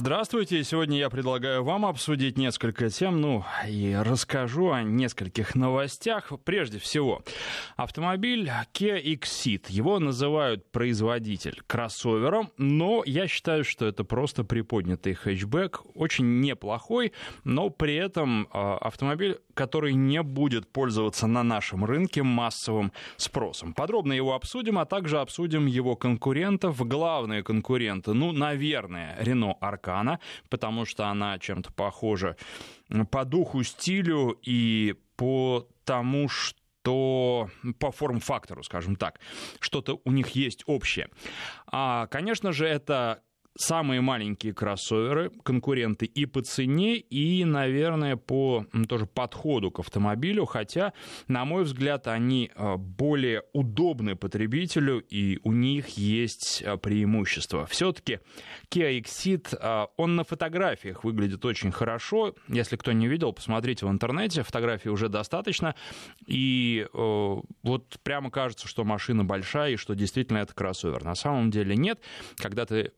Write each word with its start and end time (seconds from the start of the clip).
Здравствуйте. 0.00 0.62
Сегодня 0.62 0.96
я 0.96 1.10
предлагаю 1.10 1.64
вам 1.64 1.84
обсудить 1.84 2.38
несколько 2.38 2.88
тем, 2.88 3.20
ну 3.20 3.44
и 3.66 3.96
расскажу 4.00 4.70
о 4.70 4.84
нескольких 4.84 5.56
новостях. 5.56 6.30
Прежде 6.44 6.78
всего, 6.78 7.24
автомобиль 7.74 8.48
Kia 8.72 9.02
Exit. 9.02 9.64
Его 9.68 9.98
называют 9.98 10.70
производитель 10.70 11.60
кроссовером, 11.66 12.52
но 12.58 13.02
я 13.06 13.26
считаю, 13.26 13.64
что 13.64 13.86
это 13.86 14.04
просто 14.04 14.44
приподнятый 14.44 15.14
хэтчбэк, 15.14 15.80
очень 15.96 16.38
неплохой, 16.42 17.12
но 17.42 17.68
при 17.68 17.96
этом 17.96 18.46
а, 18.52 18.78
автомобиль, 18.78 19.40
который 19.58 19.94
не 19.94 20.22
будет 20.22 20.72
пользоваться 20.72 21.26
на 21.26 21.42
нашем 21.42 21.84
рынке 21.84 22.22
массовым 22.22 22.92
спросом. 23.16 23.74
Подробно 23.74 24.12
его 24.12 24.34
обсудим, 24.34 24.78
а 24.78 24.84
также 24.84 25.18
обсудим 25.18 25.66
его 25.66 25.96
конкурентов. 25.96 26.80
Главные 26.86 27.42
конкуренты, 27.42 28.12
ну, 28.12 28.30
наверное, 28.30 29.20
Renault 29.20 29.56
Аркана, 29.60 30.20
потому 30.48 30.84
что 30.84 31.08
она 31.08 31.40
чем-то 31.40 31.72
похожа 31.72 32.36
по 33.10 33.24
духу, 33.24 33.64
стилю 33.64 34.38
и 34.46 34.94
по 35.16 35.66
тому, 35.84 36.28
что 36.28 37.50
по 37.80 37.90
форм-фактору, 37.90 38.62
скажем 38.62 38.94
так, 38.94 39.18
что-то 39.58 40.00
у 40.04 40.12
них 40.12 40.28
есть 40.36 40.62
общее. 40.66 41.08
А, 41.66 42.06
конечно 42.06 42.52
же, 42.52 42.64
это 42.64 43.22
самые 43.58 44.00
маленькие 44.00 44.54
кроссоверы, 44.54 45.30
конкуренты 45.42 46.06
и 46.06 46.26
по 46.26 46.42
цене, 46.42 46.96
и, 46.96 47.44
наверное, 47.44 48.16
по 48.16 48.64
тоже 48.88 49.06
подходу 49.06 49.70
к 49.70 49.80
автомобилю, 49.80 50.46
хотя, 50.46 50.92
на 51.26 51.44
мой 51.44 51.64
взгляд, 51.64 52.06
они 52.06 52.50
э, 52.54 52.76
более 52.76 53.42
удобны 53.52 54.14
потребителю, 54.14 55.00
и 55.00 55.40
у 55.42 55.52
них 55.52 55.88
есть 55.98 56.62
э, 56.64 56.76
преимущества. 56.76 57.66
Все-таки 57.66 58.20
Kia 58.70 59.00
Exit, 59.00 59.56
э, 59.60 59.86
он 59.96 60.14
на 60.14 60.22
фотографиях 60.22 61.02
выглядит 61.02 61.44
очень 61.44 61.72
хорошо. 61.72 62.36
Если 62.46 62.76
кто 62.76 62.92
не 62.92 63.08
видел, 63.08 63.32
посмотрите 63.32 63.86
в 63.86 63.90
интернете, 63.90 64.44
фотографий 64.44 64.88
уже 64.88 65.08
достаточно, 65.08 65.74
и 66.26 66.86
вот 66.92 67.98
прямо 68.04 68.30
кажется, 68.30 68.68
что 68.68 68.84
машина 68.84 69.24
большая, 69.24 69.72
и 69.72 69.76
что 69.76 69.94
действительно 69.94 70.38
это 70.38 70.54
кроссовер. 70.54 71.02
На 71.02 71.16
самом 71.16 71.50
деле 71.50 71.76
нет. 71.76 72.00
Когда 72.36 72.64
ты 72.64 72.92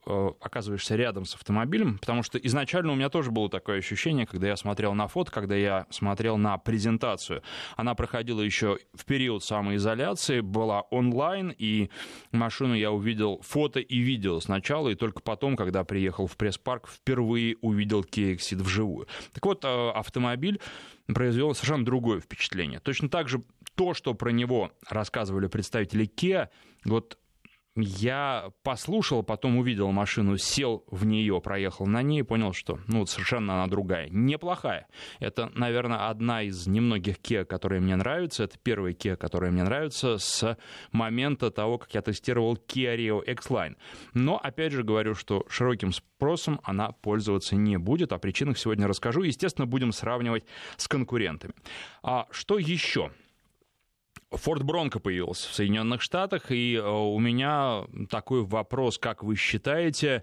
оказываешься 0.51 0.97
рядом 0.97 1.25
с 1.25 1.34
автомобилем, 1.34 1.98
потому 1.98 2.23
что 2.23 2.39
изначально 2.39 2.93
у 2.93 2.97
меня 2.97 3.09
тоже 3.09 3.31
было 3.31 3.48
такое 3.48 3.79
ощущение, 3.79 4.27
когда 4.27 4.48
я 4.48 4.56
смотрел 4.56 4.95
на 4.95 5.06
фото, 5.06 5.31
когда 5.31 5.55
я 5.55 5.87
смотрел 5.91 6.37
на 6.37 6.59
презентацию. 6.59 7.43
Она 7.77 7.95
проходила 7.95 8.41
еще 8.41 8.78
в 8.93 9.05
период 9.05 9.45
самоизоляции, 9.45 10.41
была 10.41 10.83
онлайн, 10.83 11.55
и 11.56 11.91
машину 12.33 12.75
я 12.75 12.91
увидел 12.91 13.41
фото 13.43 13.78
и 13.81 13.98
видео 13.98 14.41
сначала, 14.41 14.89
и 14.89 14.97
только 14.97 15.23
потом, 15.23 15.56
когда 15.56 15.84
приехал 15.84 16.27
в 16.27 16.37
пресс-парк, 16.37 16.89
впервые 16.89 17.56
увидел 17.61 18.01
Exit 18.03 18.62
вживую. 18.62 19.06
Так 19.33 19.47
вот, 19.47 19.65
э, 19.65 19.91
автомобиль 19.91 20.61
произвел 21.06 21.55
совершенно 21.55 21.84
другое 21.84 22.21
впечатление. 22.21 22.81
Точно 22.81 23.09
так 23.09 23.28
же 23.28 23.43
то, 23.77 23.95
что 23.95 24.15
про 24.15 24.31
него 24.31 24.73
рассказывали 24.89 25.47
представители 25.47 26.06
Kia, 26.06 26.48
вот 26.84 27.19
я 27.76 28.50
послушал, 28.62 29.22
потом 29.22 29.58
увидел 29.58 29.90
машину, 29.92 30.36
сел 30.36 30.84
в 30.90 31.06
нее, 31.06 31.40
проехал 31.40 31.86
на 31.86 32.02
ней 32.02 32.20
и 32.20 32.24
понял, 32.24 32.52
что 32.52 32.80
ну, 32.88 33.06
совершенно 33.06 33.54
она 33.54 33.66
другая. 33.68 34.08
Неплохая. 34.10 34.88
Это, 35.20 35.50
наверное, 35.54 36.08
одна 36.08 36.42
из 36.42 36.66
немногих 36.66 37.18
Kia, 37.18 37.44
которые 37.44 37.80
мне 37.80 37.96
нравятся. 37.96 38.44
Это 38.44 38.58
первая 38.58 38.92
Kia, 38.92 39.16
которая 39.16 39.50
мне 39.52 39.62
нравится 39.62 40.18
с 40.18 40.56
момента 40.91 41.50
того, 41.50 41.78
как 41.78 41.94
я 41.94 42.02
тестировал 42.02 42.56
Kia 42.56 42.96
Rio 42.96 43.24
X-Line. 43.24 43.76
Но, 44.14 44.36
опять 44.36 44.72
же, 44.72 44.82
говорю, 44.82 45.14
что 45.14 45.44
широким 45.48 45.92
спросом 45.92 46.60
она 46.64 46.92
пользоваться 46.92 47.54
не 47.54 47.78
будет. 47.78 48.12
О 48.12 48.18
причинах 48.18 48.58
сегодня 48.58 48.88
расскажу. 48.88 49.22
Естественно, 49.22 49.66
будем 49.66 49.92
сравнивать 49.92 50.44
с 50.76 50.88
конкурентами. 50.88 51.54
А 52.02 52.26
что 52.30 52.58
еще? 52.58 53.12
Форд 54.30 54.62
Бронко 54.62 55.00
появился 55.00 55.48
в 55.48 55.54
Соединенных 55.54 56.02
Штатах, 56.02 56.50
и 56.52 56.76
э, 56.76 56.88
у 56.88 57.18
меня 57.18 57.84
такой 58.08 58.44
вопрос, 58.44 58.98
как 58.98 59.24
вы 59.24 59.34
считаете, 59.34 60.22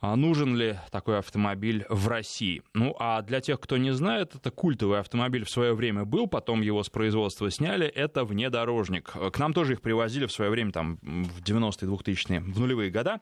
а 0.00 0.16
нужен 0.16 0.56
ли 0.56 0.78
такой 0.90 1.18
автомобиль 1.18 1.84
в 1.88 2.08
России. 2.08 2.62
Ну, 2.74 2.96
а 2.98 3.22
для 3.22 3.40
тех, 3.40 3.60
кто 3.60 3.76
не 3.76 3.92
знает, 3.92 4.34
это 4.34 4.50
культовый 4.50 4.98
автомобиль 4.98 5.44
в 5.44 5.50
свое 5.50 5.74
время 5.74 6.04
был, 6.04 6.26
потом 6.26 6.62
его 6.62 6.82
с 6.82 6.88
производства 6.88 7.50
сняли, 7.50 7.86
это 7.86 8.24
внедорожник. 8.24 9.12
К 9.32 9.38
нам 9.38 9.52
тоже 9.52 9.74
их 9.74 9.82
привозили 9.82 10.26
в 10.26 10.32
свое 10.32 10.50
время, 10.50 10.72
там, 10.72 10.98
в 11.02 11.42
90-е, 11.42 11.88
2000-е, 11.88 12.40
в 12.40 12.58
нулевые 12.58 12.90
года, 12.90 13.20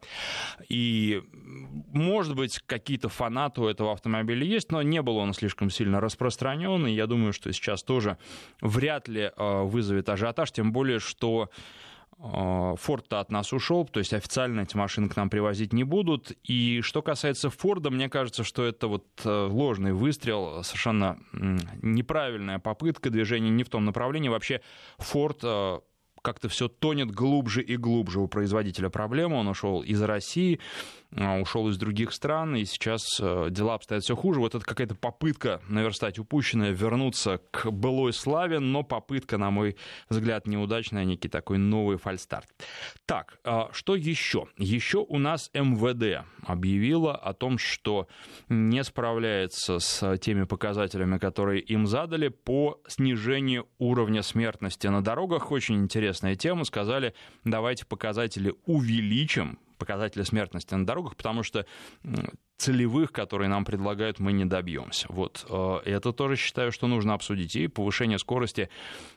и, 0.68 1.22
может 1.92 2.36
быть, 2.36 2.60
какие-то 2.66 3.08
фанаты 3.08 3.60
у 3.60 3.66
этого 3.66 3.92
автомобиля 3.92 4.44
есть, 4.44 4.70
но 4.70 4.82
не 4.82 5.02
был 5.02 5.16
он 5.16 5.34
слишком 5.34 5.70
сильно 5.70 6.00
распространен, 6.00 6.86
и 6.86 6.92
я 6.92 7.06
думаю, 7.06 7.32
что 7.32 7.52
сейчас 7.52 7.82
тоже 7.82 8.16
вряд 8.60 9.08
ли 9.08 9.30
э, 9.36 9.62
вызовет 9.64 10.08
ажиотаж, 10.08 10.52
тем 10.52 10.72
более, 10.72 11.00
что 11.00 11.50
Форд-то 12.22 13.20
от 13.20 13.30
нас 13.30 13.52
ушел, 13.52 13.86
то 13.86 13.98
есть 13.98 14.12
официально 14.12 14.60
эти 14.60 14.76
машины 14.76 15.08
к 15.08 15.16
нам 15.16 15.30
привозить 15.30 15.72
не 15.72 15.84
будут. 15.84 16.32
И 16.44 16.82
что 16.82 17.00
касается 17.00 17.48
Форда, 17.48 17.90
мне 17.90 18.10
кажется, 18.10 18.44
что 18.44 18.62
это 18.64 18.88
вот 18.88 19.06
э, 19.24 19.48
ложный 19.50 19.94
выстрел, 19.94 20.62
совершенно 20.62 21.18
неправильная 21.32 22.58
попытка 22.58 23.08
движения 23.08 23.48
не 23.48 23.64
в 23.64 23.70
том 23.70 23.86
направлении. 23.86 24.28
Вообще 24.28 24.60
Форд 24.98 25.38
э, 25.42 25.80
как-то 26.22 26.48
все 26.48 26.68
тонет 26.68 27.10
глубже 27.10 27.62
и 27.62 27.76
глубже 27.76 28.20
у 28.20 28.28
производителя 28.28 28.88
проблемы. 28.90 29.36
Он 29.36 29.48
ушел 29.48 29.82
из 29.82 30.00
России, 30.02 30.60
а, 31.16 31.40
ушел 31.40 31.68
из 31.68 31.76
других 31.76 32.12
стран, 32.12 32.54
и 32.54 32.64
сейчас 32.64 33.18
э, 33.20 33.48
дела 33.50 33.74
обстоят 33.74 34.04
все 34.04 34.14
хуже. 34.14 34.38
Вот 34.38 34.54
это 34.54 34.64
какая-то 34.64 34.94
попытка 34.94 35.60
наверстать 35.68 36.18
упущенное, 36.18 36.70
вернуться 36.70 37.40
к 37.50 37.70
былой 37.70 38.12
славе, 38.12 38.60
но 38.60 38.84
попытка, 38.84 39.36
на 39.36 39.50
мой 39.50 39.76
взгляд, 40.08 40.46
неудачная, 40.46 41.04
некий 41.04 41.28
такой 41.28 41.58
новый 41.58 41.96
фальстарт. 41.96 42.48
Так, 43.06 43.38
а, 43.44 43.70
что 43.72 43.96
еще? 43.96 44.46
Еще 44.56 44.98
у 44.98 45.18
нас 45.18 45.50
МВД 45.52 46.24
объявило 46.44 47.16
о 47.16 47.32
том, 47.32 47.58
что 47.58 48.06
не 48.48 48.84
справляется 48.84 49.80
с 49.80 50.16
теми 50.18 50.44
показателями, 50.44 51.18
которые 51.18 51.60
им 51.60 51.86
задали 51.86 52.28
по 52.28 52.80
снижению 52.86 53.66
уровня 53.78 54.22
смертности 54.22 54.86
на 54.86 55.02
дорогах. 55.02 55.50
Очень 55.50 55.82
интересная 56.10 56.34
тема. 56.34 56.64
Сказали, 56.64 57.14
давайте 57.44 57.86
показатели 57.86 58.54
увеличим, 58.66 59.58
показатели 59.78 60.22
смертности 60.24 60.74
на 60.74 60.84
дорогах, 60.84 61.16
потому 61.16 61.42
что 61.42 61.66
целевых, 62.60 63.10
которые 63.10 63.48
нам 63.48 63.64
предлагают, 63.64 64.18
мы 64.18 64.32
не 64.32 64.44
добьемся. 64.44 65.06
Вот 65.08 65.46
э, 65.48 65.78
это 65.86 66.12
тоже 66.12 66.36
считаю, 66.36 66.72
что 66.72 66.86
нужно 66.86 67.14
обсудить. 67.14 67.56
И 67.56 67.68
повышение 67.68 68.18
скорости 68.18 68.68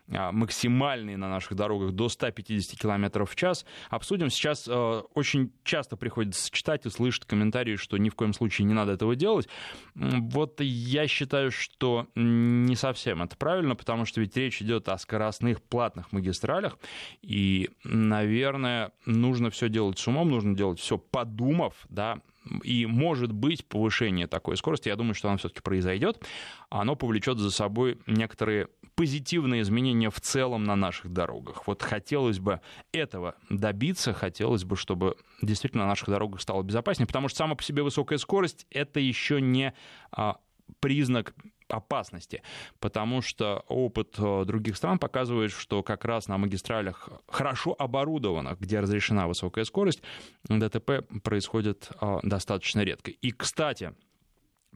а, 0.10 0.32
максимальной 0.32 1.18
на 1.18 1.30
наших 1.30 1.56
дорогах 1.56 1.92
до 1.92 2.08
150 2.08 2.80
км 2.80 3.26
в 3.26 3.36
час 3.36 3.66
обсудим. 3.90 4.30
Сейчас 4.30 4.66
э, 4.68 5.02
очень 5.14 5.52
часто 5.64 5.98
приходится 5.98 6.50
читать 6.52 6.86
и 6.86 6.90
слышать 6.90 7.26
комментарии, 7.26 7.76
что 7.76 7.98
ни 7.98 8.10
в 8.10 8.16
коем 8.16 8.34
случае 8.34 8.66
не 8.66 8.74
надо 8.74 8.94
этого 8.94 9.16
делать. 9.16 9.50
Вот 9.96 10.62
я 10.62 11.08
считаю, 11.08 11.52
что 11.52 12.08
не 12.16 12.76
совсем 12.76 13.22
это 13.22 13.36
правильно, 13.36 13.76
потому 13.76 14.06
что 14.06 14.22
ведь 14.22 14.38
речь 14.38 14.62
идет 14.62 14.88
о 14.88 14.98
скоростных 14.98 15.62
платных 15.62 16.12
магистралях, 16.14 16.78
и, 17.22 17.70
наверное, 17.84 18.92
нужно 19.06 19.50
все 19.50 19.68
делать 19.68 20.00
с 20.00 20.08
умом, 20.08 20.30
нужно 20.30 20.56
делать 20.56 20.80
все 20.80 20.98
подумав, 20.98 21.74
да, 21.90 22.20
и 22.64 22.86
может 22.86 23.32
быть 23.32 23.66
повышение 23.66 24.28
такой 24.28 24.58
скорости, 24.58 24.90
я 24.90 24.96
думаю, 24.96 25.14
что 25.14 25.30
оно 25.30 25.38
все-таки 25.38 25.62
произойдет, 25.62 26.26
оно 26.70 26.96
повлечет 26.96 27.38
за 27.38 27.52
собой 27.52 28.00
некоторые 28.08 28.68
позитивные 28.96 29.62
изменения 29.62 30.10
в 30.10 30.20
целом 30.22 30.64
на 30.64 30.76
наших 30.76 31.12
дорогах. 31.12 31.68
Вот 31.68 31.82
хотелось 31.82 32.40
бы 32.40 32.62
этого 32.92 33.36
добиться, 33.50 34.14
хотелось 34.14 34.64
бы, 34.64 34.76
чтобы 34.76 35.16
действительно 35.42 35.84
на 35.84 35.90
наших 35.90 36.10
дорогах 36.10 36.42
стало 36.42 36.62
безопаснее, 36.64 37.08
потому 37.08 37.28
что 37.28 37.40
сама 37.40 37.56
по 37.56 37.64
себе 37.64 37.84
высокая 37.84 38.18
скорость 38.18 38.68
это 38.70 39.00
еще 39.00 39.42
не 39.42 39.74
а, 40.12 40.38
признак 40.80 41.34
опасности, 41.68 42.42
потому 42.80 43.22
что 43.22 43.64
опыт 43.68 44.16
э, 44.18 44.44
других 44.46 44.78
стран 44.78 45.00
показывает, 45.00 45.52
что 45.52 45.84
как 45.84 46.06
раз 46.06 46.28
на 46.28 46.38
магистралях 46.38 47.10
хорошо 47.28 47.76
оборудованных, 47.78 48.60
где 48.60 48.80
разрешена 48.80 49.28
высокая 49.28 49.66
скорость, 49.66 50.02
ДТП 50.46 51.06
происходит 51.24 51.90
э, 52.00 52.20
достаточно 52.24 52.82
редко. 52.82 53.12
И, 53.12 53.32
кстати, 53.32 53.94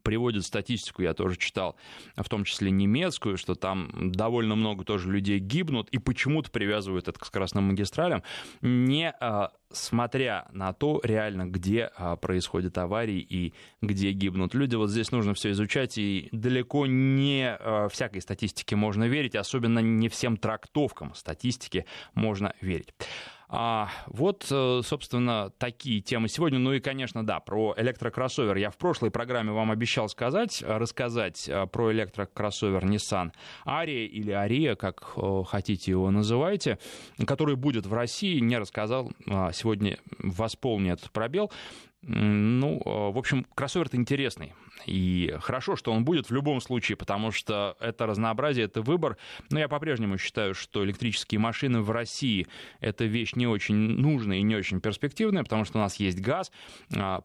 приводят 0.07 0.45
статистику, 0.45 1.01
я 1.01 1.13
тоже 1.13 1.36
читал, 1.36 1.75
в 2.15 2.30
том 2.30 2.45
числе 2.45 2.71
немецкую, 2.71 3.38
что 3.38 3.56
там 3.56 4.13
довольно 4.13 4.56
много 4.56 4.86
тоже 4.86 5.12
людей 5.12 5.38
гибнут, 5.39 5.89
и 5.89 5.98
почему-то 5.98 6.50
привязывают 6.50 7.09
это 7.09 7.19
к 7.19 7.25
скоростным 7.25 7.65
магистралям, 7.65 8.24
не 8.62 9.09
а, 9.09 9.51
смотря 9.69 10.48
на 10.54 10.71
то 10.71 11.01
реально, 11.04 11.45
где 11.45 11.92
а, 11.98 12.15
происходят 12.15 12.77
аварии 12.77 13.19
и 13.19 13.54
где 13.81 14.13
гибнут 14.13 14.54
люди. 14.54 14.75
Вот 14.75 14.92
здесь 14.92 15.12
нужно 15.12 15.33
все 15.33 15.51
изучать, 15.51 15.98
и 15.98 16.30
далеко 16.31 16.86
не 16.86 17.57
а, 17.59 17.89
всякой 17.89 18.21
статистике 18.21 18.77
можно 18.77 19.09
верить, 19.09 19.36
особенно 19.36 19.80
не 19.80 20.07
всем 20.07 20.38
трактовкам 20.38 21.15
статистики 21.15 21.86
можно 22.13 22.54
верить. 22.62 22.94
А, 23.49 23.89
вот, 24.07 24.45
э, 24.51 24.81
собственно, 24.83 25.51
такие 25.57 26.01
темы 26.01 26.27
сегодня. 26.27 26.59
Ну 26.59 26.73
и, 26.73 26.81
конечно, 26.81 27.25
да, 27.25 27.39
про 27.39 27.73
электрокроссовер. 27.77 28.57
Я 28.57 28.71
в 28.71 28.77
прошлой 28.77 29.09
программе 29.09 29.51
вам 29.51 29.71
обещал 29.71 30.09
сказать, 30.09 30.61
рассказать 30.67 31.47
э, 31.47 31.65
про 31.67 31.94
электрокроссовер 31.94 32.83
Nissan 32.83 33.31
Ария 33.65 34.05
или 34.05 34.31
Ария, 34.31 34.75
как 34.75 35.13
э, 35.15 35.44
хотите 35.47 35.91
его 35.91 36.11
называйте, 36.11 36.77
который 37.25 37.55
будет 37.55 37.85
в 37.85 37.94
России. 37.94 38.39
Не 38.39 38.57
рассказал. 38.57 39.11
А, 39.29 39.53
сегодня 39.53 39.97
восполню 40.19 40.94
этот 40.94 41.11
пробел. 41.11 41.51
Ну, 42.01 42.81
в 42.85 43.17
общем, 43.17 43.45
кроссовер-то 43.55 43.97
интересный. 43.97 44.53
И 44.85 45.35
хорошо, 45.41 45.75
что 45.75 45.91
он 45.91 46.06
будет 46.06 46.29
в 46.29 46.33
любом 46.33 46.62
случае, 46.62 46.95
потому 46.95 47.31
что 47.31 47.75
это 47.79 48.06
разнообразие, 48.06 48.65
это 48.65 48.81
выбор. 48.81 49.18
Но 49.50 49.59
я 49.59 49.68
по-прежнему 49.68 50.18
считаю, 50.18 50.53
что 50.53 50.83
электрические 50.85 51.39
машины 51.39 51.81
в 51.81 51.91
России— 51.91 52.47
это 52.79 53.06
вещь 53.06 53.33
не 53.35 53.47
очень 53.47 53.75
нужная 53.75 54.38
и 54.38 54.44
не 54.44 54.56
очень 54.56 54.81
перспективная, 54.81 55.44
потому 55.44 55.65
что 55.65 55.79
у 55.79 55.81
нас 55.81 55.95
есть 55.95 56.19
газ. 56.21 56.51
А, 56.95 57.24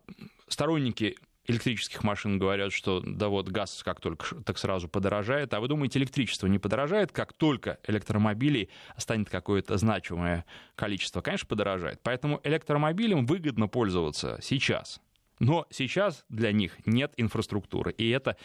сторонники 0.48 1.16
электрических 1.46 2.04
машин 2.04 2.38
говорят, 2.38 2.72
что 2.72 3.00
да 3.00 3.28
вот 3.28 3.48
газ 3.48 3.82
как 3.84 4.00
только 4.00 4.36
так 4.42 4.58
сразу 4.58 4.88
подорожает. 4.88 5.52
А 5.54 5.60
вы 5.60 5.68
думаете, 5.68 5.98
электричество 5.98 6.46
не 6.46 6.58
подорожает, 6.58 7.12
как 7.12 7.32
только 7.32 7.78
электромобилей 7.86 8.68
станет 8.96 9.28
какое-то 9.28 9.76
значимое 9.76 10.44
количество? 10.76 11.20
Конечно, 11.20 11.48
подорожает. 11.48 12.00
Поэтому 12.02 12.40
электромобилем 12.44 13.26
выгодно 13.26 13.68
пользоваться 13.68 14.38
сейчас. 14.40 15.00
Но 15.42 15.66
сейчас 15.70 16.24
для 16.28 16.52
них 16.52 16.78
нет 16.86 17.14
инфраструктуры. 17.16 17.90
И 17.98 18.08
это, 18.10 18.36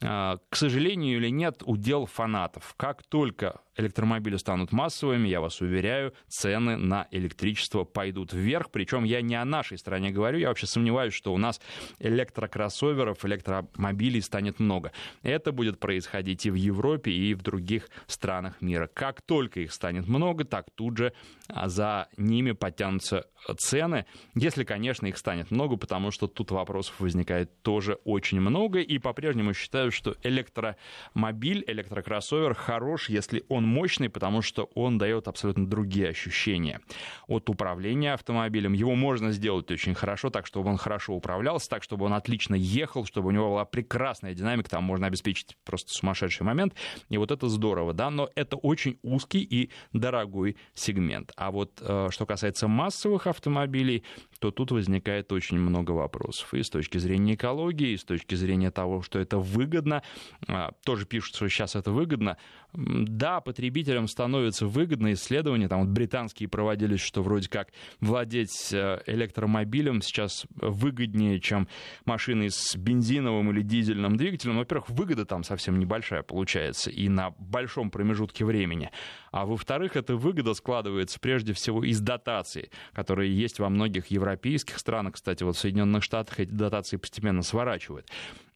а, 0.00 0.38
к 0.48 0.54
сожалению 0.54 1.16
или 1.18 1.28
нет, 1.28 1.64
удел 1.66 2.06
фанатов. 2.06 2.74
Как 2.76 3.02
только 3.02 3.60
электромобили 3.76 4.36
станут 4.36 4.70
массовыми, 4.70 5.26
я 5.26 5.40
вас 5.40 5.60
уверяю, 5.60 6.14
цены 6.28 6.76
на 6.76 7.08
электричество 7.10 7.82
пойдут 7.82 8.32
вверх. 8.32 8.70
Причем 8.70 9.02
я 9.02 9.20
не 9.20 9.34
о 9.34 9.44
нашей 9.44 9.78
стране 9.78 10.12
говорю, 10.12 10.38
я 10.38 10.46
вообще 10.46 10.68
сомневаюсь, 10.68 11.12
что 11.12 11.34
у 11.34 11.38
нас 11.38 11.60
электрокроссоверов, 11.98 13.24
электромобилей 13.24 14.22
станет 14.22 14.60
много. 14.60 14.92
Это 15.22 15.50
будет 15.50 15.80
происходить 15.80 16.46
и 16.46 16.52
в 16.52 16.54
Европе, 16.54 17.10
и 17.10 17.34
в 17.34 17.42
других 17.42 17.88
странах 18.06 18.60
мира. 18.60 18.88
Как 18.94 19.22
только 19.22 19.58
их 19.58 19.72
станет 19.72 20.06
много, 20.06 20.44
так 20.44 20.70
тут 20.72 20.98
же 20.98 21.12
за 21.52 22.06
ними 22.16 22.52
потянутся 22.52 23.26
цены, 23.58 24.06
если, 24.36 24.62
конечно, 24.62 25.06
их 25.06 25.18
станет 25.18 25.50
много, 25.50 25.76
потому 25.76 26.12
что 26.12 26.28
тут 26.28 26.43
вопросов 26.50 26.94
возникает 26.98 27.62
тоже 27.62 27.98
очень 28.04 28.40
много, 28.40 28.80
и 28.80 28.98
по-прежнему 28.98 29.54
считаю, 29.54 29.90
что 29.90 30.16
электромобиль, 30.22 31.64
электрокроссовер 31.66 32.54
хорош, 32.54 33.08
если 33.08 33.44
он 33.48 33.64
мощный, 33.66 34.08
потому 34.08 34.42
что 34.42 34.70
он 34.74 34.98
дает 34.98 35.28
абсолютно 35.28 35.66
другие 35.66 36.08
ощущения 36.08 36.80
от 37.26 37.48
управления 37.50 38.14
автомобилем. 38.14 38.72
Его 38.72 38.94
можно 38.94 39.32
сделать 39.32 39.70
очень 39.70 39.94
хорошо, 39.94 40.30
так, 40.30 40.46
чтобы 40.46 40.70
он 40.70 40.76
хорошо 40.76 41.14
управлялся, 41.14 41.68
так, 41.68 41.82
чтобы 41.82 42.06
он 42.06 42.14
отлично 42.14 42.54
ехал, 42.54 43.04
чтобы 43.04 43.28
у 43.28 43.30
него 43.30 43.50
была 43.50 43.64
прекрасная 43.64 44.34
динамика, 44.34 44.70
там 44.70 44.84
можно 44.84 45.06
обеспечить 45.06 45.56
просто 45.64 45.92
сумасшедший 45.92 46.46
момент, 46.46 46.74
и 47.08 47.18
вот 47.18 47.30
это 47.30 47.48
здорово, 47.48 47.92
да, 47.92 48.10
но 48.10 48.28
это 48.34 48.56
очень 48.56 48.98
узкий 49.02 49.42
и 49.42 49.70
дорогой 49.92 50.56
сегмент. 50.74 51.32
А 51.36 51.50
вот 51.50 51.80
э, 51.80 52.08
что 52.10 52.26
касается 52.26 52.68
массовых 52.68 53.26
автомобилей, 53.26 54.04
то 54.44 54.50
тут 54.50 54.72
возникает 54.72 55.32
очень 55.32 55.58
много 55.58 55.92
вопросов. 55.92 56.52
И 56.52 56.62
с 56.62 56.68
точки 56.68 56.98
зрения 56.98 57.32
экологии, 57.34 57.92
и 57.92 57.96
с 57.96 58.04
точки 58.04 58.34
зрения 58.34 58.70
того, 58.70 59.00
что 59.00 59.18
это 59.18 59.38
выгодно. 59.38 60.02
А, 60.48 60.72
тоже 60.84 61.06
пишут, 61.06 61.36
что 61.36 61.48
сейчас 61.48 61.76
это 61.76 61.90
выгодно. 61.90 62.36
Да, 62.74 63.40
потребителям 63.40 64.08
становится 64.08 64.66
выгодно. 64.66 65.12
Исследования 65.12 65.68
там 65.68 65.80
вот 65.80 65.90
британские 65.90 66.48
проводились, 66.48 67.00
что 67.00 67.22
вроде 67.22 67.48
как 67.48 67.68
владеть 68.00 68.72
э, 68.72 69.00
электромобилем 69.06 70.02
сейчас 70.02 70.44
выгоднее, 70.56 71.40
чем 71.40 71.68
машиной 72.04 72.50
с 72.50 72.74
бензиновым 72.74 73.52
или 73.52 73.62
дизельным 73.62 74.16
двигателем. 74.16 74.58
Во-первых, 74.58 74.90
выгода 74.90 75.24
там 75.24 75.44
совсем 75.44 75.78
небольшая 75.78 76.24
получается 76.24 76.90
и 76.90 77.08
на 77.08 77.30
большом 77.38 77.90
промежутке 77.90 78.44
времени. 78.44 78.90
А 79.30 79.46
во-вторых, 79.46 79.94
эта 79.94 80.16
выгода 80.16 80.52
складывается 80.54 81.20
прежде 81.20 81.52
всего 81.52 81.84
из 81.84 82.00
дотаций, 82.00 82.70
которые 82.92 83.36
есть 83.36 83.60
во 83.60 83.68
многих 83.68 84.08
европейских 84.08 84.78
странах. 84.78 85.14
Кстати, 85.14 85.44
вот 85.44 85.56
в 85.56 85.60
Соединенных 85.60 86.02
Штатах 86.02 86.40
эти 86.40 86.50
дотации 86.50 86.96
постепенно 86.96 87.42
сворачивают. 87.42 88.10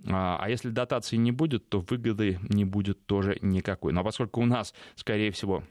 А, 0.07 0.39
а 0.41 0.49
если 0.49 0.71
дотации 0.71 1.17
не 1.17 1.33
будет, 1.33 1.69
то 1.69 1.81
выгоды 1.81 2.39
не 2.49 2.65
будет 2.65 3.07
тоже 3.07 3.39
никакой. 3.43 3.93
Но 3.93 4.05
поскольку 4.05 4.41
у 4.41 4.47
нас, 4.47 4.75
скорее 4.95 5.31
всего, 5.33 5.65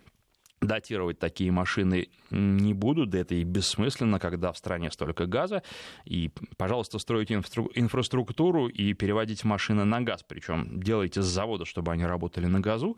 датировать 0.62 1.20
такие 1.20 1.52
машины 1.52 2.10
не 2.32 2.74
буду, 2.74 3.06
да 3.06 3.20
это 3.20 3.36
и 3.36 3.44
бессмысленно, 3.44 4.20
когда 4.20 4.52
в 4.52 4.58
стране 4.58 4.92
столько 4.92 5.28
газа. 5.28 5.64
И, 6.06 6.32
пожалуйста, 6.58 7.00
стройте 7.00 7.36
инфраструктуру 7.36 8.68
и 8.68 8.94
переводите 8.94 9.48
машины 9.48 9.86
на 9.86 10.02
газ. 10.02 10.24
Причем 10.28 10.80
делайте 10.82 11.22
с 11.22 11.26
завода, 11.26 11.66
чтобы 11.66 11.92
они 11.92 12.06
работали 12.06 12.48
на 12.48 12.60
газу, 12.60 12.98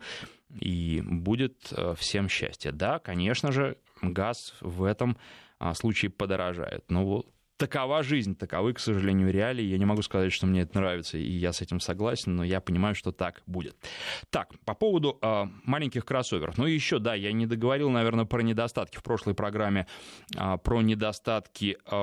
и 0.58 1.02
будет 1.04 1.72
э, 1.72 1.94
всем 1.98 2.28
счастье. 2.28 2.72
Да, 2.72 2.98
конечно 2.98 3.52
же, 3.52 3.76
газ 4.00 4.54
в 4.60 4.84
этом 4.84 5.16
а, 5.58 5.74
случае 5.74 6.10
подорожает. 6.10 6.84
Но 6.88 7.26
такова 7.60 8.02
жизнь, 8.02 8.34
таковы, 8.34 8.72
к 8.72 8.78
сожалению, 8.80 9.30
реалии. 9.30 9.62
Я 9.62 9.76
не 9.76 9.84
могу 9.84 10.00
сказать, 10.00 10.32
что 10.32 10.46
мне 10.46 10.62
это 10.62 10.78
нравится, 10.78 11.18
и 11.18 11.30
я 11.30 11.52
с 11.52 11.60
этим 11.60 11.78
согласен, 11.78 12.34
но 12.34 12.42
я 12.42 12.60
понимаю, 12.60 12.94
что 12.94 13.12
так 13.12 13.42
будет. 13.46 13.76
Так, 14.30 14.58
по 14.64 14.74
поводу 14.74 15.18
э, 15.20 15.44
маленьких 15.64 16.06
кроссоверов. 16.06 16.56
Ну 16.56 16.66
и 16.66 16.72
еще, 16.72 16.98
да, 16.98 17.14
я 17.14 17.32
не 17.32 17.44
договорил, 17.46 17.90
наверное, 17.90 18.24
про 18.24 18.40
недостатки 18.40 18.96
в 18.96 19.02
прошлой 19.02 19.34
программе, 19.34 19.86
э, 20.34 20.56
про 20.64 20.80
недостатки 20.80 21.76
э, 21.84 21.94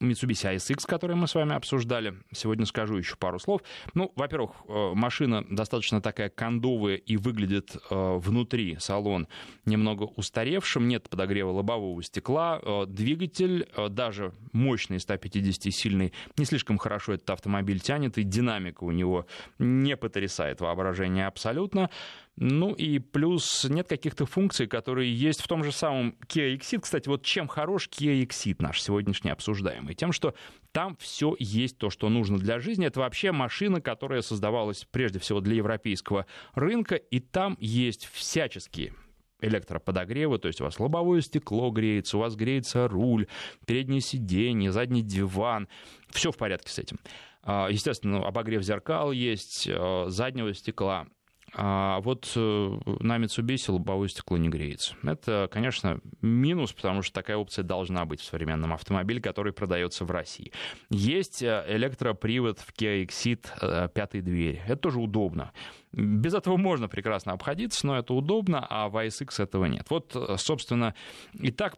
Mitsubishi 0.00 0.54
ASX, 0.56 0.86
которые 0.86 1.16
мы 1.16 1.26
с 1.26 1.34
вами 1.34 1.54
обсуждали. 1.54 2.14
Сегодня 2.32 2.66
скажу 2.66 2.98
еще 2.98 3.16
пару 3.16 3.38
слов. 3.38 3.62
Ну, 3.94 4.12
во-первых, 4.16 4.50
э, 4.68 4.92
машина 4.94 5.46
достаточно 5.48 6.02
такая 6.02 6.28
кондовая 6.28 6.96
и 6.96 7.16
выглядит 7.16 7.74
э, 7.74 8.18
внутри 8.18 8.76
салон 8.78 9.28
немного 9.64 10.02
устаревшим. 10.02 10.88
Нет 10.88 11.08
подогрева 11.08 11.52
лобового 11.52 12.02
стекла. 12.02 12.60
Э, 12.62 12.84
двигатель, 12.86 13.66
э, 13.74 13.88
даже 13.88 14.34
мощный 14.52 14.89
мощный, 14.90 14.96
150-сильный, 14.98 16.12
не 16.36 16.44
слишком 16.44 16.78
хорошо 16.78 17.14
этот 17.14 17.30
автомобиль 17.30 17.80
тянет, 17.80 18.18
и 18.18 18.22
динамика 18.22 18.84
у 18.84 18.90
него 18.90 19.26
не 19.58 19.96
потрясает 19.96 20.60
воображение 20.60 21.26
абсолютно. 21.26 21.90
Ну 22.36 22.72
и 22.72 22.98
плюс 22.98 23.66
нет 23.68 23.88
каких-то 23.88 24.24
функций, 24.24 24.66
которые 24.66 25.12
есть 25.12 25.42
в 25.42 25.48
том 25.48 25.62
же 25.62 25.72
самом 25.72 26.16
Kia 26.26 26.56
Exit. 26.56 26.80
Кстати, 26.80 27.08
вот 27.08 27.22
чем 27.22 27.48
хорош 27.48 27.88
Kia 27.88 28.22
Exit 28.22 28.56
наш 28.60 28.80
сегодняшний 28.80 29.30
обсуждаемый? 29.30 29.94
Тем, 29.94 30.12
что 30.12 30.34
там 30.72 30.96
все 30.98 31.36
есть 31.38 31.76
то, 31.78 31.90
что 31.90 32.08
нужно 32.08 32.38
для 32.38 32.58
жизни. 32.58 32.86
Это 32.86 33.00
вообще 33.00 33.32
машина, 33.32 33.80
которая 33.80 34.22
создавалась 34.22 34.86
прежде 34.90 35.18
всего 35.18 35.40
для 35.40 35.56
европейского 35.56 36.26
рынка, 36.54 36.94
и 36.94 37.20
там 37.20 37.56
есть 37.60 38.08
всяческие 38.10 38.94
электроподогрева, 39.42 40.38
то 40.38 40.48
есть 40.48 40.60
у 40.60 40.64
вас 40.64 40.78
лобовое 40.78 41.20
стекло 41.20 41.70
греется, 41.70 42.16
у 42.16 42.20
вас 42.20 42.36
греется 42.36 42.88
руль, 42.88 43.26
переднее 43.66 44.00
сиденье, 44.00 44.72
задний 44.72 45.02
диван, 45.02 45.68
все 46.10 46.32
в 46.32 46.36
порядке 46.36 46.70
с 46.70 46.78
этим. 46.78 46.98
А, 47.42 47.68
естественно, 47.68 48.26
обогрев 48.26 48.62
зеркал 48.62 49.12
есть, 49.12 49.68
а, 49.70 50.06
заднего 50.08 50.52
стекла. 50.54 51.06
А 51.54 52.00
вот 52.00 52.32
э, 52.36 52.78
на 53.00 53.18
Mitsubishi 53.18 53.72
лобовое 53.72 54.08
стекло 54.08 54.36
не 54.36 54.48
греется. 54.48 54.94
Это, 55.02 55.48
конечно, 55.50 56.00
минус, 56.22 56.72
потому 56.72 57.02
что 57.02 57.14
такая 57.14 57.36
опция 57.36 57.64
должна 57.64 58.04
быть 58.04 58.20
в 58.20 58.24
современном 58.24 58.72
автомобиле, 58.72 59.20
который 59.20 59.52
продается 59.52 60.04
в 60.04 60.10
России. 60.10 60.52
Есть 60.90 61.42
э, 61.42 61.64
электропривод 61.68 62.58
в 62.60 62.72
Kia 62.72 63.04
Exit 63.04 63.46
э, 63.60 63.88
пятой 63.92 64.20
двери. 64.20 64.62
Это 64.66 64.76
тоже 64.76 65.00
удобно. 65.00 65.52
Без 65.92 66.34
этого 66.34 66.56
можно 66.56 66.88
прекрасно 66.88 67.32
обходиться, 67.32 67.86
но 67.86 67.98
это 67.98 68.14
удобно, 68.14 68.64
а 68.68 68.88
в 68.88 68.96
ISX 68.96 69.42
этого 69.42 69.64
нет. 69.64 69.86
Вот, 69.90 70.16
собственно, 70.36 70.94
и 71.32 71.50
так 71.50 71.74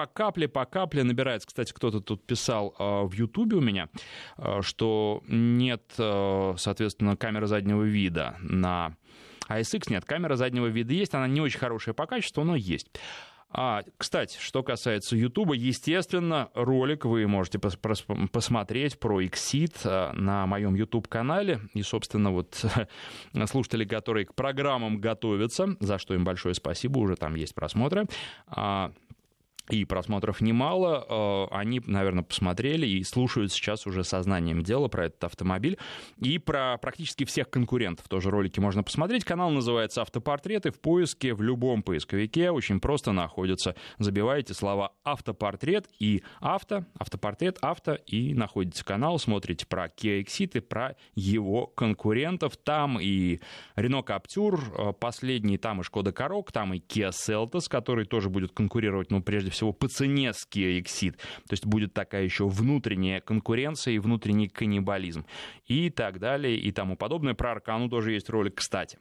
по 0.00 0.06
капле, 0.06 0.48
по 0.48 0.64
капле 0.64 1.02
набирается. 1.02 1.46
Кстати, 1.46 1.74
кто-то 1.74 2.00
тут 2.00 2.26
писал 2.26 2.74
э, 2.78 3.02
в 3.02 3.12
Ютубе 3.12 3.58
у 3.58 3.60
меня, 3.60 3.90
э, 4.38 4.60
что 4.62 5.22
нет, 5.28 5.82
э, 5.98 6.54
соответственно, 6.56 7.18
камеры 7.18 7.46
заднего 7.46 7.82
вида 7.82 8.38
на 8.40 8.96
ASX. 9.50 9.90
Нет, 9.90 10.06
камера 10.06 10.36
заднего 10.36 10.68
вида 10.68 10.94
есть, 10.94 11.12
она 11.12 11.28
не 11.28 11.42
очень 11.42 11.58
хорошая 11.58 11.94
по 11.94 12.06
качеству, 12.06 12.44
но 12.44 12.56
есть. 12.56 12.86
А, 13.50 13.82
кстати, 13.98 14.38
что 14.40 14.62
касается 14.62 15.16
Ютуба, 15.16 15.52
естественно, 15.52 16.48
ролик 16.54 17.04
вы 17.04 17.26
можете 17.26 17.58
пос 17.58 17.76
посмотреть 18.32 18.98
про 18.98 19.20
Exit 19.20 20.14
на 20.14 20.46
моем 20.46 20.76
YouTube-канале. 20.76 21.60
И, 21.74 21.82
собственно, 21.82 22.30
вот 22.30 22.64
слушатели, 23.50 23.84
которые 23.84 24.24
к 24.24 24.34
программам 24.34 24.98
готовятся, 24.98 25.76
за 25.78 25.98
что 25.98 26.14
им 26.14 26.24
большое 26.24 26.54
спасибо, 26.54 27.00
уже 27.00 27.16
там 27.16 27.34
есть 27.34 27.54
просмотры, 27.54 28.06
и 29.70 29.84
просмотров 29.84 30.40
немало. 30.40 31.48
Э, 31.50 31.54
они, 31.54 31.80
наверное, 31.84 32.24
посмотрели 32.24 32.86
и 32.86 33.02
слушают 33.04 33.52
сейчас 33.52 33.86
уже 33.86 34.04
сознанием 34.04 34.62
дела 34.62 34.88
про 34.88 35.06
этот 35.06 35.24
автомобиль. 35.24 35.78
И 36.18 36.38
про 36.38 36.78
практически 36.78 37.24
всех 37.24 37.50
конкурентов 37.50 38.08
тоже 38.08 38.30
ролики 38.30 38.60
можно 38.60 38.82
посмотреть. 38.82 39.24
Канал 39.24 39.50
называется 39.50 40.02
«Автопортреты». 40.02 40.70
В 40.70 40.80
поиске, 40.80 41.34
в 41.34 41.42
любом 41.42 41.82
поисковике 41.82 42.50
очень 42.50 42.80
просто 42.80 43.12
находится. 43.12 43.74
Забиваете 43.98 44.54
слова 44.54 44.92
«автопортрет» 45.04 45.88
и 45.98 46.22
«авто», 46.40 46.84
«автопортрет», 46.98 47.58
«авто» 47.60 47.94
и 48.06 48.34
находите 48.34 48.84
канал, 48.84 49.18
смотрите 49.18 49.66
про 49.66 49.86
Kia 49.86 50.22
Exit 50.22 50.52
и 50.54 50.60
про 50.60 50.96
его 51.14 51.66
конкурентов. 51.66 52.56
Там 52.56 52.98
и 53.00 53.40
Renault 53.76 54.06
Captur 54.06 54.92
последний, 54.94 55.58
там 55.58 55.80
и 55.80 55.84
Skoda 55.84 56.12
Karoq, 56.12 56.50
там 56.52 56.74
и 56.74 56.78
Kia 56.78 57.10
Seltos, 57.10 57.68
который 57.68 58.04
тоже 58.04 58.30
будет 58.30 58.52
конкурировать, 58.52 59.10
ну, 59.10 59.22
прежде 59.22 59.50
всего, 59.50 59.59
всего 59.60 59.72
по 59.72 59.88
цене 59.88 60.32
с 60.32 60.48
Exit. 60.50 61.16
То 61.16 61.52
есть 61.52 61.66
будет 61.66 61.92
такая 61.92 62.24
еще 62.24 62.48
внутренняя 62.48 63.20
конкуренция 63.20 63.94
и 63.94 63.98
внутренний 63.98 64.48
каннибализм 64.48 65.26
и 65.66 65.90
так 65.90 66.18
далее 66.18 66.56
и 66.56 66.72
тому 66.72 66.96
подобное. 66.96 67.34
Про 67.34 67.52
Аркану 67.52 67.90
тоже 67.90 68.12
есть 68.12 68.30
ролик, 68.30 68.54
кстати. 68.56 68.98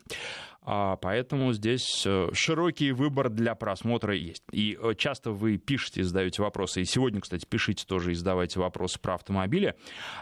А, 0.62 0.98
поэтому 0.98 1.54
здесь 1.54 2.04
э, 2.06 2.30
широкий 2.34 2.92
выбор 2.92 3.30
для 3.30 3.56
просмотра 3.56 4.16
есть. 4.16 4.44
И 4.52 4.78
э, 4.82 4.94
часто 4.96 5.32
вы 5.32 5.58
пишете, 5.58 6.04
задаете 6.04 6.42
вопросы. 6.42 6.82
И 6.82 6.86
сегодня, 6.86 7.22
кстати, 7.22 7.46
пишите 7.46 7.86
тоже 7.86 8.12
и 8.12 8.16
задавайте 8.16 8.60
вопросы 8.60 9.00
про 9.00 9.16
автомобили. 9.16 9.76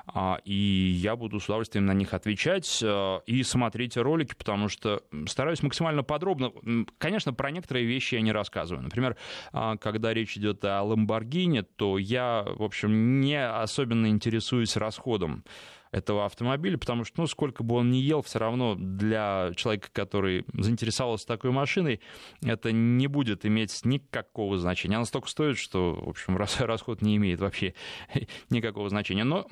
А, 0.05 0.39
и 0.45 0.53
я 0.53 1.15
буду 1.15 1.39
с 1.39 1.45
удовольствием 1.45 1.85
на 1.85 1.93
них 1.93 2.13
отвечать. 2.13 2.79
Э, 2.83 3.19
и 3.25 3.41
смотрите 3.43 4.01
ролики, 4.01 4.35
потому 4.35 4.69
что 4.69 5.01
стараюсь 5.27 5.63
максимально 5.63 6.03
подробно. 6.03 6.51
Конечно, 6.97 7.33
про 7.33 7.51
некоторые 7.51 7.85
вещи 7.85 8.15
я 8.15 8.21
не 8.21 8.31
рассказываю. 8.31 8.83
Например, 8.83 9.17
а, 9.51 9.75
когда 9.77 10.13
речь 10.13 10.37
идет 10.37 10.63
о 10.63 10.83
Ламборгини, 10.83 11.61
то 11.61 11.97
я, 11.97 12.43
в 12.45 12.63
общем, 12.63 13.21
не 13.21 13.43
особенно 13.43 14.07
интересуюсь 14.07 14.77
расходом 14.77 15.43
этого 15.91 16.25
автомобиля, 16.25 16.77
потому 16.77 17.03
что, 17.03 17.21
ну, 17.21 17.27
сколько 17.27 17.63
бы 17.63 17.75
он 17.75 17.91
ни 17.91 17.97
ел, 17.97 18.21
все 18.21 18.39
равно 18.39 18.75
для 18.75 19.51
человека, 19.55 19.89
который 19.91 20.45
заинтересовался 20.53 21.27
такой 21.27 21.51
машиной, 21.51 22.01
это 22.43 22.71
не 22.71 23.07
будет 23.07 23.45
иметь 23.45 23.85
никакого 23.85 24.57
значения. 24.57 24.95
Она 24.95 25.05
столько 25.05 25.29
стоит, 25.29 25.57
что, 25.57 25.93
в 25.93 26.09
общем, 26.09 26.37
расход 26.59 27.01
не 27.01 27.17
имеет 27.17 27.39
вообще 27.39 27.73
никакого 28.49 28.89
значения. 28.89 29.23
Но 29.23 29.47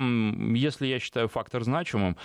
если 0.54 0.86
я 0.86 0.98
считаю 0.98 1.28
фактор 1.28 1.64
значимым, 1.64 2.16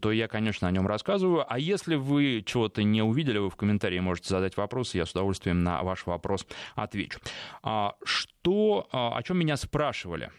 то 0.00 0.12
я, 0.12 0.28
конечно, 0.28 0.68
о 0.68 0.70
нем 0.70 0.86
рассказываю. 0.86 1.44
А 1.48 1.58
если 1.58 1.94
вы 1.94 2.42
чего-то 2.44 2.82
не 2.82 3.02
увидели, 3.02 3.38
вы 3.38 3.50
в 3.50 3.56
комментарии 3.56 4.00
можете 4.00 4.28
задать 4.28 4.56
вопрос, 4.56 4.94
и 4.94 4.98
я 4.98 5.06
с 5.06 5.12
удовольствием 5.12 5.62
на 5.62 5.82
ваш 5.82 6.06
вопрос 6.06 6.46
отвечу. 6.74 7.20
А 7.62 7.94
что, 8.04 8.88
а, 8.92 9.16
о 9.16 9.22
чем 9.22 9.38
меня 9.38 9.56
спрашивали? 9.56 10.30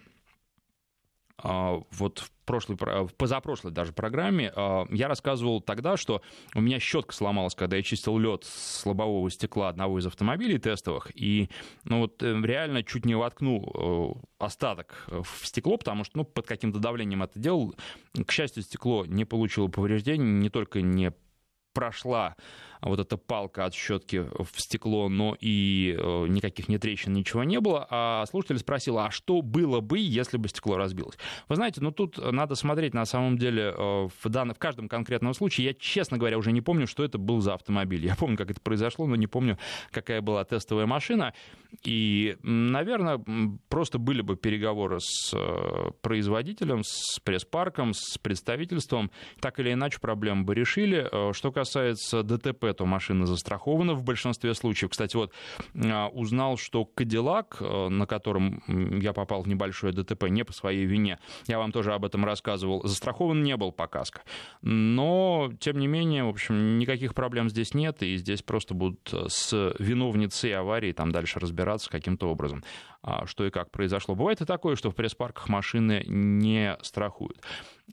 А, 1.38 1.82
вот 1.92 2.20
в 2.20 2.32
прошлой, 2.46 2.78
в 2.78 3.14
позапрошлой 3.16 3.72
даже 3.72 3.92
программе 3.92 4.52
а, 4.56 4.86
я 4.92 5.08
рассказывал 5.08 5.62
тогда, 5.62 5.98
что 5.98 6.22
у 6.54 6.62
меня 6.62 6.80
щетка 6.80 7.14
сломалась, 7.14 7.56
когда 7.56 7.78
я 7.78 7.84
чистил 7.84 8.18
лед 8.20 8.44
с 8.44 8.86
лобового 8.86 9.30
стекла 9.32 9.70
одного 9.70 9.98
из 9.98 10.06
автомобилей 10.06 10.60
тестовых, 10.60 11.12
и 11.16 11.50
ну, 11.86 12.02
вот, 12.02 12.22
э, 12.22 12.40
реально 12.44 12.84
чуть 12.84 13.06
не 13.06 13.16
воткнул 13.16 14.22
э, 14.40 14.44
остаток 14.44 15.08
в 15.08 15.48
стекло, 15.48 15.78
потому 15.78 16.04
что 16.04 16.20
ну, 16.20 16.24
под 16.24 16.46
каким-то 16.46 16.80
давлением 16.80 17.24
это 17.24 17.40
делал. 17.40 17.76
К 18.14 18.32
счастью, 18.32 18.62
стекло 18.62 19.06
не 19.06 19.26
получило 19.26 19.68
повреждений, 19.68 20.26
не 20.26 20.50
только 20.50 20.82
не 20.82 21.14
прошла 21.74 22.36
вот 22.84 23.00
эта 23.00 23.18
палка 23.18 23.66
от 23.66 23.74
щетки 23.74 24.18
в 24.18 24.60
стекло, 24.60 25.10
но 25.10 25.38
и 25.40 25.96
э, 25.98 26.28
никаких 26.28 26.68
не 26.68 26.78
трещин, 26.78 27.14
ничего 27.14 27.44
не 27.44 27.60
было. 27.60 27.88
А 27.90 28.26
слушатель 28.26 28.60
спросил, 28.60 29.00
а 29.00 29.12
что 29.12 29.42
было 29.42 29.80
бы, 29.80 30.00
если 30.00 30.38
бы 30.38 30.50
стекло 30.50 30.78
разбилось? 30.78 31.18
Вы 31.48 31.56
знаете, 31.56 31.82
ну 31.82 31.92
тут 31.92 32.18
надо 32.18 32.56
смотреть 32.56 32.94
на 32.94 33.06
самом 33.06 33.38
деле 33.38 33.74
э, 33.76 34.08
в, 34.24 34.30
данном, 34.30 34.56
в 34.56 34.60
каждом 34.60 34.90
конкретном 34.90 35.34
случае. 35.34 35.68
Я, 35.68 35.74
честно 35.74 36.18
говоря, 36.18 36.38
уже 36.38 36.52
не 36.52 36.62
помню, 36.62 36.88
что 36.88 37.04
это 37.04 37.18
был 37.18 37.40
за 37.40 37.54
автомобиль. 37.54 38.06
Я 38.06 38.16
помню, 38.16 38.38
как 38.38 38.52
это 38.52 38.60
произошло, 38.60 39.08
но 39.08 39.16
не 39.16 39.28
помню, 39.28 39.58
какая 39.92 40.22
была 40.22 40.44
тестовая 40.44 40.86
машина. 40.86 41.34
И, 41.84 42.38
наверное, 42.44 43.24
просто 43.70 43.98
были 43.98 44.22
бы 44.22 44.36
переговоры 44.36 44.98
с 45.00 45.34
э, 45.34 45.92
производителем, 46.02 46.84
с 46.84 47.20
пресс-парком, 47.20 47.94
с 47.94 48.18
представительством. 48.18 49.10
Так 49.40 49.60
или 49.60 49.72
иначе 49.74 50.00
проблему 50.00 50.44
бы 50.44 50.54
решили. 50.54 51.10
Что 51.34 51.52
касается 51.52 52.24
ДТП, 52.24 52.73
то 52.74 52.86
машина 52.86 53.26
застрахована 53.26 53.94
в 53.94 54.04
большинстве 54.04 54.54
случаев. 54.54 54.92
Кстати, 54.92 55.16
вот 55.16 55.32
а, 55.76 56.10
узнал, 56.10 56.58
что 56.58 56.86
Кадиллак, 56.86 57.58
э, 57.60 57.90
на 57.90 58.06
котором 58.06 58.64
я 59.02 59.14
попал 59.14 59.42
в 59.44 59.48
небольшое 59.48 59.94
ДТП 59.94 60.26
не 60.30 60.44
по 60.44 60.54
своей 60.54 60.86
вине, 60.86 61.20
я 61.48 61.58
вам 61.58 61.72
тоже 61.72 61.94
об 61.94 62.06
этом 62.06 62.26
рассказывал, 62.26 62.86
застрахован 62.86 63.44
не 63.44 63.56
был 63.58 63.72
по 63.72 63.88
каско. 63.88 64.22
Но, 64.62 65.52
тем 65.60 65.80
не 65.80 65.88
менее, 65.88 66.24
в 66.24 66.30
общем, 66.30 66.78
никаких 66.78 67.14
проблем 67.14 67.50
здесь 67.50 67.74
нет, 67.74 68.02
и 68.04 68.18
здесь 68.18 68.42
просто 68.42 68.74
будут 68.74 69.14
с 69.28 69.74
виновницей 69.80 70.54
аварии 70.56 70.92
там 70.92 71.12
дальше 71.12 71.40
разбираться 71.40 71.90
каким-то 71.90 72.30
образом, 72.30 72.64
а, 73.02 73.26
что 73.26 73.46
и 73.46 73.50
как 73.50 73.72
произошло. 73.72 74.16
Бывает 74.16 74.42
и 74.42 74.46
такое, 74.46 74.76
что 74.76 74.90
в 74.90 74.96
пресс-парках 74.96 75.50
машины 75.50 76.04
не 76.08 76.78
страхуют. 76.82 77.42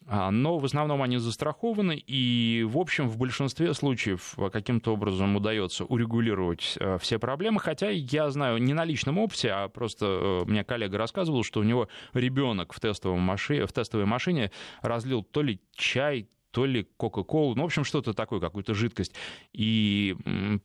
А, 0.06 0.30
но 0.30 0.58
в 0.58 0.64
основном 0.64 1.02
они 1.02 1.18
застрахованы, 1.18 2.02
и, 2.04 2.66
в 2.68 2.78
общем, 2.78 3.08
в 3.08 3.16
большинстве 3.16 3.74
случаев 3.74 4.36
каким-то 4.52 4.92
образом 4.92 5.36
удается 5.36 5.84
урегулировать 5.84 6.76
э, 6.80 6.98
все 6.98 7.18
проблемы, 7.18 7.60
хотя 7.60 7.90
я 7.90 8.30
знаю 8.30 8.58
не 8.58 8.72
на 8.72 8.84
личном 8.84 9.18
опыте, 9.18 9.50
а 9.50 9.68
просто 9.68 10.06
э, 10.06 10.50
мне 10.50 10.64
коллега 10.64 10.98
рассказывал, 10.98 11.44
что 11.44 11.60
у 11.60 11.62
него 11.64 11.88
ребенок 12.12 12.72
в, 12.72 12.80
тестовом 12.80 13.20
машине, 13.20 13.66
в 13.66 13.72
тестовой 13.72 14.06
машине 14.06 14.50
разлил 14.82 15.22
то 15.22 15.42
ли 15.42 15.60
чай, 15.74 16.28
то 16.50 16.66
ли 16.66 16.88
Кока-Колу, 16.96 17.54
ну, 17.54 17.62
в 17.62 17.66
общем, 17.66 17.84
что-то 17.84 18.12
такое, 18.12 18.40
какую-то 18.40 18.74
жидкость. 18.74 19.14
И 19.52 20.16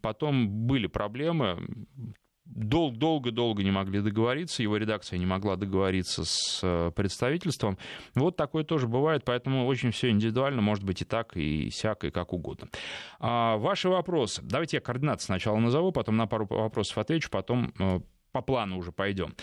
потом 0.02 0.50
были 0.50 0.88
проблемы, 0.88 1.60
долго-долго 2.46 3.64
не 3.64 3.72
могли 3.72 4.02
договориться, 4.02 4.64
его 4.64 4.78
редакция 4.78 5.18
не 5.18 5.26
могла 5.26 5.56
договориться 5.56 6.24
с 6.26 6.60
э, 6.64 6.92
представительством. 6.96 7.78
Вот 8.14 8.36
такое 8.36 8.64
тоже 8.64 8.88
бывает, 8.88 9.24
поэтому 9.26 9.66
очень 9.66 9.92
все 9.92 10.10
индивидуально, 10.10 10.62
может 10.62 10.84
быть 10.84 11.02
и 11.02 11.06
так, 11.06 11.36
и 11.36 11.70
сяк, 11.72 12.04
и 12.04 12.12
как 12.12 12.34
угодно. 12.34 12.70
А, 13.20 13.58
ваши 13.58 13.90
вопросы. 13.90 14.42
Давайте 14.44 14.78
я 14.78 14.82
координаты 14.82 15.24
сначала 15.24 15.58
назову, 15.58 15.92
потом 15.92 16.18
на 16.18 16.28
пару 16.28 16.46
вопросов 16.48 16.98
отвечу, 16.98 17.30
потом 17.32 17.74
э, 17.80 18.00
по 18.36 18.42
плану 18.42 18.78
уже 18.78 18.92
пойдем. 18.92 19.34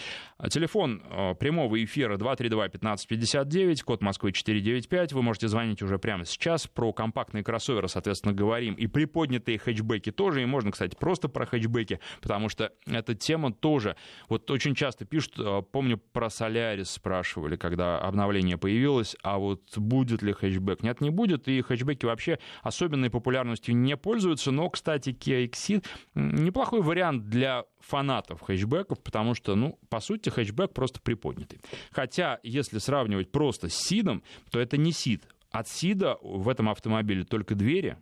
Телефон 0.50 1.02
э, 1.08 1.34
прямого 1.36 1.82
эфира 1.82 2.18
232-1559, 2.18 3.82
код 3.84 4.02
Москвы 4.02 4.32
495. 4.32 5.14
Вы 5.14 5.22
можете 5.22 5.48
звонить 5.48 5.80
уже 5.80 5.98
прямо 5.98 6.26
сейчас. 6.26 6.66
Про 6.66 6.92
компактные 6.92 7.42
кроссоверы, 7.42 7.88
соответственно, 7.88 8.34
говорим. 8.34 8.74
И 8.74 8.86
приподнятые 8.86 9.56
хэтчбеки 9.56 10.12
тоже. 10.12 10.42
И 10.42 10.44
можно, 10.44 10.72
кстати, 10.72 10.94
просто 10.94 11.30
про 11.30 11.46
хэтчбеки, 11.46 12.00
потому 12.20 12.50
что 12.50 12.70
эта 12.86 13.14
тема 13.14 13.50
тоже... 13.50 13.96
Вот 14.28 14.50
очень 14.50 14.74
часто 14.74 15.06
пишут, 15.06 15.38
э, 15.38 15.62
помню, 15.72 15.96
про 15.96 16.28
Солярис 16.28 16.90
спрашивали, 16.90 17.56
когда 17.56 17.98
обновление 17.98 18.58
появилось, 18.58 19.16
а 19.22 19.38
вот 19.38 19.78
будет 19.78 20.20
ли 20.20 20.34
хэтчбэк? 20.34 20.82
Нет, 20.82 21.00
не 21.00 21.08
будет. 21.08 21.48
И 21.48 21.62
хэтчбеки 21.62 22.04
вообще 22.04 22.38
особенной 22.62 23.08
популярностью 23.08 23.74
не 23.74 23.96
пользуются. 23.96 24.50
Но, 24.50 24.68
кстати, 24.68 25.16
Kia 25.18 25.48
Exit 25.48 25.86
неплохой 26.14 26.82
вариант 26.82 27.30
для 27.30 27.64
фанатов 27.82 28.42
хэтчбеков, 28.82 29.02
потому 29.02 29.34
что, 29.34 29.54
ну, 29.54 29.78
по 29.88 30.00
сути, 30.00 30.28
хэтчбек 30.28 30.72
просто 30.72 31.00
приподнятый. 31.00 31.60
Хотя, 31.90 32.38
если 32.42 32.78
сравнивать 32.78 33.30
просто 33.30 33.68
с 33.68 33.74
Сидом, 33.74 34.22
то 34.50 34.60
это 34.60 34.76
не 34.76 34.92
Сид. 34.92 35.22
От 35.50 35.68
Сида 35.68 36.18
в 36.22 36.48
этом 36.48 36.68
автомобиле 36.68 37.24
только 37.24 37.54
двери 37.54 37.96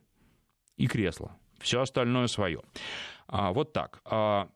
и 0.76 0.86
кресло. 0.86 1.36
Все 1.58 1.80
остальное 1.80 2.26
свое. 2.26 2.62
А, 3.26 3.52
вот 3.52 3.72
так. 3.72 4.00
А, 4.04 4.48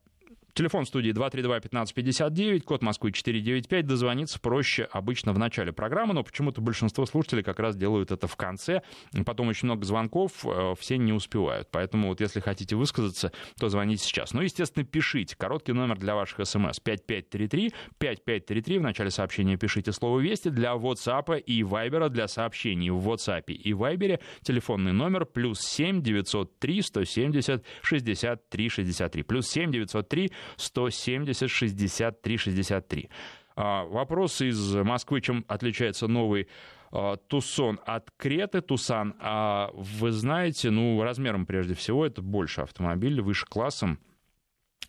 Телефон 0.55 0.87
студии 0.87 1.11
232-1559, 1.11 2.61
код 2.61 2.81
Москвы 2.81 3.11
495. 3.11 3.87
Дозвониться 3.87 4.39
проще 4.39 4.85
обычно 4.85 5.33
в 5.33 5.39
начале 5.39 5.73
программы, 5.73 6.15
но 6.15 6.23
почему-то 6.23 6.61
большинство 6.61 7.07
слушателей 7.07 7.43
как 7.43 7.59
раз 7.59 7.75
делают 7.75 8.13
это 8.13 8.29
в 8.29 8.37
конце. 8.37 8.83
Потом 9.27 9.49
очень 9.49 9.67
много 9.67 9.85
звонков, 9.85 10.47
э, 10.47 10.75
все 10.79 10.97
не 10.97 11.13
успевают. 11.13 11.69
Поэтому 11.73 12.07
вот 12.07 12.21
если 12.21 12.39
хотите 12.39 12.77
высказаться, 12.77 13.33
то 13.59 13.69
звоните 13.69 14.05
сейчас. 14.05 14.33
Ну, 14.33 14.43
естественно, 14.43 14.85
пишите. 14.85 15.35
Короткий 15.37 15.73
номер 15.73 15.99
для 15.99 16.15
ваших 16.15 16.47
смс 16.47 16.79
5533. 16.79 17.73
5533. 17.99 18.79
В 18.79 18.83
начале 18.83 19.11
сообщения 19.11 19.57
пишите 19.57 19.91
слово 19.91 20.21
«Вести» 20.21 20.51
для 20.51 20.75
WhatsApp 20.75 21.41
и 21.41 21.63
Viber 21.63 22.11
для 22.11 22.29
сообщений 22.29 22.91
в 22.91 23.09
WhatsApp 23.09 23.47
и 23.49 23.73
Viber. 23.73 24.21
Телефонный 24.43 24.93
номер 24.93 25.27
плюс 25.27 25.61
7 25.63 26.01
903 26.01 26.81
170 26.81 27.65
63 27.83 28.69
63. 28.69 29.23
Плюс 29.25 29.49
7 29.49 29.73
903 29.73 30.31
170 30.57 31.51
63 31.51 32.37
63. 32.37 33.11
Вопрос 33.57 34.41
из 34.41 34.75
Москвы, 34.75 35.21
чем 35.21 35.45
отличается 35.47 36.09
новый 36.09 36.49
а, 36.95 37.17
Тусон 37.17 37.81
от 37.85 38.13
Креты, 38.17 38.61
Тусан, 38.61 39.17
а 39.19 39.71
вы 39.75 40.13
знаете, 40.13 40.71
ну, 40.71 41.03
размером 41.03 41.45
прежде 41.45 41.75
всего 41.75 42.07
это 42.07 42.23
больше 42.23 42.61
автомобиль, 42.61 43.21
выше 43.21 43.47
классом, 43.47 43.99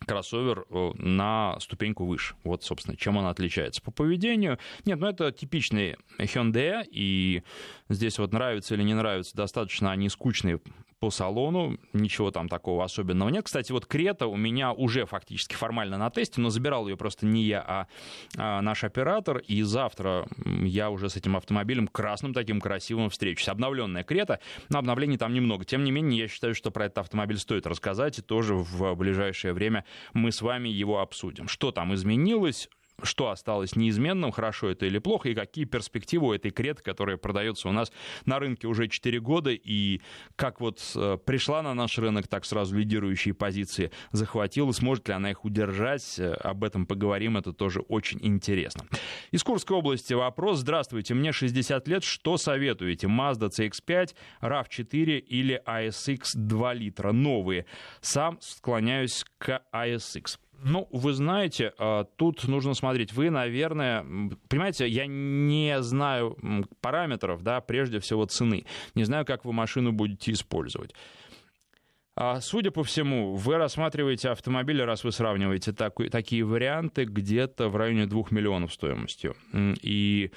кроссовер 0.06 0.66
э, 0.70 0.92
на 0.98 1.58
ступеньку 1.58 2.04
выше. 2.04 2.36
Вот, 2.44 2.62
собственно, 2.62 2.96
чем 2.96 3.16
он 3.16 3.26
отличается. 3.26 3.82
По 3.82 3.90
поведению, 3.90 4.58
нет, 4.84 5.00
ну 5.00 5.08
это 5.08 5.32
типичный 5.32 5.96
Hyundai, 6.18 6.84
и 6.88 7.42
здесь 7.88 8.20
вот 8.20 8.32
нравится 8.32 8.76
или 8.76 8.84
не 8.84 8.94
нравится, 8.94 9.36
достаточно 9.36 9.90
они 9.90 10.08
скучные 10.08 10.60
по 10.98 11.10
салону, 11.10 11.78
ничего 11.92 12.30
там 12.30 12.48
такого 12.48 12.84
особенного 12.84 13.28
нет. 13.28 13.44
Кстати, 13.44 13.72
вот 13.72 13.86
Крета 13.86 14.26
у 14.26 14.36
меня 14.36 14.72
уже 14.72 15.04
фактически 15.04 15.54
формально 15.54 15.98
на 15.98 16.10
тесте, 16.10 16.40
но 16.40 16.50
забирал 16.50 16.88
ее 16.88 16.96
просто 16.96 17.26
не 17.26 17.44
я, 17.44 17.64
а, 17.66 17.86
а 18.36 18.62
наш 18.62 18.84
оператор, 18.84 19.38
и 19.38 19.62
завтра 19.62 20.26
я 20.44 20.90
уже 20.90 21.10
с 21.10 21.16
этим 21.16 21.36
автомобилем 21.36 21.88
красным 21.88 22.32
таким 22.32 22.60
красивым 22.60 23.10
встречусь. 23.10 23.48
Обновленная 23.48 24.04
Крета, 24.04 24.40
но 24.70 24.78
обновлений 24.78 25.18
там 25.18 25.34
немного. 25.34 25.64
Тем 25.64 25.84
не 25.84 25.90
менее, 25.90 26.20
я 26.20 26.28
считаю, 26.28 26.54
что 26.54 26.70
про 26.70 26.86
этот 26.86 26.98
автомобиль 26.98 27.38
стоит 27.38 27.66
рассказать, 27.66 28.18
и 28.18 28.22
тоже 28.22 28.54
в 28.54 28.94
ближайшее 28.94 29.52
время 29.52 29.84
мы 30.14 30.32
с 30.32 30.40
вами 30.40 30.68
его 30.68 31.00
обсудим. 31.00 31.48
Что 31.48 31.72
там 31.72 31.94
изменилось, 31.94 32.70
что 33.02 33.30
осталось 33.30 33.76
неизменным, 33.76 34.32
хорошо 34.32 34.70
это 34.70 34.86
или 34.86 34.98
плохо, 34.98 35.28
и 35.28 35.34
какие 35.34 35.64
перспективы 35.64 36.28
у 36.28 36.32
этой 36.32 36.50
креты, 36.50 36.82
которая 36.82 37.16
продается 37.16 37.68
у 37.68 37.72
нас 37.72 37.92
на 38.24 38.38
рынке 38.38 38.66
уже 38.66 38.88
4 38.88 39.20
года, 39.20 39.50
и 39.50 40.00
как 40.36 40.60
вот 40.60 40.80
э, 40.94 41.18
пришла 41.24 41.62
на 41.62 41.74
наш 41.74 41.98
рынок, 41.98 42.28
так 42.28 42.44
сразу 42.44 42.76
лидирующие 42.76 43.34
позиции 43.34 43.90
захватила, 44.12 44.72
сможет 44.72 45.08
ли 45.08 45.14
она 45.14 45.30
их 45.30 45.44
удержать, 45.44 46.18
э, 46.18 46.32
об 46.32 46.64
этом 46.64 46.86
поговорим, 46.86 47.36
это 47.36 47.52
тоже 47.52 47.80
очень 47.80 48.18
интересно. 48.22 48.86
Из 49.30 49.42
Курской 49.42 49.76
области 49.76 50.14
вопрос. 50.14 50.60
Здравствуйте, 50.60 51.14
мне 51.14 51.32
60 51.32 51.88
лет, 51.88 52.04
что 52.04 52.36
советуете? 52.36 53.06
Mazda 53.06 53.48
CX-5, 53.50 54.14
RAV4 54.40 55.18
или 55.18 55.62
ASX 55.66 56.30
2 56.34 56.74
литра? 56.74 57.12
Новые. 57.12 57.66
Сам 58.00 58.38
склоняюсь 58.40 59.24
к 59.38 59.62
ASX. 59.72 60.38
Ну, 60.62 60.88
вы 60.90 61.12
знаете, 61.12 61.72
а, 61.78 62.04
тут 62.16 62.48
нужно 62.48 62.74
смотреть. 62.74 63.12
Вы, 63.12 63.30
наверное, 63.30 64.04
понимаете, 64.48 64.88
я 64.88 65.06
не 65.06 65.80
знаю 65.82 66.36
параметров, 66.80 67.42
да, 67.42 67.60
прежде 67.60 68.00
всего 68.00 68.24
цены. 68.26 68.66
Не 68.94 69.04
знаю, 69.04 69.24
как 69.24 69.44
вы 69.44 69.52
машину 69.52 69.92
будете 69.92 70.32
использовать. 70.32 70.94
А, 72.14 72.40
судя 72.40 72.70
по 72.70 72.82
всему, 72.82 73.34
вы 73.34 73.56
рассматриваете 73.56 74.30
автомобили, 74.30 74.80
раз 74.80 75.04
вы 75.04 75.12
сравниваете 75.12 75.72
так, 75.72 75.94
такие 76.10 76.44
варианты, 76.44 77.04
где-то 77.04 77.68
в 77.68 77.76
районе 77.76 78.06
2 78.06 78.24
миллионов 78.30 78.72
стоимостью. 78.72 79.36
И 79.52 80.30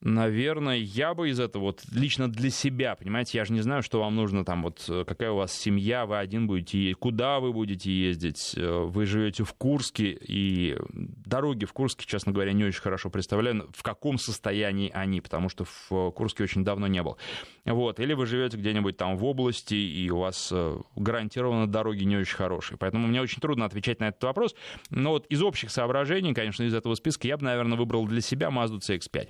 наверное, 0.00 0.76
я 0.76 1.14
бы 1.14 1.30
из 1.30 1.40
этого 1.40 1.64
вот 1.64 1.82
лично 1.92 2.30
для 2.30 2.50
себя, 2.50 2.94
понимаете, 2.94 3.38
я 3.38 3.44
же 3.44 3.52
не 3.52 3.60
знаю, 3.60 3.82
что 3.82 4.00
вам 4.00 4.14
нужно 4.14 4.44
там, 4.44 4.62
вот 4.62 4.84
э, 4.88 5.04
какая 5.06 5.30
у 5.30 5.36
вас 5.36 5.52
семья, 5.52 6.06
вы 6.06 6.18
один 6.18 6.46
будете, 6.46 6.94
куда 6.94 7.40
вы 7.40 7.52
будете 7.52 7.90
ездить, 7.90 8.54
э, 8.56 8.84
вы 8.84 9.06
живете 9.06 9.44
в 9.44 9.54
Курске, 9.54 10.16
и 10.20 10.76
дороги 10.92 11.64
в 11.64 11.72
Курске, 11.72 12.06
честно 12.06 12.32
говоря, 12.32 12.52
не 12.52 12.64
очень 12.64 12.80
хорошо 12.80 13.10
представляю, 13.10 13.70
в 13.72 13.82
каком 13.82 14.18
состоянии 14.18 14.90
они, 14.92 15.20
потому 15.20 15.48
что 15.48 15.64
в 15.64 16.10
Курске 16.10 16.44
очень 16.44 16.64
давно 16.64 16.86
не 16.86 17.02
был. 17.02 17.16
Вот, 17.64 17.98
или 17.98 18.12
вы 18.12 18.26
живете 18.26 18.58
где-нибудь 18.58 18.96
там 18.96 19.16
в 19.16 19.24
области, 19.24 19.74
и 19.74 20.10
у 20.10 20.18
вас 20.18 20.50
э, 20.52 20.78
гарантированно 20.96 21.66
дороги 21.66 22.04
не 22.04 22.16
очень 22.16 22.36
хорошие. 22.36 22.76
Поэтому 22.76 23.06
мне 23.06 23.22
очень 23.22 23.40
трудно 23.40 23.64
отвечать 23.64 24.00
на 24.00 24.08
этот 24.08 24.22
вопрос. 24.24 24.54
Но 24.90 25.10
вот 25.10 25.26
из 25.28 25.42
общих 25.42 25.70
соображений, 25.70 26.34
конечно, 26.34 26.62
из 26.62 26.74
этого 26.74 26.94
списка 26.94 27.26
я 27.26 27.38
бы, 27.38 27.44
наверное, 27.44 27.78
выбрал 27.78 28.06
для 28.06 28.20
себя 28.20 28.48
Mazda 28.48 28.80
CX-5. 28.80 29.28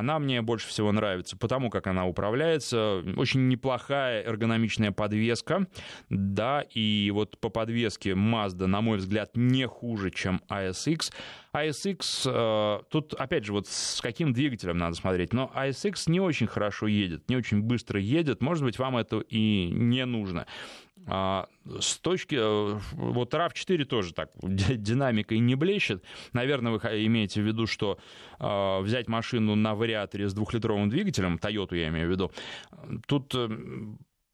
Она 0.00 0.18
мне 0.18 0.40
больше 0.40 0.66
всего 0.66 0.92
нравится, 0.92 1.36
потому 1.36 1.68
как 1.68 1.86
она 1.86 2.06
управляется. 2.06 3.04
Очень 3.16 3.48
неплохая 3.48 4.22
эргономичная 4.22 4.92
подвеска, 4.92 5.66
да, 6.08 6.64
и 6.72 7.10
вот 7.12 7.38
по 7.38 7.50
подвеске 7.50 8.12
Mazda, 8.12 8.64
на 8.64 8.80
мой 8.80 8.96
взгляд, 8.96 9.32
не 9.34 9.66
хуже, 9.66 10.10
чем 10.10 10.40
ASX. 10.48 11.12
ASX, 11.52 12.00
э, 12.24 12.82
тут, 12.88 13.12
опять 13.12 13.44
же, 13.44 13.52
вот 13.52 13.66
с 13.66 14.00
каким 14.00 14.32
двигателем 14.32 14.78
надо 14.78 14.96
смотреть, 14.96 15.34
но 15.34 15.52
ASX 15.54 16.04
не 16.06 16.20
очень 16.20 16.46
хорошо 16.46 16.86
едет, 16.86 17.28
не 17.28 17.36
очень 17.36 17.60
быстро 17.60 18.00
едет, 18.00 18.40
может 18.40 18.64
быть, 18.64 18.78
вам 18.78 18.96
это 18.96 19.20
и 19.20 19.68
не 19.70 20.06
нужно. 20.06 20.46
А, 21.06 21.46
с 21.80 21.98
точки... 21.98 22.36
Э, 22.38 22.78
вот 22.92 23.34
RAV4 23.34 23.84
тоже 23.84 24.14
так 24.14 24.30
динамикой 24.42 25.38
не 25.38 25.54
блещет. 25.54 26.04
Наверное, 26.32 26.72
вы 26.72 26.78
имеете 27.06 27.42
в 27.42 27.46
виду, 27.46 27.66
что 27.66 27.98
э, 28.38 28.80
взять 28.80 29.08
машину 29.08 29.54
на 29.54 29.74
вариаторе 29.74 30.28
с 30.28 30.34
двухлитровым 30.34 30.88
двигателем, 30.88 31.36
Toyota 31.36 31.76
я 31.76 31.88
имею 31.88 32.08
в 32.08 32.10
виду, 32.10 32.32
тут 33.06 33.34
э, 33.34 33.48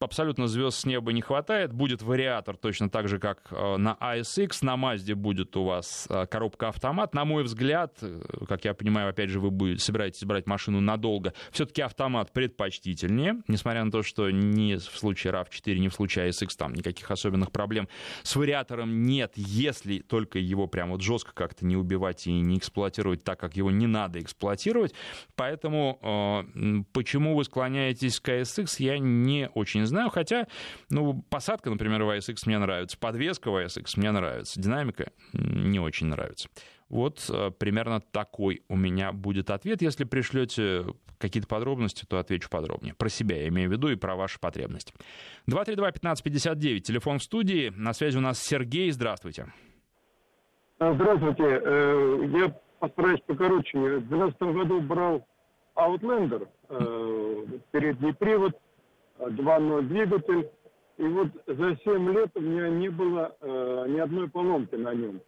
абсолютно 0.01 0.47
звезд 0.47 0.81
с 0.81 0.85
неба 0.85 1.13
не 1.13 1.23
хватает. 1.23 1.73
Будет 1.73 2.03
вариатор 2.03 2.57
точно 2.57 2.91
так 2.91 3.09
же, 3.09 3.19
как 3.19 3.47
э, 3.51 3.77
на 3.77 3.97
ASX. 4.01 4.59
На 4.63 4.75
Mazda 4.75 5.15
будет 5.15 5.57
у 5.57 5.65
вас 5.65 6.07
э, 6.11 6.27
коробка 6.27 6.69
автомат. 6.69 7.15
На 7.15 7.25
мой 7.25 7.43
взгляд, 7.45 7.97
э, 8.03 8.21
как 8.47 8.65
я 8.65 8.75
понимаю, 8.75 9.09
опять 9.09 9.31
же, 9.31 9.41
вы 9.41 9.51
будете, 9.51 9.83
собираетесь 9.83 10.25
брать 10.25 10.47
машину 10.47 10.81
надолго, 10.81 11.33
все-таки 11.51 11.83
автомат 11.83 12.33
предпочтительнее, 12.33 13.43
несмотря 13.49 13.85
на 13.85 13.91
то, 13.91 14.03
что 14.03 14.31
ни 14.31 14.77
в 14.77 14.83
случае 14.83 15.33
RAV4, 15.33 15.79
ни 15.79 15.89
в 15.89 15.95
случае 15.95 16.29
ASX 16.29 16.51
там 16.57 16.75
никаких 16.75 17.11
особенных 17.11 17.51
проблем 17.51 17.89
с 18.23 18.37
вариатором 18.37 19.05
нет, 19.05 19.33
если 19.37 20.01
только 20.01 20.39
его 20.39 20.67
прям 20.67 20.91
вот 20.91 21.01
жестко 21.01 21.33
как-то 21.33 21.65
не 21.65 21.77
убивать 21.77 22.27
и 22.27 22.33
не 22.33 22.59
эксплуатировать 22.59 23.25
так, 23.25 23.41
как 23.41 23.57
его 23.57 23.71
не 23.71 23.87
надо 23.87 24.21
эксплуатировать. 24.21 24.95
Поэтому 25.37 26.47
почему 26.93 27.35
вы 27.35 27.45
склоняетесь 27.45 28.21
к 28.21 28.29
ASX, 28.29 28.77
я 28.79 28.99
не 28.99 29.49
очень 29.55 29.86
не 29.87 29.89
знаю, 29.89 30.11
хотя, 30.11 30.47
ну, 30.91 31.23
посадка, 31.31 31.71
например, 31.71 32.03
в 32.03 32.11
ASX 32.11 32.37
мне 32.47 32.59
нравится, 32.59 32.99
подвеска 32.99 33.51
в 33.51 33.57
ASX 33.57 33.85
мне 33.97 34.11
нравится, 34.11 34.61
динамика 34.61 35.13
не 35.33 35.79
очень 35.79 36.09
нравится. 36.09 36.49
Вот 36.89 37.29
э, 37.31 37.51
примерно 37.51 38.01
такой 38.01 38.63
у 38.69 38.77
меня 38.77 39.13
будет 39.13 39.51
ответ. 39.51 39.83
Если 39.83 40.05
пришлете 40.05 40.85
какие-то 41.19 41.49
подробности, 41.49 42.05
то 42.05 42.19
отвечу 42.19 42.49
подробнее. 42.49 42.95
Про 42.95 43.09
себя 43.09 43.39
я 43.43 43.49
имею 43.49 43.69
в 43.69 43.73
виду 43.73 43.89
и 43.89 43.97
про 43.97 44.15
ваши 44.15 44.39
потребности. 44.39 44.93
232-1559, 45.49 46.81
телефон 46.81 47.19
в 47.19 47.23
студии. 47.23 47.73
На 47.75 47.93
связи 47.93 48.19
у 48.19 48.21
нас 48.21 48.41
Сергей. 48.41 48.91
Здравствуйте. 48.91 49.53
А, 50.79 50.93
здравствуйте. 50.95 51.43
Э, 51.45 52.19
я 52.39 52.57
постараюсь 52.79 53.21
покороче. 53.27 53.79
В 53.79 54.09
2012 54.09 54.41
году 54.43 54.81
брал 54.81 55.27
Outlander, 55.77 56.49
э, 56.69 57.45
передний 57.71 58.15
привод, 58.15 58.57
2.0 59.19 59.83
двигатель. 59.83 60.49
И 60.99 61.03
вот 61.03 61.29
за 61.47 61.77
7 61.85 62.13
лет 62.13 62.31
у 62.35 62.41
меня 62.41 62.69
не 62.71 62.89
было 62.89 63.37
э, 63.41 63.85
ни 63.89 63.99
одной 63.99 64.29
поломки 64.29 64.77
на 64.77 64.95
нем. 64.95 65.21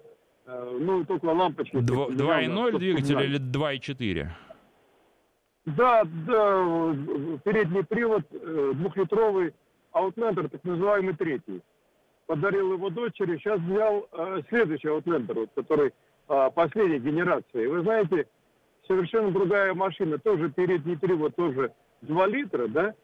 Э, 0.46 0.78
ну, 0.80 1.04
только 1.04 1.26
лампочки. 1.26 1.76
2.0 1.76 2.78
двигатель 2.78 3.20
или 3.20 3.38
2.4? 3.38 4.28
Да, 5.76 6.04
да, 6.26 6.96
передний 7.44 7.84
привод, 7.84 8.22
э, 8.30 8.72
двухлитровый 8.74 9.52
Outlander, 9.92 10.48
так 10.48 10.64
называемый 10.64 11.14
третий. 11.14 11.60
Подарил 12.26 12.72
его 12.72 12.88
дочери, 12.88 13.36
сейчас 13.36 13.60
взял 13.60 14.08
э, 14.12 14.40
следующий 14.48 14.88
Outlander, 14.88 15.34
вот, 15.34 15.50
который 15.54 15.92
э, 16.28 16.50
последней 16.54 16.98
генерации. 16.98 17.66
Вы 17.66 17.82
знаете, 17.82 18.26
совершенно 18.86 19.30
другая 19.30 19.74
машина, 19.74 20.18
тоже 20.18 20.50
передний 20.50 20.96
привод, 20.96 21.36
тоже 21.36 21.72
2 22.02 22.26
литра, 22.28 22.68
да, 22.68 22.94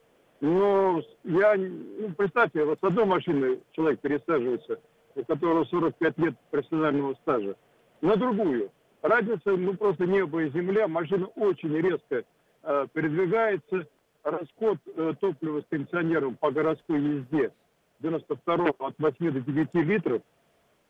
но 0.40 1.03
я, 1.25 1.55
ну, 1.57 2.11
представьте, 2.16 2.64
вот 2.64 2.79
с 2.81 2.85
одной 2.85 3.05
машины 3.05 3.61
человек 3.73 4.01
пересаживается, 4.01 4.79
у 5.14 5.25
которого 5.25 5.64
45 5.64 6.18
лет 6.18 6.35
профессионального 6.51 7.14
стажа, 7.23 7.57
на 8.01 8.16
другую. 8.16 8.70
Разница, 9.03 9.53
ну, 9.53 9.75
просто 9.75 10.07
небо 10.07 10.42
и 10.42 10.51
земля. 10.51 10.88
Машина 10.88 11.27
очень 11.37 11.77
резко 11.77 12.25
э, 12.62 12.87
передвигается. 12.92 13.87
Расход 14.23 14.79
э, 14.87 15.12
топлива 15.20 15.61
с 15.61 15.66
кондиционером 15.68 16.37
по 16.37 16.51
городской 16.51 17.01
езде 17.01 17.53
92 18.01 18.70
от 18.79 18.94
8 18.99 19.31
до 19.31 19.40
9 19.40 19.75
литров. 19.75 20.23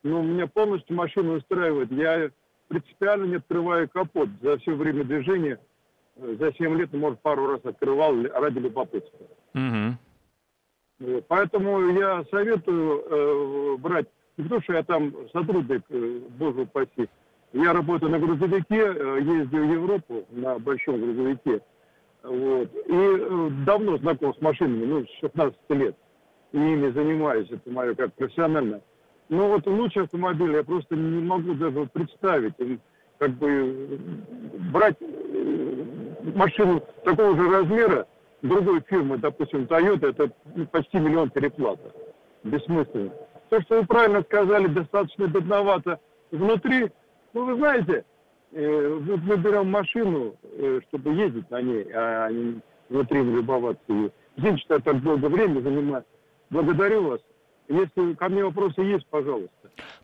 Ну, 0.05 0.23
меня 0.23 0.47
полностью 0.47 0.97
машина 0.97 1.33
устраивает. 1.35 1.91
Я 1.91 2.31
принципиально 2.69 3.25
не 3.25 3.37
открываю 3.37 3.89
капот 3.89 4.29
за 4.41 4.59
все 4.59 4.75
время 4.75 5.05
движения– 5.05 5.59
за 6.17 6.53
7 6.53 6.77
лет, 6.77 6.93
может, 6.93 7.21
пару 7.21 7.47
раз 7.47 7.61
открывал 7.65 8.15
ради 8.33 8.59
любопытства. 8.59 9.27
Угу. 9.55 9.97
Вот. 11.01 11.25
Поэтому 11.29 11.91
я 11.93 12.25
советую 12.31 13.05
э, 13.05 13.77
брать, 13.79 14.07
не 14.37 14.45
потому 14.45 14.63
что 14.63 14.73
я 14.75 14.83
там 14.83 15.15
сотрудник, 15.33 15.83
э, 15.91 16.21
боже 16.39 16.63
упаси, 16.63 17.09
я 17.53 17.73
работаю 17.73 18.11
на 18.11 18.19
грузовике, 18.19 18.67
э, 18.71 19.19
ездил 19.23 19.67
в 19.67 19.73
Европу 19.73 20.25
на 20.31 20.59
большом 20.59 21.01
грузовике, 21.01 21.61
вот, 22.23 22.75
и 22.75 22.93
э, 22.93 23.49
давно 23.67 23.99
знаком 23.99 24.35
с 24.35 24.41
машинами, 24.41 24.85
ну, 24.87 25.05
с 25.05 25.21
16 25.21 25.57
лет, 25.71 25.97
и 26.53 26.59
ими 26.59 26.91
занимаюсь, 26.91 27.51
это 27.51 27.71
мое 27.71 27.95
как 27.95 28.13
профессионально. 28.15 28.81
Но 29.29 29.49
вот 29.49 29.67
лучший 29.67 30.03
автомобиль 30.03 30.53
я 30.53 30.65
просто 30.65 30.97
не 30.97 31.23
могу 31.23 31.55
даже 31.55 31.87
представить, 31.87 32.55
как 33.19 33.31
бы 33.33 33.99
брать 34.73 34.97
машину 36.35 36.83
такого 37.05 37.37
же 37.37 37.51
размера 37.51 38.07
другой 38.45 38.81
фирмы, 38.89 39.19
допустим, 39.19 39.63
Toyota, 39.65 40.11
это 40.11 40.31
почти 40.71 40.99
миллион 40.99 41.31
переплата. 41.31 41.93
Бессмысленно. 42.45 43.11
то, 43.49 43.61
что 43.63 43.81
вы 43.81 43.87
правильно 43.87 44.23
сказали, 44.23 44.67
достаточно 44.67 45.27
бедновато 45.27 45.99
внутри. 46.31 46.91
Ну, 47.33 47.47
вы 47.47 47.57
знаете, 47.57 48.05
э, 48.53 48.99
вот 49.01 49.21
мы 49.23 49.37
берем 49.37 49.71
машину, 49.71 50.35
э, 50.43 50.81
чтобы 50.89 51.15
ездить 51.15 51.51
на 51.51 51.63
ней, 51.63 51.87
а 51.95 52.29
не 52.31 52.61
внутри 52.91 53.23
любоваться 53.23 53.83
ее. 53.89 54.11
Извините, 54.37 54.63
что 54.65 54.75
я 54.75 54.81
так 54.81 55.03
долго 55.03 55.27
время 55.27 55.61
занимаю. 55.61 56.05
Благодарю 56.51 57.09
вас. 57.09 57.21
Если 57.69 58.15
ко 58.15 58.29
мне 58.29 58.45
вопросы 58.45 58.83
есть, 58.83 59.07
пожалуйста. 59.07 59.51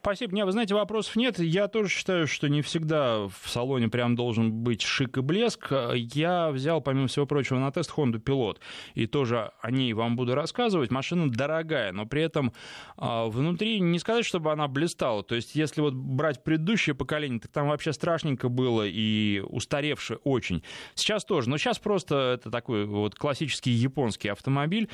Спасибо. 0.01 0.35
Не, 0.35 0.44
вы 0.44 0.53
знаете, 0.53 0.75
вопросов 0.75 1.14
нет. 1.16 1.38
Я 1.38 1.68
тоже 1.68 1.90
считаю, 1.90 2.27
что 2.27 2.49
не 2.49 2.62
всегда 2.62 3.27
в 3.29 3.42
салоне 3.46 3.88
прям 3.88 4.16
должен 4.16 4.51
быть 4.51 4.83
шик 4.83 5.18
и 5.18 5.20
блеск. 5.20 5.70
Я 5.94 6.51
взял, 6.51 6.81
помимо 6.81 7.07
всего 7.07 7.27
прочего, 7.27 7.59
на 7.59 7.70
тест 7.70 7.92
Honda 7.96 8.23
Pilot. 8.23 8.59
И 8.94 9.07
тоже 9.07 9.53
о 9.61 9.70
ней 9.70 9.92
вам 9.92 10.16
буду 10.16 10.35
рассказывать. 10.35 10.90
Машина 10.90 11.31
дорогая, 11.31 11.92
но 11.92 12.07
при 12.07 12.23
этом 12.23 12.53
а, 12.96 13.27
внутри 13.27 13.79
не 13.81 13.99
сказать, 13.99 14.25
чтобы 14.25 14.53
она 14.53 14.66
блистала. 14.66 15.23
То 15.23 15.35
есть, 15.35 15.55
если 15.55 15.83
вот 15.83 15.94
брать 15.94 16.42
предыдущее 16.42 16.94
поколение, 16.94 17.40
так 17.40 17.53
там 17.53 17.68
вообще 17.68 17.92
страшненько 17.92 18.49
было 18.49 18.87
и 18.87 19.40
устаревшее 19.40 20.18
очень. 20.25 20.64
Сейчас 20.94 21.25
тоже. 21.25 21.51
Но 21.51 21.59
сейчас 21.59 21.79
просто 21.79 22.38
это 22.40 22.51
такой 22.51 22.87
вот 22.87 23.14
классический 23.14 23.70
японский 23.70 24.29
автомобиль. 24.29 24.88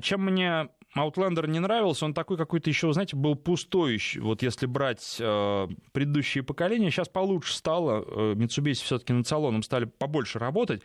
Чем 0.00 0.24
мне 0.24 0.68
Outlander 0.96 1.46
не 1.46 1.60
нравился, 1.60 2.04
он 2.04 2.14
такой 2.14 2.36
какой-то 2.36 2.68
еще, 2.68 2.92
знаете, 2.92 3.16
был 3.16 3.36
пустой. 3.36 4.00
Вот 4.16 4.42
если 4.42 4.66
брать 4.66 5.16
э, 5.20 5.68
предыдущие 5.92 6.42
поколения, 6.42 6.90
сейчас 6.90 7.08
получше 7.08 7.54
стало. 7.54 8.04
Э, 8.06 8.34
Mitsubishi 8.34 8.84
все-таки 8.84 9.12
над 9.12 9.26
салоном 9.26 9.62
стали 9.62 9.84
побольше 9.84 10.38
работать. 10.38 10.82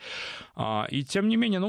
А, 0.54 0.86
и 0.90 1.02
тем 1.02 1.28
не 1.28 1.36
менее, 1.36 1.60
ну, 1.60 1.68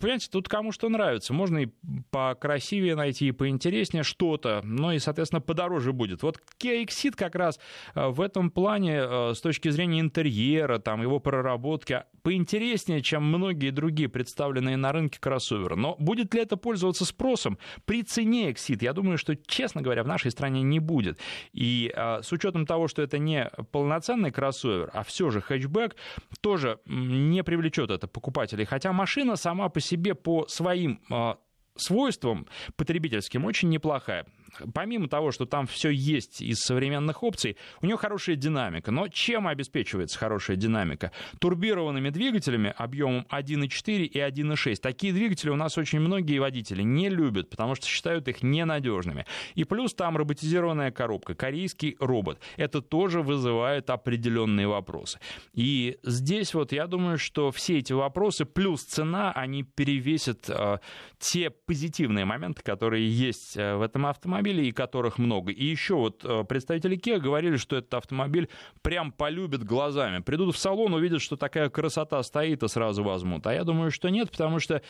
понимаете, 0.00 0.28
тут 0.30 0.48
кому 0.48 0.72
что 0.72 0.88
нравится. 0.88 1.34
Можно 1.34 1.58
и 1.58 1.68
покрасивее 2.10 2.96
найти, 2.96 3.28
и 3.28 3.32
поинтереснее 3.32 4.02
что-то, 4.02 4.60
но 4.64 4.92
и, 4.92 4.98
соответственно, 4.98 5.40
подороже 5.40 5.92
будет. 5.92 6.22
Вот 6.22 6.40
Kia 6.58 6.84
Exit 6.84 7.16
как 7.16 7.34
раз 7.34 7.58
э, 7.94 8.08
в 8.08 8.20
этом 8.20 8.50
плане 8.50 9.00
э, 9.00 9.32
с 9.34 9.40
точки 9.40 9.68
зрения 9.68 10.00
интерьера, 10.00 10.78
там, 10.78 11.02
его 11.02 11.20
проработки, 11.20 12.04
поинтереснее, 12.22 13.02
чем 13.02 13.24
многие 13.24 13.70
другие 13.70 14.08
представленные 14.08 14.78
на 14.78 14.92
рынке 14.92 15.18
кроссоверы. 15.20 15.76
Но 15.76 15.96
будет 15.98 16.32
ли 16.32 16.40
это 16.40 16.56
пользоваться 16.56 17.04
спросом? 17.04 17.58
При 17.84 18.02
цене 18.02 18.50
Exit, 18.50 18.78
я 18.82 18.92
думаю, 18.92 19.18
что, 19.18 19.36
честно 19.36 19.82
говоря, 19.82 20.02
в 20.02 20.08
нашей 20.08 20.30
стране 20.30 20.62
не 20.62 20.80
будет. 20.80 21.18
И 21.52 21.92
а, 21.94 22.22
с 22.22 22.32
учетом 22.32 22.66
того, 22.66 22.88
что 22.88 23.02
это 23.02 23.18
не 23.18 23.50
полноценный 23.72 24.30
кроссовер, 24.30 24.90
а 24.92 25.02
все 25.02 25.30
же 25.30 25.40
хэтчбэк, 25.40 25.96
тоже 26.40 26.78
не 26.86 27.42
привлечет 27.42 27.90
это 27.90 28.06
покупателей. 28.06 28.64
Хотя 28.64 28.92
машина 28.92 29.36
сама 29.36 29.68
по 29.68 29.80
себе 29.80 30.14
по 30.14 30.46
своим 30.48 31.00
а, 31.10 31.38
свойствам 31.76 32.46
потребительским 32.76 33.44
очень 33.44 33.68
неплохая 33.68 34.26
помимо 34.72 35.08
того, 35.08 35.30
что 35.30 35.46
там 35.46 35.66
все 35.66 35.90
есть 35.90 36.40
из 36.42 36.60
современных 36.60 37.22
опций, 37.22 37.56
у 37.80 37.86
нее 37.86 37.96
хорошая 37.96 38.36
динамика. 38.36 38.90
Но 38.90 39.08
чем 39.08 39.46
обеспечивается 39.46 40.18
хорошая 40.18 40.56
динамика? 40.56 41.12
Турбированными 41.40 42.10
двигателями 42.10 42.74
объемом 42.76 43.26
1.4 43.30 44.04
и 44.04 44.18
1.6. 44.18 44.76
Такие 44.76 45.12
двигатели 45.12 45.50
у 45.50 45.56
нас 45.56 45.78
очень 45.78 46.00
многие 46.00 46.38
водители 46.38 46.82
не 46.82 47.08
любят, 47.08 47.50
потому 47.50 47.74
что 47.74 47.86
считают 47.86 48.28
их 48.28 48.42
ненадежными. 48.42 49.26
И 49.54 49.64
плюс 49.64 49.94
там 49.94 50.16
роботизированная 50.16 50.90
коробка, 50.90 51.34
корейский 51.34 51.96
робот. 51.98 52.38
Это 52.56 52.80
тоже 52.80 53.22
вызывает 53.22 53.90
определенные 53.90 54.68
вопросы. 54.68 55.18
И 55.52 55.98
здесь 56.02 56.54
вот 56.54 56.72
я 56.72 56.86
думаю, 56.86 57.18
что 57.18 57.50
все 57.50 57.78
эти 57.78 57.92
вопросы 57.92 58.44
плюс 58.44 58.82
цена, 58.82 59.32
они 59.32 59.62
перевесят 59.62 60.48
э, 60.48 60.78
те 61.18 61.50
позитивные 61.50 62.24
моменты, 62.24 62.62
которые 62.62 63.08
есть 63.08 63.56
э, 63.56 63.76
в 63.76 63.82
этом 63.82 64.06
автомобиле 64.06 64.43
автомобилей, 64.44 64.72
которых 64.72 65.18
много. 65.18 65.52
И 65.52 65.64
еще 65.64 65.94
вот 65.94 66.24
э, 66.24 66.44
представители 66.44 66.98
Kia 66.98 67.18
говорили, 67.18 67.56
что 67.56 67.76
этот 67.76 67.94
автомобиль 67.94 68.48
прям 68.82 69.12
полюбит 69.12 69.64
глазами. 69.64 70.20
Придут 70.20 70.54
в 70.54 70.58
салон, 70.58 70.94
увидят, 70.94 71.22
что 71.22 71.36
такая 71.36 71.68
красота 71.70 72.22
стоит, 72.22 72.62
и 72.62 72.68
сразу 72.68 73.02
возьмут. 73.02 73.46
А 73.46 73.54
я 73.54 73.64
думаю, 73.64 73.90
что 73.90 74.08
нет, 74.10 74.30
потому 74.30 74.60
что 74.60 74.82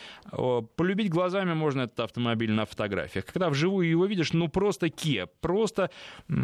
полюбить 0.75 1.09
глазами 1.09 1.53
можно 1.53 1.81
этот 1.81 1.99
автомобиль 1.99 2.51
на 2.51 2.65
фотографиях. 2.65 3.25
Когда 3.25 3.49
вживую 3.49 3.89
его 3.89 4.05
видишь, 4.05 4.33
ну 4.33 4.47
просто 4.47 4.87
Kia, 4.87 5.29
просто 5.41 5.89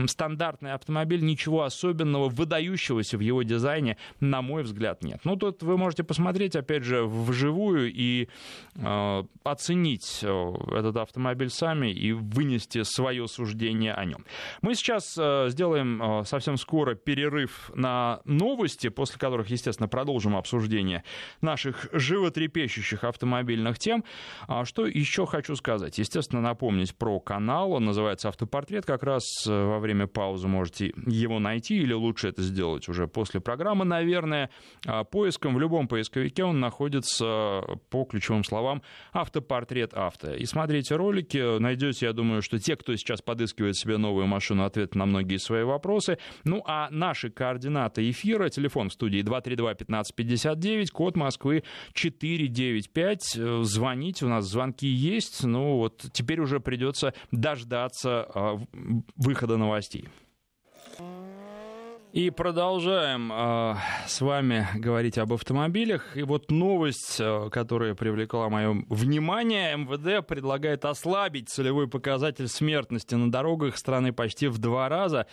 стандартный 0.07 0.73
автомобиль, 0.73 1.23
ничего 1.23 1.63
особенного, 1.63 2.29
выдающегося 2.29 3.17
в 3.17 3.21
его 3.21 3.43
дизайне, 3.43 3.97
на 4.19 4.41
мой 4.41 4.63
взгляд, 4.63 5.03
нет. 5.03 5.19
Ну 5.23 5.35
тут 5.35 5.63
вы 5.63 5.77
можете 5.77 6.03
посмотреть, 6.03 6.55
опять 6.55 6.83
же, 6.83 7.03
вживую 7.03 7.91
и 7.93 8.27
э, 8.75 9.23
оценить 9.43 10.19
э, 10.23 10.53
этот 10.71 10.97
автомобиль 10.97 11.49
сами 11.49 11.91
и 11.91 12.13
вынести 12.21 12.83
с 12.83 12.99
свое 13.01 13.27
суждение 13.27 13.93
о 13.93 14.05
нем. 14.05 14.25
Мы 14.61 14.75
сейчас 14.75 15.17
э, 15.17 15.47
сделаем 15.49 16.01
э, 16.01 16.23
совсем 16.23 16.57
скоро 16.57 16.93
перерыв 16.93 17.71
на 17.73 18.21
новости, 18.25 18.89
после 18.89 19.17
которых, 19.17 19.49
естественно, 19.49 19.89
продолжим 19.89 20.35
обсуждение 20.35 21.03
наших 21.41 21.87
животрепещущих 21.91 23.03
автомобильных 23.03 23.79
тем. 23.79 24.03
А 24.47 24.65
что 24.65 24.85
еще 24.85 25.25
хочу 25.25 25.55
сказать? 25.55 25.97
Естественно, 25.97 26.41
напомнить 26.41 26.95
про 26.95 27.19
канал. 27.19 27.71
Он 27.71 27.85
называется 27.85 28.29
«Автопортрет». 28.29 28.85
Как 28.85 29.01
раз 29.01 29.23
э, 29.47 29.51
во 29.51 29.79
время 29.79 30.05
паузы 30.05 30.47
можете 30.47 30.93
его 31.07 31.39
найти, 31.39 31.77
или 31.77 31.93
лучше 31.93 32.27
это 32.27 32.43
сделать 32.43 32.87
уже 32.87 33.07
после 33.07 33.39
программы, 33.39 33.83
наверное. 33.83 34.51
А 34.85 35.03
поиском 35.05 35.55
в 35.55 35.59
любом 35.59 35.87
поисковике 35.87 36.43
он 36.43 36.59
находится 36.59 37.63
по 37.89 38.03
ключевым 38.03 38.43
словам 38.43 38.83
«Автопортрет 39.11 39.95
авто». 39.95 40.35
И 40.35 40.45
смотрите 40.45 40.95
ролики, 40.95 41.57
найдете, 41.57 42.05
я 42.05 42.13
думаю, 42.13 42.43
что 42.43 42.59
те, 42.59 42.75
кто 42.81 42.95
сейчас 42.95 43.21
подыскивает 43.21 43.77
себе 43.77 43.97
новую 43.97 44.27
машину, 44.27 44.63
ответ 44.63 44.95
на 44.95 45.05
многие 45.05 45.37
свои 45.37 45.63
вопросы. 45.63 46.17
Ну, 46.43 46.63
а 46.65 46.89
наши 46.89 47.29
координаты 47.29 48.09
эфира, 48.09 48.49
телефон 48.49 48.89
в 48.89 48.93
студии 48.93 49.21
232-1559, 49.21 50.87
код 50.87 51.15
Москвы 51.15 51.63
495. 51.93 53.21
Звоните, 53.63 54.25
у 54.25 54.29
нас 54.29 54.45
звонки 54.45 54.87
есть. 54.87 55.43
Ну, 55.43 55.77
вот 55.77 56.05
теперь 56.11 56.41
уже 56.41 56.59
придется 56.59 57.13
дождаться 57.31 58.27
а, 58.33 58.59
выхода 59.15 59.57
новостей. 59.57 60.07
И 62.13 62.29
продолжаем 62.29 63.31
э, 63.31 63.75
с 64.05 64.19
вами 64.19 64.67
говорить 64.75 65.17
об 65.17 65.31
автомобилях. 65.31 66.17
И 66.17 66.23
вот 66.23 66.51
новость, 66.51 67.21
э, 67.21 67.47
которая 67.49 67.95
привлекла 67.95 68.49
мое 68.49 68.83
внимание. 68.89 69.77
МВД 69.77 70.27
предлагает 70.27 70.83
ослабить 70.83 71.47
целевой 71.47 71.87
показатель 71.87 72.49
смертности 72.49 73.15
на 73.15 73.31
дорогах 73.31 73.77
страны 73.77 74.11
почти 74.11 74.47
в 74.47 74.57
два 74.57 74.89
раза. 74.89 75.25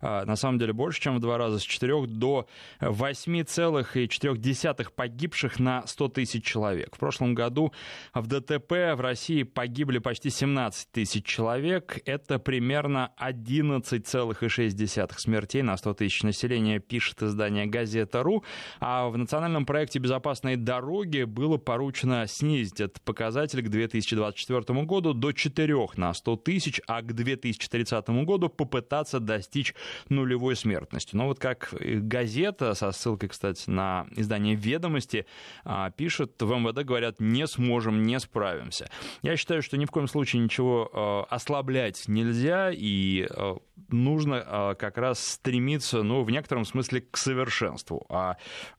Э, 0.00 0.24
на 0.24 0.34
самом 0.34 0.58
деле 0.58 0.72
больше, 0.72 1.02
чем 1.02 1.18
в 1.18 1.20
два 1.20 1.38
раза. 1.38 1.60
С 1.60 1.62
4 1.62 2.04
до 2.08 2.48
8,4 2.80 4.90
погибших 4.90 5.60
на 5.60 5.86
100 5.86 6.08
тысяч 6.08 6.44
человек. 6.44 6.96
В 6.96 6.98
прошлом 6.98 7.36
году 7.36 7.72
в 8.12 8.26
ДТП 8.26 8.96
в 8.96 9.00
России 9.00 9.44
погибли 9.44 9.98
почти 9.98 10.30
17 10.30 10.90
тысяч 10.90 11.24
человек. 11.24 12.00
Это 12.06 12.40
примерно 12.40 13.12
11,6 13.22 15.12
смертей 15.16 15.62
на 15.62 15.76
100 15.76 15.94
тысяч 15.94 16.23
населения, 16.24 16.80
пишет 16.80 17.22
издание 17.22 17.66
«Газета.ру». 17.66 18.44
А 18.80 19.08
в 19.08 19.16
национальном 19.16 19.66
проекте 19.66 19.98
«Безопасные 19.98 20.56
дороги» 20.56 21.24
было 21.24 21.56
поручено 21.56 22.26
снизить 22.26 22.80
этот 22.80 23.00
показатель 23.02 23.62
к 23.62 23.68
2024 23.68 24.82
году 24.84 25.12
до 25.12 25.32
4 25.32 25.74
на 25.96 26.14
100 26.14 26.36
тысяч, 26.36 26.80
а 26.86 27.02
к 27.02 27.12
2030 27.12 28.08
году 28.24 28.48
попытаться 28.48 29.20
достичь 29.20 29.74
нулевой 30.08 30.56
смертности. 30.56 31.16
Но 31.16 31.26
вот 31.26 31.38
как 31.38 31.74
газета, 31.80 32.74
со 32.74 32.92
ссылкой, 32.92 33.28
кстати, 33.28 33.68
на 33.68 34.06
издание 34.16 34.54
«Ведомости», 34.54 35.26
а, 35.64 35.90
пишет, 35.90 36.40
в 36.40 36.50
МВД 36.54 36.84
говорят, 36.84 37.20
не 37.20 37.46
сможем, 37.46 38.02
не 38.02 38.18
справимся. 38.20 38.88
Я 39.22 39.36
считаю, 39.36 39.62
что 39.62 39.76
ни 39.76 39.84
в 39.84 39.90
коем 39.90 40.08
случае 40.08 40.42
ничего 40.42 40.90
а, 40.92 41.24
ослаблять 41.28 42.04
нельзя, 42.08 42.70
и 42.72 43.26
а, 43.30 43.56
нужно 43.88 44.76
как 44.78 44.98
раз 44.98 45.20
стремиться, 45.20 46.02
ну, 46.02 46.22
в 46.22 46.30
некотором 46.30 46.64
смысле 46.64 47.00
к 47.02 47.16
совершенству. 47.16 48.06
А 48.08 48.36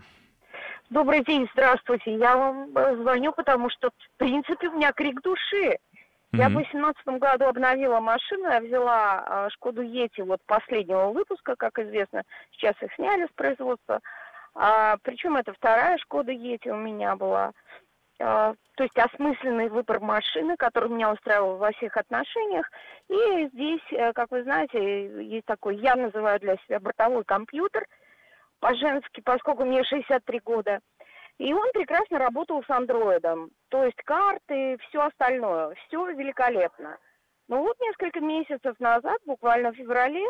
Добрый 0.91 1.25
день, 1.25 1.49
здравствуйте. 1.53 2.17
Я 2.17 2.37
вам 2.37 2.77
э, 2.77 2.97
звоню, 2.97 3.33
потому 3.33 3.71
что, 3.71 3.91
в 3.91 4.19
принципе, 4.19 4.69
у 4.69 4.77
меня 4.77 4.93
крик 4.93 5.21
души. 5.21 5.79
Я 6.33 6.49
в 6.49 6.53
2018 6.53 7.07
году 7.21 7.47
обновила 7.47 8.01
машину, 8.01 8.51
я 8.51 8.61
взяла 8.61 9.49
Шкоду 9.51 9.83
Ети 9.83 10.21
вот 10.21 10.41
последнего 10.47 11.11
выпуска, 11.11 11.57
как 11.57 11.79
известно, 11.79 12.23
сейчас 12.53 12.75
их 12.83 12.93
сняли 12.95 13.27
с 13.27 13.35
производства. 13.35 14.01
А, 14.55 14.97
причем 15.03 15.37
это 15.37 15.53
вторая 15.53 15.99
Шкода 15.99 16.33
Ети 16.33 16.69
у 16.69 16.77
меня 16.77 17.15
была. 17.17 17.53
А, 18.19 18.55
то 18.77 18.85
есть 18.85 18.97
осмысленный 18.97 19.69
выбор 19.69 20.01
машины, 20.01 20.57
который 20.57 20.89
меня 20.89 21.13
устраивал 21.13 21.57
во 21.59 21.73
всех 21.73 21.97
отношениях. 21.97 22.71
И 23.09 23.49
здесь, 23.53 23.83
э, 23.93 24.13
как 24.15 24.31
вы 24.31 24.43
знаете, 24.43 25.25
есть 25.25 25.45
такой, 25.47 25.77
я 25.77 25.95
называю 25.97 26.41
для 26.41 26.57
себя 26.57 26.81
бортовой 26.81 27.25
компьютер 27.25 27.87
по-женски, 28.61 29.21
поскольку 29.23 29.65
мне 29.65 29.85
63 29.85 30.41
года. 30.41 30.81
И 31.39 31.53
он 31.53 31.71
прекрасно 31.73 32.19
работал 32.19 32.63
с 32.65 32.71
андроидом. 32.71 33.51
То 33.69 33.85
есть 33.85 33.99
карты, 34.05 34.79
все 34.89 35.03
остальное, 35.03 35.75
все 35.87 36.07
великолепно. 36.07 36.99
Но 37.49 37.63
вот 37.63 37.79
несколько 37.81 38.21
месяцев 38.21 38.79
назад, 38.81 39.19
буквально 39.27 39.73
в 39.73 39.77
феврале, 39.77 40.27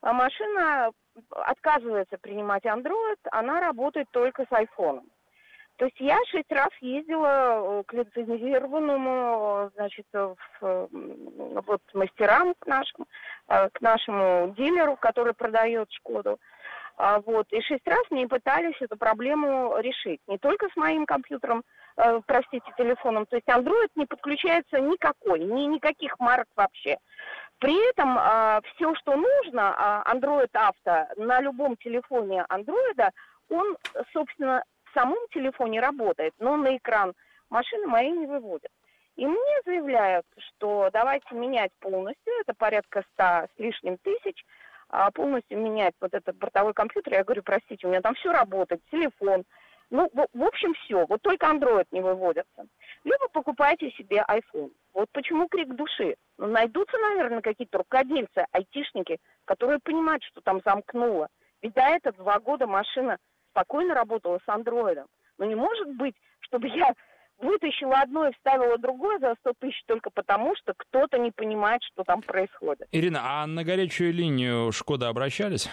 а, 0.00 0.12
машина 0.12 0.92
отказывается 1.30 2.18
принимать 2.18 2.64
Android, 2.64 3.18
она 3.30 3.60
работает 3.60 4.08
только 4.10 4.44
с 4.44 4.52
айфоном. 4.52 5.06
То 5.76 5.86
есть 5.86 5.98
я 5.98 6.18
шесть 6.28 6.52
раз 6.52 6.70
ездила 6.80 7.80
э, 7.80 7.82
к 7.86 7.92
лицензированному, 7.94 9.72
значит, 9.74 10.06
в, 10.12 10.36
вот 10.60 11.82
мастерам 11.94 12.54
к 12.60 12.66
нашим, 12.66 13.06
э, 13.48 13.68
к 13.70 13.80
нашему 13.80 14.54
дилеру, 14.56 14.96
который 14.96 15.34
продает 15.34 15.90
Шкоду. 15.90 16.38
А, 16.96 17.20
вот, 17.20 17.46
и 17.52 17.60
шесть 17.60 17.86
раз 17.86 18.02
мне 18.10 18.28
пытались 18.28 18.80
эту 18.80 18.96
проблему 18.96 19.76
решить. 19.78 20.20
Не 20.28 20.38
только 20.38 20.68
с 20.68 20.76
моим 20.76 21.06
компьютером, 21.06 21.64
э, 21.96 22.20
простите, 22.26 22.66
телефоном. 22.76 23.26
То 23.26 23.36
есть 23.36 23.48
Android 23.48 23.88
не 23.96 24.06
подключается 24.06 24.80
никакой, 24.80 25.40
ни 25.40 25.62
никаких 25.62 26.18
марок 26.20 26.46
вообще. 26.54 26.98
При 27.58 27.90
этом 27.90 28.16
э, 28.16 28.60
все, 28.74 28.94
что 28.94 29.16
нужно, 29.16 30.04
э, 30.06 30.14
Android 30.14 30.50
Auto 30.52 31.06
на 31.16 31.40
любом 31.40 31.76
телефоне 31.76 32.44
Android, 32.48 33.10
он, 33.50 33.76
собственно, 34.12 34.62
в 34.84 34.94
самом 34.94 35.18
телефоне 35.32 35.80
работает, 35.80 36.32
но 36.38 36.56
на 36.56 36.76
экран 36.76 37.12
машины 37.50 37.86
мои 37.88 38.10
не 38.10 38.26
выводят. 38.26 38.70
И 39.16 39.26
мне 39.26 39.60
заявляют, 39.64 40.26
что 40.38 40.90
давайте 40.92 41.34
менять 41.34 41.70
полностью, 41.80 42.32
это 42.40 42.54
порядка 42.54 43.04
100 43.14 43.22
с 43.22 43.58
лишним 43.58 43.96
тысяч, 43.98 44.44
а, 44.44 44.63
полностью 45.12 45.58
менять 45.58 45.94
вот 46.00 46.14
этот 46.14 46.36
бортовой 46.36 46.72
компьютер. 46.74 47.14
Я 47.14 47.24
говорю, 47.24 47.42
простите, 47.42 47.86
у 47.86 47.90
меня 47.90 48.00
там 48.00 48.14
все 48.14 48.32
работает, 48.32 48.80
телефон. 48.90 49.44
Ну, 49.90 50.10
в, 50.12 50.26
в 50.32 50.42
общем, 50.42 50.74
все. 50.74 51.04
Вот 51.06 51.22
только 51.22 51.46
Android 51.46 51.86
не 51.90 52.00
выводится. 52.00 52.66
Либо 53.04 53.28
покупайте 53.32 53.90
себе 53.92 54.24
iPhone. 54.28 54.72
Вот 54.92 55.08
почему 55.12 55.48
крик 55.48 55.74
души. 55.74 56.16
Ну, 56.38 56.46
найдутся, 56.46 56.96
наверное, 56.98 57.42
какие-то 57.42 57.78
рукодельцы, 57.78 58.46
айтишники, 58.52 59.18
которые 59.44 59.78
понимают, 59.78 60.22
что 60.24 60.40
там 60.40 60.60
замкнуло. 60.64 61.28
Ведь 61.62 61.74
до 61.74 61.82
этого 61.82 62.16
два 62.16 62.38
года 62.40 62.66
машина 62.66 63.18
спокойно 63.50 63.94
работала 63.94 64.40
с 64.44 64.48
андроидом. 64.48 65.06
Но 65.38 65.44
не 65.44 65.54
может 65.54 65.88
быть, 65.96 66.14
чтобы 66.40 66.68
я 66.68 66.92
вытащила 67.44 68.00
одно 68.00 68.28
и 68.28 68.32
вставила 68.32 68.78
другое 68.78 69.18
за 69.18 69.34
100 69.40 69.52
тысяч 69.60 69.82
только 69.86 70.10
потому, 70.10 70.56
что 70.56 70.74
кто-то 70.76 71.18
не 71.18 71.30
понимает, 71.30 71.82
что 71.84 72.02
там 72.04 72.22
происходит. 72.22 72.88
Ирина, 72.90 73.20
а 73.22 73.46
на 73.46 73.62
горячую 73.64 74.12
линию 74.12 74.72
Шкода 74.72 75.08
обращались? 75.08 75.68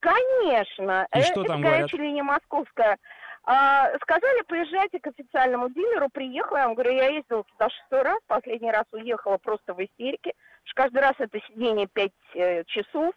Конечно. 0.00 1.06
И 1.14 1.20
что 1.22 1.42
Это 1.42 1.52
там 1.52 1.62
горячая 1.62 1.86
говорят? 1.86 1.92
линия 1.92 2.22
московская. 2.22 2.98
А, 3.46 3.90
сказали, 4.00 4.42
поезжайте 4.48 4.98
к 5.00 5.06
официальному 5.06 5.68
дилеру. 5.68 6.08
Приехала, 6.10 6.58
я 6.58 6.66
вам 6.66 6.74
говорю, 6.74 6.92
я 6.92 7.08
ездила 7.08 7.44
туда 7.44 7.68
шестой 7.68 8.02
раз, 8.02 8.18
последний 8.26 8.70
раз 8.70 8.84
уехала 8.92 9.36
просто 9.36 9.74
в 9.74 9.84
истерике. 9.84 10.32
Каждый 10.74 11.02
раз 11.02 11.14
это 11.18 11.38
сидение 11.48 11.86
пять 11.86 12.12
э, 12.34 12.64
часов. 12.64 13.14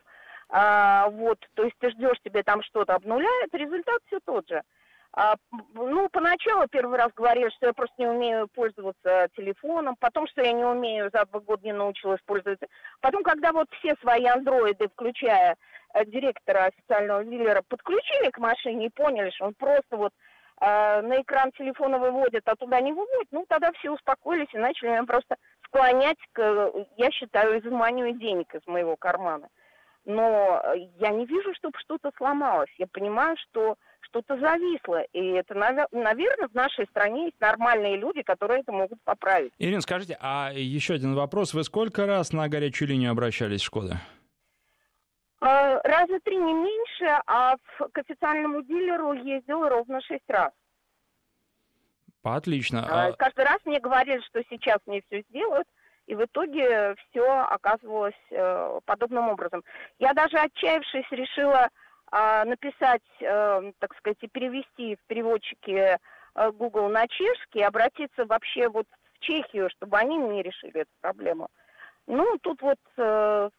А, 0.49 1.09
вот, 1.09 1.39
то 1.55 1.63
есть 1.63 1.75
ты 1.79 1.89
ждешь, 1.91 2.17
тебе 2.23 2.43
там 2.43 2.61
что-то 2.63 2.95
обнуляет, 2.95 3.53
результат 3.53 3.99
все 4.07 4.19
тот 4.25 4.47
же. 4.47 4.61
А, 5.13 5.35
ну, 5.73 6.09
поначалу 6.09 6.67
первый 6.67 6.97
раз 6.97 7.11
говорили, 7.15 7.49
что 7.49 7.67
я 7.67 7.73
просто 7.73 7.95
не 7.97 8.07
умею 8.07 8.47
пользоваться 8.53 9.27
телефоном, 9.35 9.95
потом, 9.99 10.27
что 10.27 10.41
я 10.41 10.51
не 10.51 10.63
умею, 10.63 11.09
за 11.13 11.25
два 11.25 11.39
года 11.39 11.63
не 11.65 11.73
научилась 11.73 12.21
пользоваться. 12.25 12.67
Потом, 13.01 13.23
когда 13.23 13.51
вот 13.51 13.67
все 13.79 13.95
свои 14.01 14.25
андроиды, 14.25 14.87
включая 14.89 15.55
э, 15.93 16.05
директора 16.05 16.65
официального 16.65 17.23
дилера, 17.23 17.63
подключили 17.67 18.29
к 18.29 18.37
машине 18.37 18.87
и 18.87 18.91
поняли, 18.91 19.31
что 19.31 19.45
он 19.45 19.53
просто 19.55 19.97
вот 19.97 20.13
э, 20.61 21.01
на 21.01 21.21
экран 21.21 21.51
телефона 21.53 21.97
выводит, 21.97 22.47
а 22.47 22.55
туда 22.55 22.79
не 22.81 22.91
выводит, 22.91 23.27
ну, 23.31 23.45
тогда 23.47 23.71
все 23.73 23.91
успокоились 23.91 24.53
и 24.53 24.57
начали 24.57 24.89
меня 24.89 25.03
просто 25.03 25.37
склонять 25.65 26.19
к, 26.33 26.71
я 26.97 27.11
считаю, 27.11 27.59
изыманию 27.59 28.13
денег 28.13 28.53
из 28.53 28.65
моего 28.67 28.95
кармана. 28.95 29.47
Но 30.05 30.63
я 30.99 31.09
не 31.09 31.25
вижу, 31.25 31.53
чтобы 31.55 31.77
что-то 31.79 32.11
сломалось. 32.15 32.73
Я 32.77 32.87
понимаю, 32.87 33.35
что 33.37 33.75
что-то 34.01 34.37
зависло. 34.39 35.01
И 35.13 35.19
это, 35.31 35.53
наверное, 35.53 36.47
в 36.47 36.53
нашей 36.53 36.85
стране 36.87 37.25
есть 37.25 37.39
нормальные 37.39 37.97
люди, 37.97 38.21
которые 38.21 38.61
это 38.61 38.71
могут 38.71 39.01
поправить. 39.03 39.51
Ирина, 39.57 39.81
скажите, 39.81 40.17
а 40.19 40.51
еще 40.53 40.95
один 40.95 41.15
вопрос. 41.15 41.53
Вы 41.53 41.63
сколько 41.63 42.05
раз 42.05 42.33
на 42.33 42.47
горячую 42.47 42.89
линию 42.89 43.11
обращались, 43.11 43.61
Шкода? 43.61 44.01
А, 45.39 45.79
раза 45.83 46.19
три 46.23 46.37
не 46.37 46.53
меньше, 46.53 47.21
а 47.27 47.55
к 47.91 47.97
официальному 47.97 48.63
дилеру 48.63 49.13
ездил 49.13 49.67
ровно 49.67 50.01
шесть 50.01 50.27
раз. 50.27 50.51
Отлично. 52.23 52.85
А, 52.89 53.11
каждый 53.13 53.45
раз 53.45 53.57
мне 53.65 53.79
говорили, 53.79 54.19
что 54.27 54.41
сейчас 54.49 54.79
мне 54.85 55.01
все 55.07 55.23
сделают, 55.29 55.67
и 56.07 56.15
в 56.15 56.23
итоге 56.23 56.95
все 57.09 57.25
оказывалось 57.49 58.15
э, 58.31 58.79
подобным 58.85 59.29
образом. 59.29 59.63
Я 59.99 60.13
даже 60.13 60.37
отчаявшись 60.37 61.09
решила 61.11 61.69
написать, 62.11 63.03
э, 63.19 63.71
так 63.79 63.95
сказать, 63.97 64.17
и 64.21 64.27
перевести 64.27 64.95
в 64.95 65.07
переводчике 65.07 65.97
э, 66.35 66.51
Google 66.51 66.89
на 66.89 67.07
чешский, 67.07 67.61
обратиться 67.61 68.25
вообще 68.25 68.69
вот 68.69 68.87
в 69.13 69.19
Чехию, 69.19 69.69
чтобы 69.71 69.97
они 69.97 70.17
мне 70.17 70.43
решили 70.43 70.81
эту 70.81 70.91
проблему. 71.01 71.49
Ну, 72.07 72.37
тут 72.41 72.61
вот 72.61 72.79
э, 72.97 73.49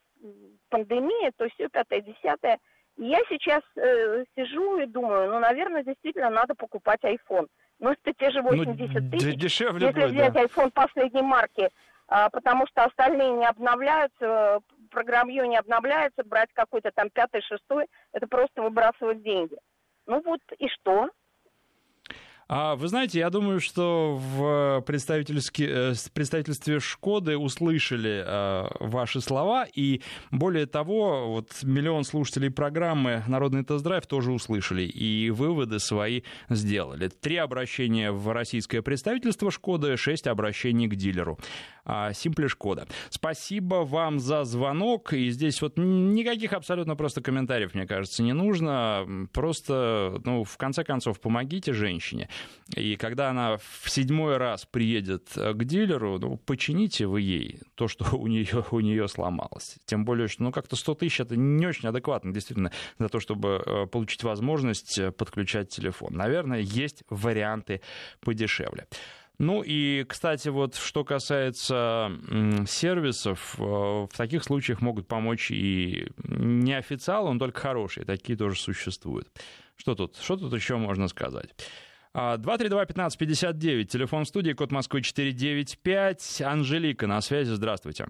пандемия, 0.70 1.32
то 1.36 1.44
есть 1.44 1.56
пятое, 1.72 2.00
десятое. 2.00 2.58
Я 2.96 3.20
сейчас 3.28 3.62
э, 3.76 4.24
сижу 4.34 4.80
и 4.80 4.86
думаю, 4.86 5.30
ну, 5.30 5.38
наверное, 5.38 5.84
действительно 5.84 6.30
надо 6.30 6.54
покупать 6.54 7.00
iPhone. 7.04 7.46
Ну, 7.78 7.90
это 7.92 8.12
те 8.18 8.30
же 8.30 8.42
80 8.42 9.02
ну, 9.02 9.10
тысяч. 9.10 9.36
Дешевле 9.36 9.86
Если 9.86 10.00
будет, 10.00 10.12
взять 10.12 10.32
да. 10.32 10.44
iPhone 10.44 10.70
последней 10.72 11.22
марки, 11.22 11.68
а, 12.08 12.28
потому 12.30 12.66
что 12.66 12.84
остальные 12.84 13.32
не 13.32 13.46
обновляются, 13.46 14.60
программью 14.88 15.46
не 15.46 15.56
обновляется, 15.56 16.24
брать 16.24 16.50
какой-то 16.52 16.90
там 16.90 17.10
пятый, 17.10 17.42
шестой, 17.42 17.86
это 18.12 18.26
просто 18.26 18.62
выбрасывать 18.62 19.22
деньги. 19.22 19.56
Ну 20.06 20.22
вот 20.22 20.40
и 20.58 20.68
что? 20.68 21.10
А 22.50 22.76
вы 22.76 22.88
знаете, 22.88 23.18
я 23.18 23.28
думаю, 23.28 23.60
что 23.60 24.16
в 24.18 24.82
представительстве, 24.86 25.68
э, 25.68 25.94
представительстве 26.14 26.80
Шкоды 26.80 27.36
услышали 27.36 28.24
э, 28.24 28.68
ваши 28.80 29.20
слова, 29.20 29.66
и 29.70 30.00
более 30.30 30.64
того, 30.64 31.28
вот 31.28 31.50
миллион 31.62 32.04
слушателей 32.04 32.50
программы 32.50 33.22
«Народный 33.28 33.64
тест-драйв» 33.64 34.06
тоже 34.06 34.32
услышали, 34.32 34.82
и 34.82 35.28
выводы 35.28 35.78
свои 35.78 36.22
сделали. 36.48 37.08
Три 37.08 37.36
обращения 37.36 38.12
в 38.12 38.32
российское 38.32 38.80
представительство 38.80 39.50
Шкоды, 39.50 39.98
шесть 39.98 40.26
обращений 40.26 40.88
к 40.88 40.94
дилеру. 40.94 41.38
Симпли 42.12 42.48
Шкода. 42.48 42.86
Спасибо 43.08 43.76
вам 43.76 44.20
за 44.20 44.44
звонок. 44.44 45.14
И 45.14 45.30
здесь 45.30 45.62
вот 45.62 45.78
никаких 45.78 46.52
абсолютно 46.52 46.96
просто 46.96 47.22
комментариев, 47.22 47.74
мне 47.74 47.86
кажется, 47.86 48.22
не 48.22 48.34
нужно. 48.34 49.28
Просто, 49.32 50.20
ну, 50.24 50.44
в 50.44 50.58
конце 50.58 50.84
концов, 50.84 51.18
помогите 51.18 51.72
женщине. 51.72 52.28
И 52.76 52.96
когда 52.96 53.30
она 53.30 53.56
в 53.56 53.88
седьмой 53.88 54.36
раз 54.36 54.66
приедет 54.66 55.30
к 55.34 55.64
дилеру, 55.64 56.18
ну, 56.18 56.36
почините 56.36 57.06
вы 57.06 57.22
ей 57.22 57.60
то, 57.74 57.88
что 57.88 58.04
у 58.16 58.26
нее, 58.26 58.64
у 58.70 58.80
нее 58.80 59.08
сломалось. 59.08 59.76
Тем 59.86 60.04
более, 60.04 60.28
что 60.28 60.42
ну, 60.42 60.52
как-то 60.52 60.76
100 60.76 60.94
тысяч 60.96 61.20
это 61.20 61.36
не 61.36 61.66
очень 61.66 61.88
адекватно, 61.88 62.32
действительно, 62.32 62.70
за 62.98 63.08
то, 63.08 63.20
чтобы 63.20 63.62
э, 63.64 63.86
получить 63.86 64.22
возможность 64.22 64.98
э, 64.98 65.12
подключать 65.12 65.70
телефон. 65.70 66.14
Наверное, 66.14 66.60
есть 66.60 67.04
варианты 67.08 67.80
подешевле. 68.20 68.86
Ну 69.38 69.62
и, 69.64 70.04
кстати, 70.08 70.48
вот 70.48 70.74
что 70.74 71.04
касается 71.04 72.10
сервисов, 72.66 73.54
э, 73.58 73.62
в 73.62 74.10
таких 74.16 74.42
случаях 74.42 74.80
могут 74.80 75.06
помочь 75.06 75.50
и 75.50 76.08
не 76.24 76.76
официалы, 76.76 77.32
но 77.32 77.38
только 77.38 77.60
хорошие, 77.60 78.04
такие 78.04 78.36
тоже 78.36 78.60
существуют. 78.60 79.28
Что 79.76 79.94
тут, 79.94 80.16
что 80.16 80.36
тут 80.36 80.52
еще 80.52 80.76
можно 80.76 81.06
сказать? 81.06 81.50
232-1559, 82.14 83.82
а, 83.82 83.84
телефон 83.84 84.24
студии, 84.24 84.52
код 84.52 84.70
Москвы 84.70 85.02
495. 85.02 86.42
Анжелика 86.42 87.06
на 87.06 87.20
связи, 87.20 87.50
здравствуйте. 87.50 88.06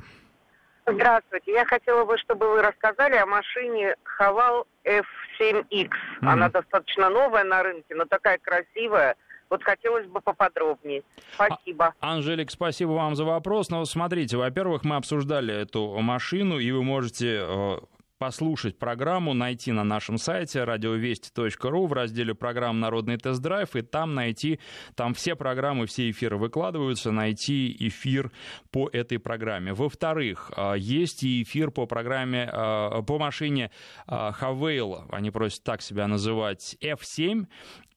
Здравствуйте. 0.87 1.53
Я 1.53 1.65
хотела 1.67 2.05
бы, 2.05 2.17
чтобы 2.19 2.49
вы 2.51 2.63
рассказали 2.63 3.17
о 3.17 3.27
машине 3.27 3.95
Хавал 4.05 4.67
F7X. 4.85 5.71
Mm-hmm. 5.71 5.89
Она 6.23 6.49
достаточно 6.49 7.11
новая 7.11 7.45
на 7.45 7.63
рынке, 7.63 7.95
но 7.95 8.07
такая 8.07 8.39
красивая, 8.39 9.17
Вот 9.51 9.63
хотелось 9.63 10.07
бы 10.07 10.21
поподробнее. 10.21 11.03
Спасибо. 11.35 11.95
А, 12.01 12.15
Анжелик, 12.15 12.51
спасибо 12.51 12.91
вам 12.91 13.17
за 13.17 13.25
вопрос. 13.25 13.71
Но 13.71 13.85
смотрите, 13.85 14.37
во-первых, 14.37 14.85
мы 14.85 14.97
обсуждали 14.97 15.55
эту 15.55 15.89
машину, 16.01 16.59
и 16.59 16.71
вы 16.71 16.83
можете 16.83 17.41
э, 17.41 17.79
послушать 18.19 18.79
программу, 18.79 19.35
найти 19.35 19.73
на 19.73 19.85
нашем 19.85 20.19
сайте 20.19 20.65
радиовести.ру 20.65 21.87
в 21.87 21.93
разделе 21.93 22.35
программ 22.35 22.81
«Народный 22.81 23.17
тест-драйв», 23.17 23.77
и 23.77 23.83
там 23.83 24.15
найти, 24.15 24.61
там 24.95 25.15
все 25.15 25.37
программы, 25.37 25.87
все 25.87 26.11
эфиры 26.11 26.37
выкладываются, 26.37 27.13
найти 27.13 27.75
эфир 27.79 28.31
по 28.71 28.89
этой 28.93 29.19
программе. 29.19 29.73
Во-вторых, 29.73 30.51
а, 30.57 30.75
есть 30.75 31.23
и 31.23 31.43
эфир 31.43 31.71
по 31.71 31.87
программе, 31.87 32.49
а, 32.51 33.03
по 33.03 33.19
машине 33.19 33.71
Хавейл, 34.07 35.05
они 35.11 35.31
просят 35.31 35.63
так 35.63 35.83
себя 35.83 36.07
называть, 36.07 36.77
F7, 36.81 37.47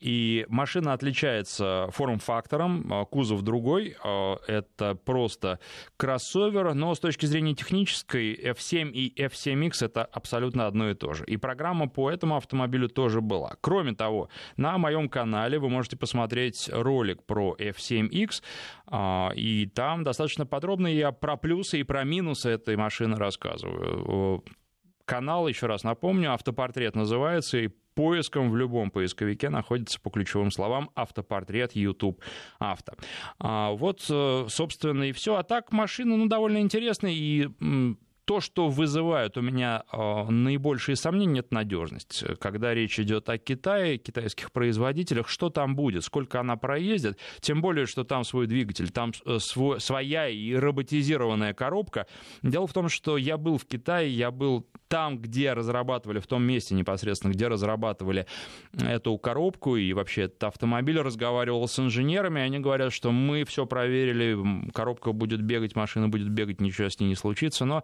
и 0.01 0.45
машина 0.49 0.93
отличается 0.93 1.87
форм-фактором, 1.91 2.91
а, 2.91 3.05
кузов 3.05 3.43
другой, 3.43 3.95
а, 4.03 4.37
это 4.47 4.95
просто 4.95 5.59
кроссовер, 5.95 6.73
но 6.73 6.95
с 6.95 6.99
точки 6.99 7.27
зрения 7.27 7.53
технической 7.53 8.33
F7 8.33 8.91
и 8.91 9.13
F7X 9.23 9.85
это 9.85 10.03
абсолютно 10.03 10.65
одно 10.65 10.89
и 10.89 10.95
то 10.95 11.13
же. 11.13 11.23
И 11.25 11.37
программа 11.37 11.87
по 11.87 12.09
этому 12.09 12.35
автомобилю 12.35 12.89
тоже 12.89 13.21
была. 13.21 13.55
Кроме 13.61 13.93
того, 13.93 14.29
на 14.57 14.79
моем 14.79 15.07
канале 15.07 15.59
вы 15.59 15.69
можете 15.69 15.97
посмотреть 15.97 16.67
ролик 16.73 17.23
про 17.23 17.55
F7X, 17.59 18.41
а, 18.87 19.31
и 19.35 19.67
там 19.67 20.03
достаточно 20.03 20.47
подробно 20.47 20.87
я 20.87 21.11
про 21.11 21.37
плюсы 21.37 21.79
и 21.79 21.83
про 21.83 22.03
минусы 22.03 22.49
этой 22.49 22.75
машины 22.75 23.17
рассказываю 23.17 24.43
канал, 25.05 25.47
еще 25.49 25.65
раз 25.67 25.83
напомню, 25.83 26.33
автопортрет 26.33 26.95
называется, 26.95 27.57
и 27.57 27.69
поиском 27.93 28.51
в 28.51 28.55
любом 28.55 28.91
поисковике 28.91 29.49
находится 29.49 29.99
по 29.99 30.09
ключевым 30.09 30.51
словам 30.51 30.89
автопортрет 30.95 31.75
YouTube 31.75 32.21
авто. 32.59 32.93
А, 33.39 33.71
вот, 33.71 34.05
э, 34.09 34.45
собственно, 34.49 35.03
и 35.03 35.11
все. 35.11 35.35
А 35.35 35.43
так 35.43 35.71
машина, 35.71 36.17
ну, 36.17 36.27
довольно 36.27 36.59
интересная 36.59 37.11
и 37.13 37.49
то, 38.31 38.39
что 38.39 38.69
вызывает 38.69 39.35
у 39.35 39.41
меня 39.41 39.83
э, 39.91 40.23
наибольшие 40.29 40.95
сомнения, 40.95 41.41
это 41.41 41.53
надежность. 41.53 42.23
Когда 42.39 42.73
речь 42.73 42.97
идет 42.97 43.27
о 43.27 43.37
Китае, 43.37 43.97
китайских 43.97 44.53
производителях, 44.53 45.27
что 45.27 45.49
там 45.49 45.75
будет, 45.75 46.05
сколько 46.05 46.39
она 46.39 46.55
проездит, 46.55 47.17
тем 47.41 47.61
более, 47.61 47.85
что 47.87 48.05
там 48.05 48.23
свой 48.23 48.47
двигатель, 48.47 48.89
там 48.89 49.11
э, 49.25 49.39
свой, 49.39 49.81
своя 49.81 50.29
и 50.29 50.53
роботизированная 50.53 51.53
коробка. 51.53 52.07
Дело 52.41 52.67
в 52.67 52.73
том, 52.73 52.87
что 52.87 53.17
я 53.17 53.35
был 53.35 53.57
в 53.57 53.65
Китае, 53.65 54.09
я 54.09 54.31
был 54.31 54.65
там, 54.91 55.17
где 55.17 55.53
разрабатывали, 55.53 56.19
в 56.19 56.27
том 56.27 56.43
месте 56.43 56.75
непосредственно, 56.75 57.31
где 57.31 57.47
разрабатывали 57.47 58.27
эту 58.73 59.17
коробку 59.17 59.77
и 59.77 59.93
вообще 59.93 60.23
этот 60.23 60.43
автомобиль, 60.43 60.99
разговаривал 60.99 61.65
с 61.67 61.79
инженерами, 61.79 62.41
они 62.41 62.59
говорят, 62.59 62.91
что 62.91 63.11
мы 63.11 63.45
все 63.45 63.65
проверили, 63.65 64.37
коробка 64.73 65.13
будет 65.13 65.41
бегать, 65.41 65.77
машина 65.77 66.09
будет 66.09 66.29
бегать, 66.29 66.59
ничего 66.59 66.89
с 66.89 66.99
ней 66.99 67.07
не 67.07 67.15
случится, 67.15 67.63
но 67.63 67.83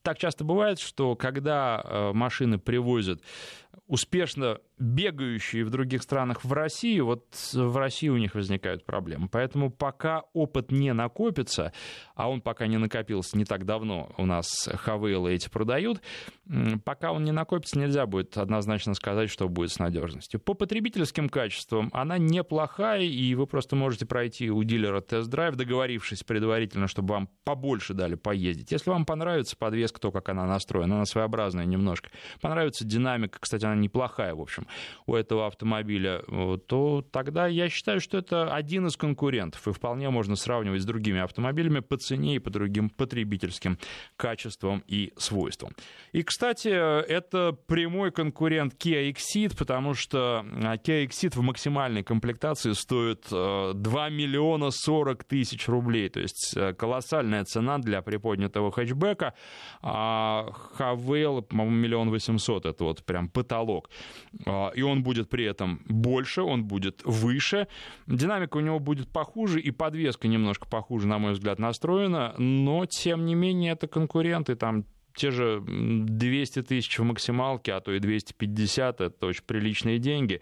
так 0.01 0.17
часто 0.17 0.43
бывает, 0.43 0.79
что 0.79 1.15
когда 1.15 1.81
э, 1.83 2.11
машины 2.13 2.57
привозят 2.57 3.21
успешно 3.87 4.59
бегающие 4.79 5.63
в 5.63 5.69
других 5.69 6.01
странах 6.01 6.43
в 6.43 6.53
Россию, 6.53 7.05
вот 7.05 7.25
в 7.53 7.77
России 7.77 8.09
у 8.09 8.17
них 8.17 8.33
возникают 8.33 8.85
проблемы. 8.85 9.27
Поэтому 9.29 9.69
пока 9.69 10.23
опыт 10.33 10.71
не 10.71 10.91
накопится, 10.93 11.71
а 12.15 12.29
он 12.29 12.41
пока 12.41 12.67
не 12.67 12.77
накопился 12.77 13.37
не 13.37 13.45
так 13.45 13.65
давно, 13.65 14.11
у 14.17 14.25
нас 14.25 14.67
Хавейлы 14.73 15.33
эти 15.33 15.49
продают, 15.49 16.01
пока 16.83 17.11
он 17.11 17.23
не 17.23 17.31
накопится, 17.31 17.77
нельзя 17.77 18.05
будет 18.05 18.37
однозначно 18.37 18.95
сказать, 18.95 19.29
что 19.29 19.47
будет 19.49 19.71
с 19.71 19.77
надежностью. 19.77 20.39
По 20.39 20.53
потребительским 20.53 21.29
качествам 21.29 21.89
она 21.93 22.17
неплохая, 22.17 23.03
и 23.03 23.35
вы 23.35 23.45
просто 23.45 23.75
можете 23.75 24.05
пройти 24.05 24.49
у 24.49 24.63
дилера 24.63 25.01
тест-драйв, 25.01 25.55
договорившись 25.55 26.23
предварительно, 26.23 26.87
чтобы 26.87 27.13
вам 27.13 27.29
побольше 27.43 27.93
дали 27.93 28.15
поездить. 28.15 28.71
Если 28.71 28.89
вам 28.89 29.05
понравится 29.05 29.55
подвеска, 29.55 29.90
то, 29.99 30.11
как 30.11 30.29
она 30.29 30.45
настроена, 30.45 30.95
она 30.95 31.05
своеобразная 31.05 31.65
немножко. 31.65 32.09
Понравится 32.41 32.85
динамика, 32.85 33.39
кстати, 33.39 33.65
она 33.65 33.75
неплохая, 33.75 34.35
в 34.35 34.41
общем, 34.41 34.67
у 35.05 35.15
этого 35.15 35.47
автомобиля, 35.47 36.21
то 36.67 37.05
тогда 37.11 37.47
я 37.47 37.69
считаю, 37.69 37.99
что 37.99 38.17
это 38.17 38.53
один 38.53 38.87
из 38.87 38.97
конкурентов, 38.97 39.67
и 39.67 39.71
вполне 39.71 40.09
можно 40.09 40.35
сравнивать 40.35 40.81
с 40.81 40.85
другими 40.85 41.19
автомобилями 41.21 41.79
по 41.79 41.97
цене 41.97 42.35
и 42.35 42.39
по 42.39 42.49
другим 42.49 42.89
потребительским 42.89 43.77
качествам 44.17 44.83
и 44.87 45.13
свойствам. 45.17 45.73
И, 46.11 46.23
кстати, 46.23 46.69
это 46.69 47.57
прямой 47.67 48.11
конкурент 48.11 48.73
Kia 48.73 49.11
Exceed, 49.11 49.57
потому 49.57 49.93
что 49.93 50.45
а, 50.63 50.75
Kia 50.75 51.05
Exceed 51.05 51.35
в 51.35 51.41
максимальной 51.41 52.03
комплектации 52.03 52.73
стоит 52.73 53.27
2 53.29 53.73
э, 53.73 54.11
миллиона 54.11 54.71
40 54.71 55.23
тысяч 55.23 55.67
рублей, 55.67 56.09
то 56.09 56.19
есть 56.19 56.53
э, 56.55 56.73
колоссальная 56.73 57.43
цена 57.45 57.77
для 57.77 58.01
приподнятого 58.01 58.71
хэтчбека. 58.71 59.33
А 59.81 60.51
Хавейл, 60.75 61.41
по-моему, 61.41 61.75
миллион 61.75 62.09
восемьсот, 62.09 62.65
это 62.65 62.83
вот 62.83 63.03
прям 63.03 63.29
потолок. 63.29 63.89
А, 64.45 64.69
и 64.69 64.81
он 64.81 65.03
будет 65.03 65.29
при 65.29 65.45
этом 65.45 65.81
больше, 65.85 66.41
он 66.41 66.65
будет 66.65 67.01
выше. 67.03 67.67
Динамика 68.07 68.57
у 68.57 68.61
него 68.61 68.79
будет 68.79 69.09
похуже, 69.09 69.59
и 69.59 69.71
подвеска 69.71 70.27
немножко 70.27 70.67
похуже, 70.67 71.07
на 71.07 71.17
мой 71.17 71.33
взгляд, 71.33 71.59
настроена, 71.59 72.35
но, 72.37 72.85
тем 72.85 73.25
не 73.25 73.35
менее, 73.35 73.73
это 73.73 73.87
конкуренты, 73.87 74.55
там 74.55 74.85
те 75.15 75.31
же 75.31 75.61
200 75.65 76.63
тысяч 76.63 76.99
в 76.99 77.03
максималке, 77.03 77.73
а 77.73 77.81
то 77.81 77.91
и 77.91 77.99
250, 77.99 79.01
это 79.01 79.25
очень 79.25 79.43
приличные 79.43 79.99
деньги, 79.99 80.41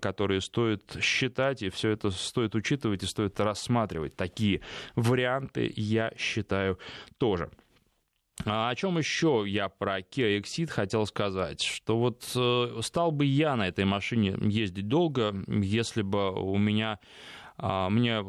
которые 0.00 0.40
стоит 0.40 0.96
считать, 1.00 1.62
и 1.62 1.70
все 1.70 1.90
это 1.90 2.10
стоит 2.10 2.54
учитывать 2.54 3.02
и 3.02 3.06
стоит 3.06 3.38
рассматривать. 3.40 4.16
Такие 4.16 4.60
варианты, 4.94 5.72
я 5.74 6.12
считаю, 6.16 6.78
тоже. 7.18 7.50
А 8.44 8.70
о 8.70 8.74
чем 8.74 8.98
еще 8.98 9.44
я 9.46 9.68
про 9.68 10.00
Kia 10.00 10.40
Exit 10.40 10.68
хотел 10.68 11.06
сказать? 11.06 11.62
Что 11.62 11.98
вот 11.98 12.30
э, 12.34 12.80
стал 12.82 13.10
бы 13.10 13.24
я 13.24 13.56
на 13.56 13.68
этой 13.68 13.84
машине 13.84 14.36
ездить 14.40 14.88
долго, 14.88 15.34
если 15.46 16.02
бы 16.02 16.32
у 16.32 16.56
меня 16.56 16.98
а, 17.58 17.90
мне 17.90 18.24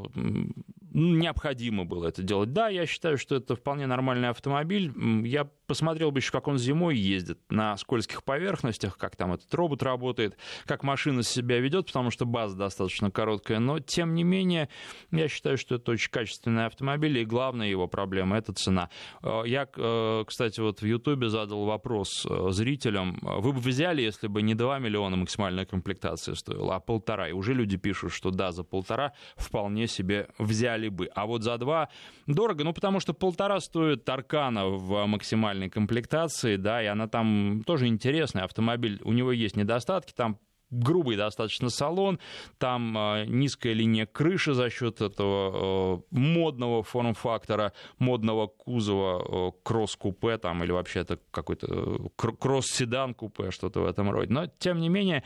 необходимо 1.00 1.86
было 1.86 2.08
это 2.08 2.24
делать. 2.24 2.54
Да, 2.54 2.70
я 2.70 2.86
считаю, 2.86 3.18
что 3.18 3.36
это 3.36 3.56
вполне 3.56 3.88
нормальный 3.88 4.30
автомобиль. 4.30 4.92
Я 5.26 5.50
посмотрел 5.70 6.12
бы 6.12 6.20
еще, 6.20 6.32
как 6.32 6.48
он 6.48 6.58
зимой 6.58 6.98
ездит 6.98 7.40
на 7.50 7.78
скользких 7.78 8.24
поверхностях, 8.24 8.98
как 8.98 9.16
там 9.16 9.34
этот 9.34 9.54
робот 9.54 9.84
работает, 9.84 10.38
как 10.66 10.84
машина 10.84 11.24
себя 11.24 11.60
ведет, 11.60 11.86
потому 11.86 12.10
что 12.10 12.26
база 12.26 12.58
достаточно 12.58 13.12
короткая. 13.12 13.60
Но, 13.60 13.80
тем 13.80 14.16
не 14.16 14.24
менее, 14.24 14.68
я 15.12 15.28
считаю, 15.28 15.58
что 15.58 15.76
это 15.76 15.92
очень 15.92 16.10
качественный 16.10 16.66
автомобиль, 16.66 17.20
и 17.20 17.26
главная 17.26 17.68
его 17.68 17.88
проблема— 17.88 18.38
это 18.40 18.52
цена. 18.54 18.90
Э, 19.22 19.44
я, 19.46 19.68
э, 19.74 20.24
кстати, 20.26 20.60
вот 20.60 20.82
в 20.82 20.86
Ютубе 20.86 21.30
задал 21.30 21.66
вопрос 21.66 22.26
э, 22.28 22.48
зрителям. 22.50 23.20
Вы 23.22 23.54
бы 23.54 23.60
взяли, 23.60 24.02
если 24.02 24.28
бы 24.28 24.42
не 24.42 24.56
2 24.56 24.80
миллиона 24.80 25.18
максимальная 25.18 25.66
комплектация 25.66 26.36
стоила, 26.36 26.76
а 26.76 26.80
полтора? 26.80 27.30
И 27.30 27.32
уже 27.32 27.54
люди 27.54 27.78
пишут, 27.78 28.12
что 28.12 28.32
да, 28.32 28.52
за 28.52 28.64
полтора 28.64 29.14
вполне 29.38 29.88
себе 29.88 30.28
взяли 30.40 30.89
бы. 30.90 31.10
А 31.16 31.26
вот 31.26 31.44
за 31.44 31.58
два 31.58 31.90
дорого, 32.28 32.64
ну, 32.64 32.74
потому 32.74 33.00
что 33.00 33.14
полтора 33.14 33.60
стоит 33.60 34.08
Аркана 34.08 34.66
в 34.68 35.06
максимальной 35.06 35.70
комплектации, 35.70 36.56
да, 36.56 36.82
и 36.84 36.86
она 36.86 37.08
там 37.08 37.64
тоже 37.66 37.88
интересная. 37.88 38.44
Автомобиль, 38.44 39.00
у 39.04 39.14
него 39.14 39.32
есть 39.32 39.56
недостатки, 39.56 40.14
там 40.14 40.38
грубый 40.72 41.16
достаточно 41.18 41.70
салон, 41.70 42.20
там 42.58 42.98
э, 42.98 43.26
низкая 43.26 43.74
линия 43.74 44.06
крыши 44.06 44.54
за 44.54 44.70
счет 44.70 45.02
этого 45.02 45.98
э, 45.98 46.02
модного 46.12 46.84
форм-фактора, 46.84 47.74
модного 47.98 48.48
кузова 48.48 49.50
э, 49.50 49.52
кросс-купе 49.64 50.38
там, 50.38 50.64
или 50.64 50.72
вообще 50.72 51.00
это 51.02 51.20
какой-то 51.32 51.68
э, 51.70 52.32
кросс-седан-купе, 52.40 53.52
что-то 53.52 53.82
в 53.82 53.86
этом 53.86 54.12
роде. 54.12 54.32
Но, 54.32 54.48
тем 54.60 54.80
не 54.80 54.90
менее, 54.90 55.24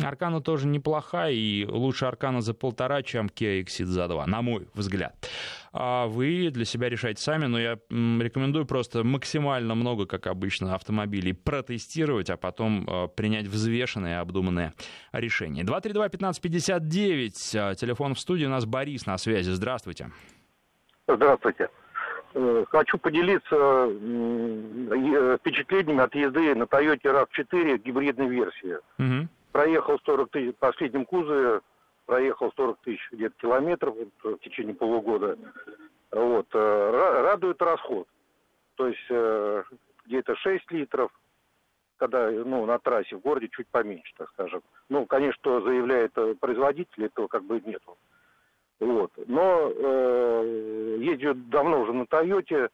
Аркана 0.00 0.40
тоже 0.40 0.66
неплохая, 0.66 1.32
и 1.32 1.64
лучше 1.66 2.06
Аркана 2.06 2.40
за 2.40 2.54
полтора, 2.54 3.02
чем 3.02 3.26
Kia 3.26 3.62
Exit 3.62 3.86
за 3.86 4.08
два, 4.08 4.26
на 4.26 4.42
мой 4.42 4.68
взгляд 4.74 5.14
а 5.78 6.06
вы 6.06 6.50
для 6.50 6.64
себя 6.64 6.88
решайте 6.88 7.22
сами, 7.22 7.46
но 7.46 7.58
я 7.58 7.78
рекомендую 7.90 8.64
просто 8.66 9.04
максимально 9.04 9.74
много, 9.74 10.06
как 10.06 10.26
обычно, 10.26 10.74
автомобилей 10.74 11.34
протестировать, 11.34 12.30
а 12.30 12.36
потом 12.36 12.88
э, 12.88 13.08
принять 13.08 13.46
взвешенное 13.46 14.18
и 14.18 14.20
обдуманное 14.20 14.72
решение. 15.12 15.64
232-1559, 15.64 17.58
а, 17.58 17.74
телефон 17.74 18.14
в 18.14 18.20
студии, 18.20 18.46
у 18.46 18.50
нас 18.50 18.64
Борис 18.64 19.06
на 19.06 19.18
связи, 19.18 19.50
здравствуйте. 19.50 20.10
Здравствуйте. 21.06 21.68
Э, 22.34 22.64
хочу 22.70 22.98
поделиться 22.98 23.56
э, 23.88 25.36
впечатлениями 25.40 26.02
от 26.02 26.14
езды 26.14 26.54
на 26.54 26.64
Toyota 26.64 27.00
RAV4 27.02 27.78
гибридной 27.78 28.28
версии. 28.28 28.78
Угу. 28.98 29.28
Проехал 29.52 29.98
40 30.04 30.30
тысяч 30.30 30.54
в 30.54 30.58
последнем 30.58 31.04
кузове, 31.04 31.60
проехал 32.06 32.52
40 32.56 32.78
тысяч 32.80 33.08
где-то 33.12 33.34
километров 33.38 33.96
в 34.22 34.38
течение 34.38 34.74
полугода. 34.74 35.36
Вот. 36.10 36.46
Э, 36.54 37.20
радует 37.22 37.60
расход. 37.60 38.08
То 38.76 38.86
есть 38.88 39.06
э, 39.10 39.64
где-то 40.06 40.36
6 40.36 40.70
литров, 40.70 41.10
когда 41.98 42.30
ну, 42.30 42.64
на 42.64 42.78
трассе 42.78 43.16
в 43.16 43.20
городе 43.20 43.48
чуть 43.48 43.66
поменьше, 43.68 44.12
так 44.16 44.30
скажем. 44.30 44.62
Ну, 44.88 45.04
конечно, 45.06 45.34
что 45.40 45.60
заявляет 45.60 46.12
производитель, 46.40 47.04
этого 47.04 47.26
как 47.26 47.42
бы 47.44 47.60
нету. 47.60 47.98
Вот. 48.78 49.12
Но 49.26 49.72
э, 49.74 50.96
езжу 51.00 51.34
давно 51.34 51.80
уже 51.80 51.92
на 51.92 52.06
Тойоте. 52.06 52.68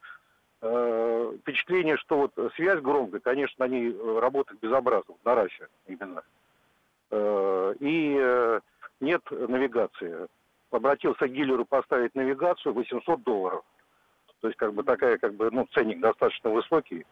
Э, 0.61 1.33
впечатление, 1.41 1.97
что 1.97 2.18
вот 2.18 2.53
связь 2.55 2.80
громкая, 2.80 3.20
конечно, 3.20 3.64
они 3.64 3.95
работают 4.20 4.61
безобразно, 4.61 5.14
на 5.24 5.35
расе 5.35 5.68
именно. 5.87 6.22
Э, 7.11 7.74
и 7.80 8.16
э, 8.20 8.61
нет 9.03 9.23
навигации. 9.31 10.29
Обратился 10.71 11.29
к 11.29 11.33
дилеру 11.33 11.67
поставить 11.67 12.15
навигацию 12.15 12.73
800 12.73 13.23
долларов. 13.23 13.63
То 14.41 14.49
есть 14.49 14.59
как 14.59 14.73
бы 14.73 14.83
такая, 14.83 15.19
как 15.19 15.35
бы, 15.35 15.51
ну, 15.51 15.69
ценник 15.75 16.01
достаточно 16.01 16.51
высокий. 16.51 17.05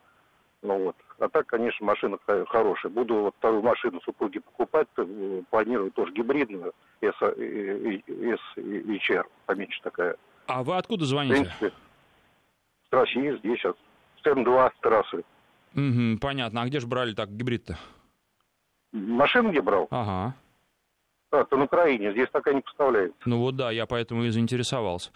Ну 0.62 0.84
вот. 0.84 0.96
А 1.18 1.28
так, 1.28 1.46
конечно, 1.46 1.86
машина 1.86 2.18
хорошая. 2.48 2.90
Буду 2.90 3.16
вот 3.16 3.34
вторую 3.38 3.62
машину 3.62 4.00
супруги 4.02 4.38
покупать, 4.38 4.88
э, 4.96 5.42
планирую 5.50 5.90
тоже 5.90 6.12
гибридную, 6.12 6.72
S, 7.00 7.14
S, 7.22 8.40
HR, 8.56 9.24
поменьше 9.46 9.80
такая. 9.82 10.16
А 10.46 10.62
вы 10.62 10.76
откуда 10.76 11.04
звоните? 11.04 11.44
В 11.44 11.58
принципе, 11.58 11.72
с 12.88 12.92
России, 12.92 13.36
здесь 13.38 13.58
сейчас. 13.58 13.74
С 14.22 14.26
М2 14.26 14.70
трассы. 14.80 15.24
Угу, 15.74 16.18
понятно. 16.20 16.62
А 16.62 16.66
где 16.66 16.80
же 16.80 16.86
брали 16.86 17.14
так 17.14 17.30
гибрид-то? 17.30 17.78
Машину 18.92 19.50
где 19.50 19.62
брал? 19.62 19.86
Ага. 19.90 20.34
А, 21.32 21.44
то 21.44 21.56
на 21.56 21.64
Украине, 21.64 22.12
здесь 22.12 22.28
такая 22.32 22.54
не 22.54 22.60
поставляется. 22.60 23.16
Ну 23.24 23.38
вот 23.38 23.56
да, 23.56 23.70
я 23.70 23.86
поэтому 23.86 24.24
и 24.24 24.30
заинтересовался. 24.30 25.10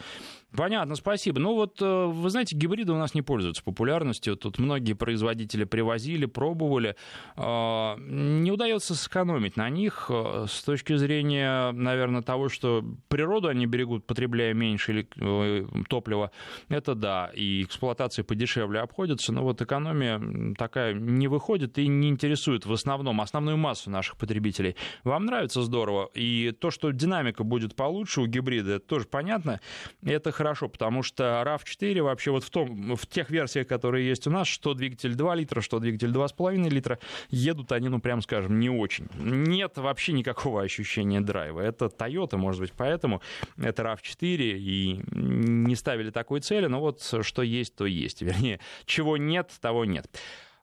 Понятно, 0.56 0.94
спасибо. 0.94 1.40
Ну 1.40 1.54
вот, 1.54 1.82
э, 1.82 2.04
вы 2.06 2.30
знаете, 2.30 2.54
гибриды 2.54 2.92
у 2.92 2.96
нас 2.96 3.14
не 3.14 3.22
пользуются 3.22 3.64
популярностью. 3.64 4.36
Тут 4.36 4.58
многие 4.58 4.92
производители 4.92 5.64
привозили, 5.64 6.26
пробовали. 6.26 6.94
А, 7.36 7.96
не 7.98 8.52
удается 8.52 8.94
сэкономить 8.94 9.56
на 9.56 9.68
них 9.68 10.06
э, 10.10 10.46
с 10.48 10.62
точки 10.62 10.94
зрения, 10.96 11.72
наверное, 11.72 12.22
того, 12.22 12.48
что 12.48 12.84
природу 13.08 13.48
они 13.48 13.66
берегут, 13.66 14.06
потребляя 14.06 14.54
меньше 14.54 15.08
э, 15.16 15.66
топлива. 15.88 16.30
Это 16.68 16.94
да, 16.94 17.32
и 17.34 17.64
эксплуатация 17.64 18.24
подешевле 18.24 18.78
обходится, 18.78 19.32
но 19.32 19.42
вот 19.42 19.60
экономия 19.60 20.54
такая 20.56 20.94
не 20.94 21.26
выходит 21.26 21.78
и 21.78 21.88
не 21.88 22.08
интересует 22.08 22.64
в 22.64 22.72
основном 22.72 23.20
основную 23.20 23.56
массу 23.56 23.90
наших 23.90 24.16
потребителей. 24.16 24.76
Вам 25.02 25.24
нравится 25.24 25.62
здорово, 25.62 26.03
и 26.14 26.52
то, 26.58 26.70
что 26.70 26.90
динамика 26.90 27.44
будет 27.44 27.74
получше 27.74 28.20
у 28.20 28.26
гибрида, 28.26 28.72
это 28.72 28.86
тоже 28.86 29.06
понятно. 29.06 29.60
Это 30.04 30.30
хорошо 30.30 30.68
потому 30.74 31.04
что 31.04 31.42
RAV4 31.46 32.02
вообще 32.02 32.32
вот 32.32 32.42
в, 32.42 32.50
том, 32.50 32.96
в 32.96 33.06
тех 33.06 33.30
версиях, 33.30 33.68
которые 33.68 34.08
есть 34.08 34.26
у 34.26 34.30
нас, 34.30 34.48
что 34.48 34.74
двигатель 34.74 35.14
2 35.14 35.34
литра, 35.36 35.60
что 35.60 35.78
двигатель 35.78 36.10
2,5 36.10 36.68
литра, 36.68 36.98
едут 37.30 37.70
они, 37.70 37.88
ну, 37.88 38.00
прям 38.00 38.20
скажем, 38.22 38.58
не 38.58 38.68
очень. 38.68 39.06
Нет 39.14 39.78
вообще 39.78 40.12
никакого 40.12 40.62
ощущения 40.62 41.20
драйва. 41.20 41.60
Это 41.60 41.86
Toyota, 41.86 42.36
может 42.36 42.60
быть, 42.60 42.72
поэтому 42.76 43.22
это 43.56 43.84
RAV4, 43.84 44.58
и 44.58 45.00
не 45.12 45.76
ставили 45.76 46.10
такой 46.10 46.40
цели, 46.40 46.66
но 46.66 46.80
вот 46.80 47.00
что 47.22 47.42
есть, 47.42 47.76
то 47.76 47.86
есть. 47.86 48.22
Вернее, 48.22 48.58
чего 48.84 49.16
нет, 49.16 49.52
того 49.60 49.84
нет. 49.84 50.08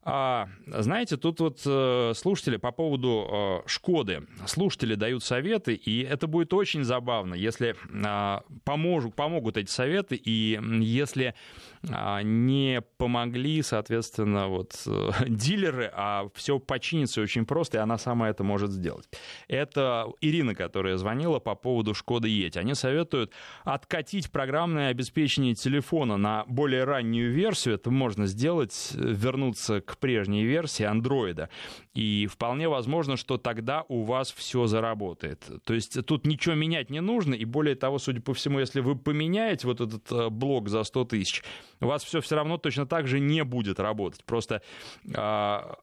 А, 0.04 0.50
знаете, 0.66 1.16
тут 1.16 1.40
вот 1.42 1.62
э, 1.64 2.14
слушатели 2.16 2.58
по 2.58 2.72
поводу 2.72 3.28
э, 3.32 3.68
Шкоды, 3.68 4.26
слушатели 4.48 4.96
дают 4.96 5.24
советы, 5.24 5.76
и 5.76 6.02
это 6.02 6.26
будет 6.26 6.56
очень 6.56 6.84
забавно, 6.84 7.36
если 7.36 7.76
э, 7.76 8.42
поможу, 8.64 9.12
помогут 9.12 9.58
эти 9.58 9.70
советы, 9.70 10.16
и 10.16 10.60
если 10.80 11.36
э, 11.84 12.22
не 12.24 12.82
помогли, 12.98 13.62
соответственно, 13.62 14.48
вот 14.48 14.74
дилеры, 15.28 15.92
а 15.94 16.30
все 16.34 16.58
починится 16.58 17.22
очень 17.22 17.46
просто, 17.46 17.78
и 17.78 17.82
она 17.82 18.00
сама 18.00 18.28
это 18.28 18.44
может 18.44 18.72
сделать. 18.72 19.08
Это 19.48 20.08
Ирина, 20.20 20.56
которая 20.56 20.98
звонила 20.98 21.38
по 21.38 21.54
поводу 21.54 21.94
Шкоды 21.94 22.28
Ети. 22.28 22.58
Они 22.58 22.74
советуют 22.74 23.34
откатить 23.66 24.32
программное 24.32 24.90
обеспечение 24.90 25.54
телефона 25.54 26.18
на 26.18 26.44
более 26.48 26.86
раннюю 26.86 27.32
версию, 27.32 27.76
это 27.76 27.92
можно 27.92 28.26
сделать, 28.26 28.94
вернуться 28.96 29.82
к 29.82 29.91
к 29.92 29.98
прежней 29.98 30.44
версии 30.44 30.84
андроида. 30.84 31.50
И 31.94 32.28
вполне 32.28 32.70
возможно, 32.70 33.18
что 33.18 33.38
тогда 33.38 33.84
у 33.90 34.04
вас 34.04 34.32
все 34.32 34.66
заработает. 34.66 35.46
То 35.66 35.74
есть 35.74 36.06
тут 36.06 36.26
ничего 36.26 36.56
менять 36.56 36.90
не 36.90 37.02
нужно, 37.02 37.34
и 37.34 37.46
более 37.46 37.76
того, 37.76 38.00
судя 38.00 38.22
по 38.22 38.34
всему, 38.34 38.60
если 38.60 38.80
вы 38.80 38.96
поменяете 38.96 39.68
вот 39.68 39.82
этот 39.82 40.12
э, 40.12 40.30
блок 40.30 40.70
за 40.70 40.84
100 40.84 41.06
тысяч, 41.06 41.44
у 41.82 41.88
вас 41.88 42.04
все 42.04 42.22
все 42.22 42.36
равно 42.36 42.58
точно 42.58 42.86
так 42.86 43.08
же 43.08 43.20
не 43.20 43.44
будет 43.44 43.80
работать. 43.80 44.24
Просто 44.24 44.62
э, 45.06 45.12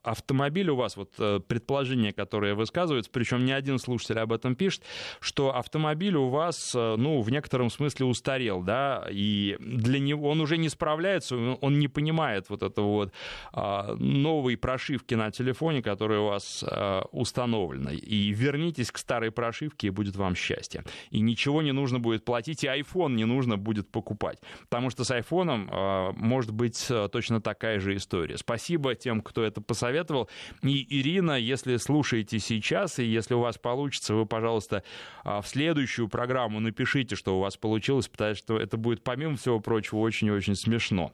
автомобиль 0.03 0.71
у 0.71 0.77
вас, 0.77 0.97
вот 0.97 1.13
э, 1.19 1.41
предположение, 1.47 2.13
которое 2.13 2.55
высказывается, 2.55 3.11
причем 3.13 3.45
не 3.45 3.53
один 3.53 3.79
слушатель 3.79 4.19
об 4.19 4.33
этом 4.33 4.55
пишет, 4.55 4.83
что 5.21 5.55
автомобиль 5.55 6.17
у 6.17 6.29
вас, 6.29 6.73
э, 6.75 6.97
ну, 6.97 7.21
в 7.21 7.31
некотором 7.31 7.71
смысле 7.71 8.07
устарел, 8.07 8.63
да, 8.63 9.07
и 9.11 9.57
для 9.61 9.99
него 9.99 10.31
он 10.31 10.41
уже 10.41 10.57
не 10.57 10.69
справляется, 10.69 11.37
он 11.37 11.79
не 11.79 11.89
понимает 11.89 12.49
вот 12.49 12.63
этого 12.63 12.87
вот 12.87 13.13
э, 13.53 13.97
новой 13.99 14.57
прошивки 14.57 15.15
на 15.15 15.31
телефоне, 15.31 15.83
которая 15.83 16.21
у 16.21 16.27
вас 16.27 16.65
э, 16.67 17.03
установлена. 17.13 17.93
И 17.93 18.31
вернитесь 18.31 18.91
к 18.91 18.99
старой 18.99 19.31
прошивке, 19.31 19.89
и 19.89 19.91
будет 19.91 20.17
вам 20.17 20.35
счастье. 20.35 20.85
И 21.11 21.21
ничего 21.21 21.63
не 21.63 21.73
нужно 21.73 21.99
будет 21.99 22.25
платить, 22.25 22.65
и 22.65 22.69
iPhone 22.69 23.15
не 23.15 23.25
нужно 23.25 23.57
будет 23.57 23.91
покупать. 23.91 24.39
Потому 24.69 24.91
что 24.91 25.05
с 25.05 25.11
iPhone 25.11 25.69
э, 25.71 26.13
может 26.17 26.53
быть 26.53 26.87
э, 26.91 27.09
точно 27.11 27.41
такая 27.41 27.81
же 27.81 27.97
история. 27.97 28.37
Спасибо 28.37 28.95
тем, 28.95 29.21
кто 29.21 29.43
это 29.43 29.61
посоветовал. 29.61 30.29
И 30.63 30.87
Ирина, 31.01 31.39
если 31.39 31.77
слушаете 31.77 32.39
сейчас, 32.39 32.99
и 32.99 33.05
если 33.05 33.35
у 33.35 33.41
вас 33.41 33.59
получится, 33.59 34.15
вы, 34.15 34.27
пожалуйста, 34.27 34.83
в 35.25 35.45
следующую 35.45 36.09
программу 36.09 36.61
напишите, 36.61 37.17
что 37.17 37.37
у 37.37 37.41
вас 37.41 37.57
получилось, 37.57 38.09
потому 38.09 38.35
что 38.35 38.59
это 38.59 38.77
будет, 38.77 39.03
помимо 39.03 39.37
всего 39.37 39.61
прочего, 39.61 39.99
очень-очень 39.99 40.55
смешно. 40.55 41.13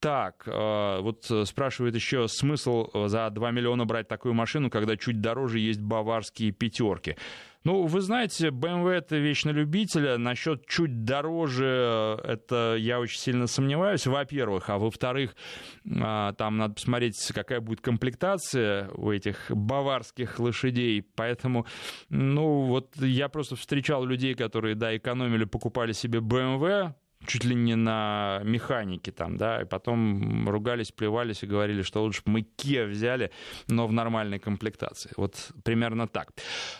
Так, 0.00 0.42
э, 0.46 1.00
вот 1.00 1.30
э, 1.30 1.46
спрашивает 1.46 1.94
еще, 1.94 2.28
смысл 2.28 2.90
э, 2.92 3.08
за 3.08 3.30
2 3.30 3.50
миллиона 3.50 3.86
брать 3.86 4.08
такую 4.08 4.34
машину, 4.34 4.68
когда 4.68 4.96
чуть 4.96 5.22
дороже 5.22 5.58
есть 5.58 5.80
баварские 5.80 6.52
пятерки? 6.52 7.16
Ну, 7.64 7.86
вы 7.86 8.00
знаете, 8.00 8.48
BMW 8.48 8.90
это 8.90 9.16
вещь 9.16 9.44
на 9.44 9.50
любителя. 9.50 10.18
Насчет 10.18 10.66
чуть 10.66 11.04
дороже, 11.04 12.20
это 12.22 12.76
я 12.78 13.00
очень 13.00 13.18
сильно 13.18 13.48
сомневаюсь, 13.48 14.06
во-первых. 14.06 14.70
А 14.70 14.78
во-вторых, 14.78 15.34
там 15.82 16.58
надо 16.58 16.74
посмотреть, 16.74 17.16
какая 17.34 17.60
будет 17.60 17.80
комплектация 17.80 18.88
у 18.90 19.10
этих 19.10 19.50
баварских 19.50 20.38
лошадей. 20.38 21.02
Поэтому, 21.16 21.66
ну, 22.08 22.66
вот 22.66 22.96
я 22.98 23.28
просто 23.28 23.56
встречал 23.56 24.04
людей, 24.04 24.36
которые, 24.36 24.76
да, 24.76 24.96
экономили, 24.96 25.42
покупали 25.42 25.90
себе 25.90 26.20
BMW, 26.20 26.94
чуть 27.26 27.44
ли 27.44 27.54
не 27.54 27.74
на 27.74 28.40
механике 28.44 29.12
там, 29.12 29.36
да, 29.36 29.62
и 29.62 29.64
потом 29.64 30.48
ругались, 30.48 30.92
плевались 30.92 31.42
и 31.42 31.46
говорили, 31.46 31.82
что 31.82 32.02
лучше 32.02 32.22
бы 32.24 32.32
мы 32.32 32.40
Kia 32.40 32.86
взяли, 32.86 33.30
но 33.68 33.86
в 33.86 33.92
нормальной 33.92 34.38
комплектации. 34.38 35.10
Вот 35.16 35.50
примерно 35.64 36.08
так. 36.08 36.32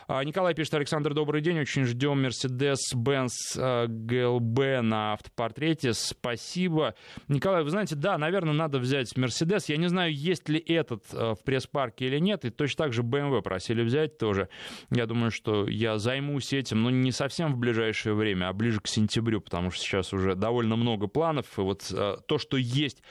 А, 0.08 0.22
Николай 0.22 0.54
пишет, 0.54 0.74
Александр, 0.74 1.14
добрый 1.14 1.40
день, 1.40 1.58
очень 1.58 1.84
ждем 1.84 2.24
Mercedes-Benz 2.24 3.30
GLB 3.56 4.60
э, 4.60 4.80
на 4.80 5.14
автопортрете, 5.14 5.92
спасибо. 5.92 6.94
Николай, 7.28 7.62
вы 7.62 7.70
знаете, 7.70 7.96
да, 7.96 8.18
наверное, 8.18 8.54
надо 8.54 8.78
взять 8.78 9.12
Mercedes, 9.16 9.64
я 9.68 9.76
не 9.76 9.88
знаю, 9.88 10.14
есть 10.14 10.48
ли 10.48 10.58
этот 10.58 11.02
э, 11.12 11.34
в 11.34 11.42
пресс-парке 11.44 12.06
или 12.06 12.18
нет, 12.18 12.44
и 12.44 12.50
точно 12.50 12.84
так 12.84 12.92
же 12.92 13.02
BMW 13.02 13.42
просили 13.42 13.82
взять 13.82 14.18
тоже. 14.18 14.48
Я 14.90 15.06
думаю, 15.06 15.30
что 15.30 15.66
я 15.68 15.98
займусь 15.98 16.52
этим, 16.52 16.82
но 16.82 16.90
не 16.90 17.10
совсем 17.10 17.52
в 17.52 17.58
ближайшее 17.58 18.14
время, 18.14 18.48
а 18.48 18.52
ближе 18.52 18.80
к 18.80 18.86
сентябрю, 18.86 19.40
потому 19.40 19.70
что 19.70 19.82
сейчас 19.82 20.12
уже 20.12 20.35
довольно 20.36 20.76
много 20.76 21.06
планов. 21.06 21.46
И 21.58 21.60
вот 21.60 21.92
э, 21.92 22.16
то, 22.26 22.38
что 22.38 22.56
есть, 22.56 23.02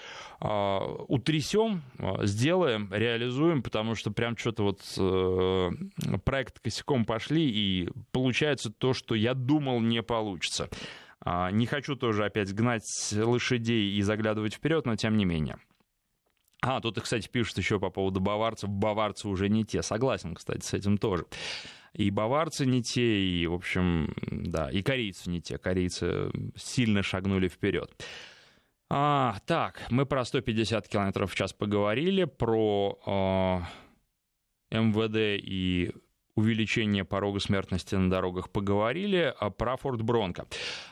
э, 0.42 0.80
утрясем, 1.08 1.84
э, 1.98 2.26
сделаем, 2.26 2.90
реализуем, 2.94 3.62
потому 3.62 3.96
что 3.96 4.12
прям 4.12 4.38
что-то 4.38 4.64
вот 4.64 6.24
проект 6.24 6.60
косяком 6.60 7.06
пошли, 7.06 7.50
и 7.50 7.90
получается 8.12 8.72
то, 8.72 8.94
что 8.94 9.16
я 9.16 9.34
думал 9.34 9.80
не 9.82 10.02
получится. 10.02 10.70
А, 11.22 11.50
не 11.50 11.66
хочу 11.66 11.96
тоже 11.96 12.26
опять 12.26 12.54
гнать 12.54 12.86
лошадей 13.14 13.94
и 13.94 14.02
заглядывать 14.02 14.54
вперед, 14.54 14.86
но 14.86 14.96
тем 14.96 15.18
не 15.18 15.26
менее. 15.26 15.58
А, 16.62 16.80
тут, 16.82 17.00
кстати, 17.00 17.28
пишут 17.28 17.58
еще 17.58 17.80
по 17.80 17.90
поводу 17.90 18.20
баварцев. 18.20 18.70
Баварцы 18.70 19.28
уже 19.28 19.50
не 19.50 19.64
те. 19.64 19.82
Согласен, 19.82 20.36
кстати, 20.36 20.66
с 20.66 20.74
этим 20.74 20.98
тоже. 20.98 21.26
И 21.96 22.10
баварцы 22.12 22.66
не 22.66 22.84
те, 22.84 23.20
и, 23.22 23.48
в 23.48 23.54
общем, 23.54 24.14
да, 24.30 24.70
и 24.70 24.82
корейцы 24.82 25.30
не 25.30 25.42
те. 25.42 25.58
Корейцы 25.58 26.30
сильно 26.56 27.02
шагнули 27.04 27.48
вперед. 27.48 27.90
А, 28.90 29.38
так, 29.46 29.82
мы 29.90 30.06
про 30.06 30.26
150 30.26 30.88
км 30.88 31.26
в 31.26 31.34
час 31.36 31.54
поговорили, 31.54 32.26
про 32.26 33.00
э, 34.72 34.78
МВД 34.78 35.42
и 35.42 35.92
увеличение 36.36 37.06
порога 37.06 37.40
смертности 37.40 37.96
на 37.96 38.10
дорогах 38.10 38.50
поговорили, 38.50 39.34
а 39.40 39.50
про 39.50 39.78
Форд 39.78 40.02
Бронко. 40.02 40.48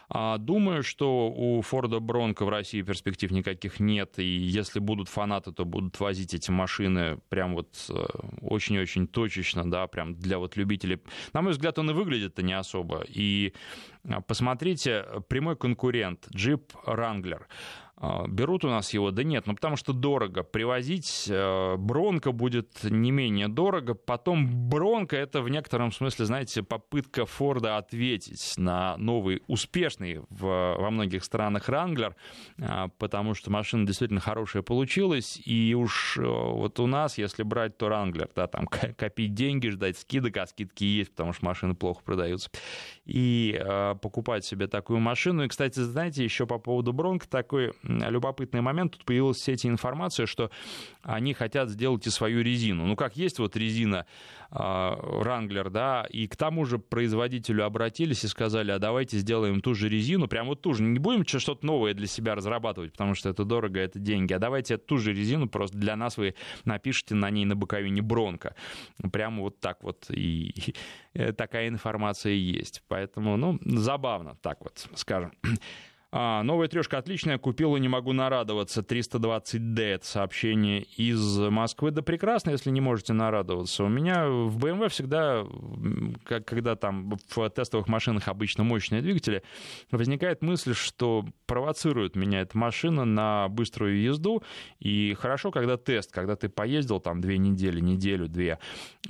А, 0.10 0.38
думаю, 0.38 0.84
что 0.84 1.30
у 1.32 1.62
Форда 1.62 2.00
Бронко 2.00 2.46
в 2.46 2.50
России 2.50 2.82
перспектив 2.82 3.32
никаких 3.32 3.80
нет, 3.80 4.20
и 4.20 4.26
если 4.26 4.80
будут 4.80 5.10
фанаты, 5.10 5.52
то 5.52 5.66
будут 5.66 6.00
возить 6.00 6.34
эти 6.34 6.52
машины 6.52 7.20
прям 7.30 7.56
вот 7.56 7.70
э, 7.90 8.06
очень-очень 8.42 9.08
точечно, 9.08 9.70
да, 9.70 9.88
прям 9.88 10.16
для 10.16 10.38
вот 10.38 10.56
любителей. 10.58 11.00
На 11.34 11.42
мой 11.42 11.52
взгляд, 11.52 11.80
он 11.80 11.90
и 11.90 11.94
выглядит-то 11.94 12.44
не 12.44 12.54
особо. 12.54 13.04
И 13.08 13.54
а, 14.08 14.22
посмотрите, 14.22 15.06
прямой 15.28 15.56
конкурент, 15.56 16.28
джип 16.34 16.74
Wrangler. 16.86 17.44
А, 18.06 18.28
берут 18.28 18.66
у 18.66 18.68
нас 18.68 18.94
его? 18.94 19.12
Да 19.12 19.24
нет, 19.24 19.48
ну 19.48 19.56
потому 19.56 19.78
что 19.78 19.94
дорого. 19.94 20.44
Привозить 20.44 21.28
э, 21.30 21.76
Бронко 21.78 22.34
будет 22.34 22.84
не 22.84 23.12
менее 23.12 23.48
дорого. 23.48 23.94
Потом 23.94 24.70
Бронко 24.70 25.16
это 25.16 25.42
в 25.42 25.48
некотором 25.48 25.94
смысле, 25.94 26.26
знаете, 26.26 26.64
попытка 26.64 27.26
Форда 27.26 27.78
ответить 27.78 28.56
на 28.58 28.98
новый, 28.98 29.42
успешный 29.48 30.20
в, 30.30 30.76
во 30.78 30.90
многих 30.92 31.24
странах 31.24 31.70
Ранглер, 31.70 32.18
потому 32.98 33.36
что 33.36 33.50
машина 33.50 33.88
действительно 33.88 34.20
хорошая 34.20 34.64
получилась. 34.64 35.42
И 35.46 35.74
уж 35.74 36.18
э, 36.18 36.24
вот 36.24 36.82
у 36.82 36.88
нас, 36.88 37.18
если 37.18 37.44
брать, 37.44 37.78
то 37.78 37.88
Ранглер, 37.88 38.30
да, 38.36 38.48
там 38.48 38.68
копить 38.68 39.34
деньги, 39.34 39.70
ждать 39.70 39.98
скидок, 39.98 40.36
а 40.36 40.46
скидки 40.46 40.84
есть, 40.84 41.12
потому 41.12 41.32
что 41.32 41.46
машины 41.46 41.74
плохо 41.74 42.02
продаются. 42.04 42.50
И 43.06 43.58
э, 43.58 43.96
покупать 44.02 44.44
себе 44.44 44.68
такую 44.68 45.00
машину. 45.00 45.46
И, 45.46 45.48
кстати, 45.48 45.80
знаете, 45.80 46.22
еще 46.22 46.46
по 46.46 46.58
поводу 46.58 46.92
Бронко 46.92 47.30
такой 47.30 47.72
любопытный 48.10 48.62
момент. 48.62 48.94
Тут 48.94 49.06
появилась 49.06 49.38
в 49.38 49.44
сети 49.44 49.68
информация, 49.68 50.26
что 50.26 50.52
они 51.02 51.34
хотят 51.34 51.70
сделать 51.70 52.08
и 52.08 52.10
свою 52.10 52.42
резину. 52.42 52.86
Ну, 52.86 52.96
как 52.96 53.18
есть 53.18 53.40
вот 53.40 53.56
резина 53.58 54.06
Wrangler, 54.54 55.70
да, 55.70 56.06
и 56.10 56.28
к 56.28 56.36
тому 56.36 56.66
же 56.66 56.78
производителю 56.78 57.66
обратились 57.66 58.24
и 58.24 58.28
сказали, 58.28 58.72
а 58.72 58.78
давайте 58.78 59.18
сделаем 59.18 59.62
ту 59.62 59.74
же 59.74 59.90
резину, 59.90 60.28
прям 60.28 60.48
вот 60.48 60.62
ту 60.62 60.74
же. 60.74 60.84
Не 60.84 61.00
будем 61.00 61.26
что-то 61.26 61.66
новое 61.66 61.94
для 61.94 62.06
себя 62.06 62.36
разрабатывать, 62.36 62.92
потому 62.92 63.16
что 63.16 63.30
это 63.30 63.46
дорого, 63.46 63.80
это 63.80 63.98
деньги, 63.98 64.32
а 64.34 64.40
давайте 64.40 64.78
ту 64.78 64.98
же 64.98 65.12
резину 65.12 65.50
просто 65.50 65.78
для 65.78 65.96
нас 65.96 66.18
вы 66.18 66.36
напишите 66.66 67.16
на 67.16 67.32
ней 67.32 67.46
на 67.46 67.56
боковине 67.56 68.02
Бронко. 68.04 68.56
Прямо 69.12 69.42
вот 69.42 69.60
так 69.60 69.84
вот 69.84 70.06
и 70.10 70.76
такая 71.36 71.68
информация 71.68 72.34
есть. 72.34 72.84
Поэтому, 72.88 73.38
ну, 73.38 73.60
забавно, 73.66 74.38
так 74.42 74.62
вот 74.62 74.88
скажем. 74.96 75.32
А, 76.16 76.44
новая 76.44 76.68
трешка 76.68 77.00
отличная, 77.00 77.40
купила, 77.40 77.76
не 77.78 77.88
могу 77.88 78.14
нарадоваться. 78.14 78.82
320D, 78.82 79.82
это 79.82 80.06
сообщение 80.06 80.84
из 80.84 81.40
Москвы. 81.40 81.90
Да 81.90 82.04
прекрасно, 82.04 82.52
если 82.52 82.70
не 82.70 82.82
можете 82.82 83.14
нарадоваться. 83.14 83.84
У 83.84 83.88
меня 83.88 84.28
в 84.28 84.56
BMW 84.60 84.90
всегда, 84.90 85.44
как, 86.24 86.46
когда 86.46 86.76
там 86.76 87.18
в 87.30 87.50
тестовых 87.50 87.88
машинах 87.88 88.28
обычно 88.28 88.64
мощные 88.64 89.02
двигатели, 89.02 89.42
возникает 89.90 90.44
мысль, 90.44 90.76
что 90.76 91.26
провоцирует 91.48 92.16
меня 92.16 92.42
эта 92.42 92.56
машина 92.60 93.06
на 93.06 93.48
быструю 93.48 94.00
езду. 94.00 94.44
И 94.80 95.16
хорошо, 95.20 95.50
когда 95.50 95.78
тест, 95.78 96.12
когда 96.12 96.36
ты 96.36 96.48
поездил 96.48 97.00
там 97.00 97.22
две 97.22 97.40
недели, 97.40 97.80
неделю, 97.80 98.28
две, 98.28 98.60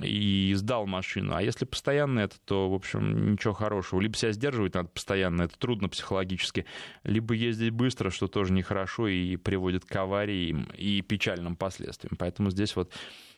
и 0.00 0.54
сдал 0.56 0.86
машину. 0.86 1.34
А 1.34 1.42
если 1.42 1.66
постоянно 1.66 2.20
это, 2.20 2.36
то, 2.46 2.70
в 2.70 2.74
общем, 2.74 3.32
ничего 3.32 3.52
хорошего. 3.52 4.00
Либо 4.00 4.16
себя 4.16 4.32
сдерживать 4.32 4.72
надо 4.72 4.88
постоянно, 4.88 5.42
это 5.42 5.58
трудно 5.58 5.90
психологически 5.90 6.64
либо 7.02 7.34
ездить 7.34 7.72
быстро, 7.72 8.10
что 8.10 8.28
тоже 8.28 8.52
нехорошо 8.52 9.08
и 9.08 9.36
приводит 9.36 9.84
к 9.84 9.96
авариям 9.96 10.68
и 10.76 11.02
печальным 11.02 11.56
последствиям. 11.56 12.16
Поэтому 12.18 12.50
здесь 12.50 12.76
вот 12.76 12.92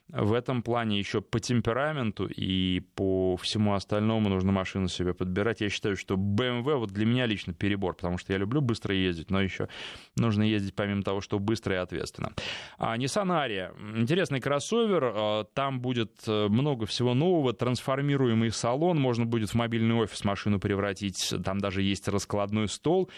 в 0.08 0.32
этом 0.32 0.62
плане 0.62 0.98
еще 0.98 1.20
по 1.20 1.40
темпераменту 1.40 2.26
и 2.26 2.80
по 2.94 3.36
всему 3.36 3.74
остальному 3.74 4.28
нужно 4.28 4.52
машину 4.52 4.88
себе 4.88 5.14
подбирать. 5.14 5.60
Я 5.60 5.68
считаю, 5.68 5.96
что 5.96 6.14
BMW 6.14 6.76
вот 6.76 6.90
для 6.90 7.06
меня 7.06 7.26
лично 7.26 7.52
перебор, 7.52 7.94
потому 7.94 8.16
что 8.16 8.32
я 8.32 8.38
люблю 8.38 8.60
быстро 8.60 8.94
ездить, 8.94 9.30
но 9.30 9.40
еще 9.40 9.68
нужно 10.16 10.44
ездить 10.44 10.74
помимо 10.74 11.02
того, 11.02 11.20
что 11.20 11.38
быстро 11.38 11.74
и 11.74 11.78
ответственно. 11.78 12.32
А 12.78 12.96
Nissan 12.96 13.28
Ariya. 13.28 13.98
Интересный 13.98 14.40
кроссовер. 14.40 15.12
А, 15.14 15.44
там 15.54 15.80
будет 15.80 16.12
э, 16.26 16.48
много 16.48 16.86
всего 16.86 17.14
нового. 17.14 17.52
Трансформируемый 17.52 18.52
салон. 18.52 19.00
Можно 19.00 19.26
будет 19.26 19.50
в 19.50 19.54
мобильный 19.54 19.96
офис 19.96 20.24
машину 20.24 20.60
превратить. 20.60 21.34
Там 21.44 21.58
даже 21.58 21.82
есть 21.82 22.06
раскладной 22.08 22.68
стол 22.68 23.10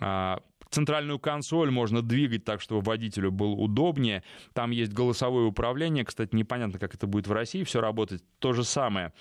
а, 0.00 0.40
Центральную 0.70 1.18
консоль 1.18 1.70
можно 1.70 2.02
двигать 2.02 2.44
так, 2.44 2.60
чтобы 2.60 2.80
водителю 2.80 3.30
было 3.30 3.52
удобнее. 3.52 4.22
Там 4.52 4.70
есть 4.70 4.92
голосовое 4.92 5.46
управление. 5.46 6.04
Кстати, 6.04 6.34
непонятно, 6.34 6.78
как 6.78 6.94
это 6.94 7.06
будет 7.06 7.26
в 7.26 7.32
России 7.32 7.64
все 7.64 7.80
работать. 7.80 8.22
То 8.38 8.52
же 8.52 8.64
самое. 8.64 9.12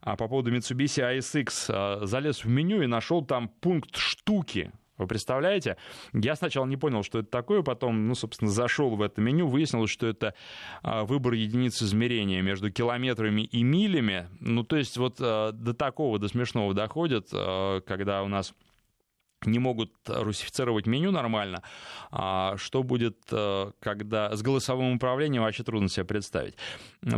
А 0.00 0.16
по 0.16 0.28
поводу 0.28 0.54
Mitsubishi 0.54 1.18
ASX 1.18 1.66
а, 1.68 2.06
залез 2.06 2.44
в 2.44 2.48
меню 2.48 2.82
и 2.82 2.86
нашел 2.86 3.24
там 3.24 3.48
пункт 3.48 3.96
«Штуки». 3.96 4.72
Вы 4.98 5.06
представляете? 5.06 5.78
Я 6.12 6.36
сначала 6.36 6.66
не 6.66 6.76
понял, 6.76 7.02
что 7.02 7.20
это 7.20 7.30
такое, 7.30 7.62
потом, 7.62 8.06
ну, 8.06 8.14
собственно, 8.14 8.50
зашел 8.50 8.96
в 8.96 9.00
это 9.00 9.22
меню, 9.22 9.46
выяснилось, 9.46 9.90
что 9.90 10.06
это 10.06 10.34
а, 10.82 11.04
выбор 11.04 11.32
единиц 11.32 11.82
измерения 11.82 12.42
между 12.42 12.70
километрами 12.70 13.40
и 13.40 13.62
милями. 13.62 14.28
Ну, 14.40 14.62
то 14.62 14.76
есть 14.76 14.98
вот 14.98 15.16
а, 15.18 15.52
до 15.52 15.72
такого, 15.72 16.18
до 16.18 16.28
смешного 16.28 16.74
доходит, 16.74 17.30
когда 17.30 18.22
у 18.22 18.28
нас 18.28 18.52
не 19.46 19.58
могут 19.58 19.92
русифицировать 20.06 20.86
меню 20.86 21.10
нормально. 21.10 21.62
А 22.10 22.56
что 22.56 22.82
будет, 22.82 23.16
э, 23.30 23.72
когда 23.80 24.34
с 24.36 24.42
голосовым 24.42 24.96
управлением, 24.96 25.42
вообще 25.42 25.62
трудно 25.62 25.88
себе 25.88 26.04
представить. 26.04 26.56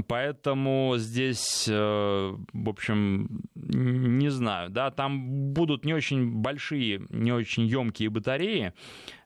Поэтому 0.06 0.94
здесь, 0.96 1.66
э, 1.68 2.36
в 2.52 2.68
общем, 2.68 3.42
не 3.54 4.30
знаю, 4.30 4.70
да, 4.70 4.90
там 4.90 5.52
будут 5.52 5.84
не 5.84 5.94
очень 5.94 6.30
большие, 6.30 7.06
не 7.10 7.32
очень 7.32 7.64
емкие 7.64 8.10
батареи, 8.10 8.72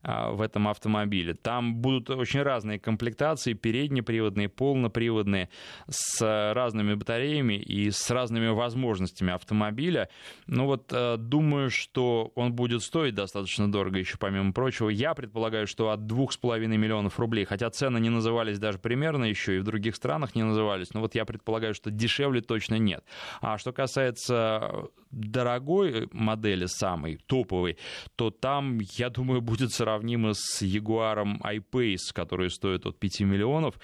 в 0.07 0.41
этом 0.41 0.69
автомобиле. 0.69 1.35
Там 1.35 1.77
будут 1.77 2.11
очень 2.11 2.43
разные 2.43 2.79
комплектации, 2.79 3.55
переднеприводные, 3.55 4.49
полноприводные, 4.49 5.49
с 5.89 6.53
разными 6.55 6.95
батареями 6.95 7.55
и 7.55 7.91
с 7.91 8.11
разными 8.11 8.49
возможностями 8.49 9.33
автомобиля. 9.33 10.09
Ну 10.47 10.67
вот 10.67 10.93
э, 10.93 11.17
думаю, 11.19 11.71
что 11.71 12.31
он 12.35 12.53
будет 12.53 12.83
стоить 12.83 13.15
достаточно 13.15 13.71
дорого 13.71 13.99
еще 13.99 14.17
помимо 14.19 14.53
прочего. 14.53 14.89
Я 14.89 15.15
предполагаю, 15.15 15.67
что 15.67 15.91
от 15.91 16.01
2,5 16.01 16.67
миллионов 16.67 17.19
рублей, 17.19 17.45
хотя 17.45 17.71
цены 17.71 17.99
не 17.99 18.11
назывались 18.11 18.59
даже 18.59 18.79
примерно 18.79 19.25
еще 19.25 19.57
и 19.57 19.59
в 19.59 19.65
других 19.65 19.97
странах 19.97 20.35
не 20.35 20.45
назывались, 20.45 20.95
но 20.95 21.01
вот 21.01 21.15
я 21.15 21.25
предполагаю, 21.25 21.75
что 21.75 21.91
дешевле 21.91 22.41
точно 22.41 22.77
нет. 22.77 23.05
А 23.41 23.59
что 23.59 23.73
касается 23.73 24.89
дорогой 25.11 26.09
модели, 26.13 26.67
самой 26.67 27.19
топовой, 27.27 27.79
то 28.17 28.31
там, 28.31 28.79
я 28.97 29.11
думаю, 29.11 29.41
будет 29.41 29.73
сравнимо 29.97 30.35
с 30.35 30.63
Jaguar 30.63 31.39
I-Pace, 31.43 32.13
который 32.13 32.51
стоит 32.51 32.85
от 32.87 32.99
5 32.99 33.21
миллионов 33.21 33.75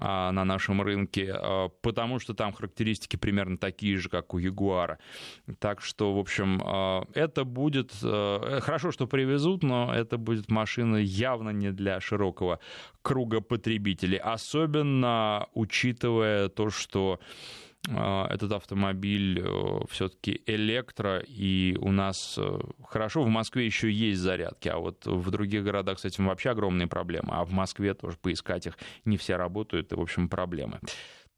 а, 0.00 0.32
на 0.32 0.44
нашем 0.44 0.82
рынке, 0.82 1.32
а, 1.32 1.68
потому 1.80 2.18
что 2.18 2.34
там 2.34 2.52
характеристики 2.52 3.16
примерно 3.16 3.56
такие 3.56 3.96
же, 3.96 4.08
как 4.08 4.34
у 4.34 4.38
Ягуара. 4.38 4.98
Так 5.60 5.80
что, 5.80 6.12
в 6.12 6.18
общем, 6.18 6.60
а, 6.64 7.04
это 7.14 7.44
будет... 7.44 7.92
Хорошо, 7.92 8.90
что 8.90 9.06
привезут, 9.06 9.62
но 9.62 9.94
это 9.94 10.18
будет 10.18 10.50
машина 10.50 10.96
явно 10.96 11.50
не 11.50 11.70
для 11.70 12.00
широкого 12.00 12.58
круга 13.02 13.40
потребителей, 13.40 14.18
особенно 14.18 15.46
учитывая 15.54 16.48
то, 16.48 16.70
что 16.70 17.20
этот 18.30 18.52
автомобиль 18.52 19.42
э, 19.44 19.80
все-таки 19.90 20.42
электро, 20.46 21.18
и 21.18 21.76
у 21.80 21.92
нас 21.92 22.36
э, 22.38 22.58
хорошо, 22.82 23.22
в 23.22 23.28
Москве 23.28 23.66
еще 23.66 23.90
есть 23.90 24.20
зарядки, 24.20 24.68
а 24.68 24.78
вот 24.78 25.04
в 25.04 25.30
других 25.30 25.64
городах 25.64 25.98
с 25.98 26.04
этим 26.04 26.26
вообще 26.26 26.50
огромные 26.50 26.86
проблемы, 26.86 27.30
а 27.32 27.44
в 27.44 27.52
Москве 27.52 27.94
тоже 27.94 28.16
поискать 28.16 28.66
их 28.66 28.78
не 29.04 29.16
все 29.16 29.36
работают, 29.36 29.92
и, 29.92 29.96
в 29.96 30.00
общем, 30.00 30.28
проблемы. 30.28 30.80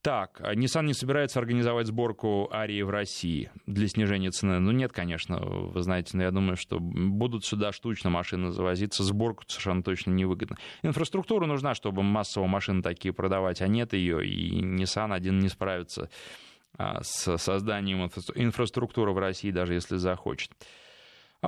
Так, 0.07 0.41
Nissan 0.41 0.85
не 0.85 0.95
собирается 0.95 1.41
организовать 1.41 1.89
сборку 1.89 2.49
Арии 2.53 2.81
в 2.83 2.91
России 2.91 3.51
для 3.67 3.89
снижения 3.89 4.31
цены? 4.31 4.61
Ну, 4.61 4.71
нет, 4.71 4.93
конечно, 4.93 5.41
вы 5.41 5.83
знаете, 5.83 6.17
но 6.17 6.23
я 6.23 6.31
думаю, 6.31 6.57
что 6.57 6.79
будут 6.79 7.45
сюда 7.45 7.73
штучно 7.73 8.09
машины 8.09 8.53
завозиться, 8.53 9.03
сборку 9.03 9.43
совершенно 9.49 9.83
точно 9.83 10.13
невыгодно. 10.13 10.59
Инфраструктура 10.85 11.47
нужна, 11.47 11.75
чтобы 11.75 12.05
массово 12.05 12.47
машины 12.47 12.83
такие 12.83 13.13
продавать, 13.13 13.61
а 13.61 13.67
нет 13.67 13.95
ее, 13.95 14.25
и 14.25 14.61
Nissan 14.63 15.13
один 15.13 15.41
не 15.41 15.49
справится 15.49 16.09
а, 16.79 17.03
с 17.03 17.37
созданием 17.39 18.09
инфраструктуры 18.37 19.11
в 19.11 19.19
России, 19.19 19.51
даже 19.51 19.75
если 19.75 19.97
захочет. 19.97 20.53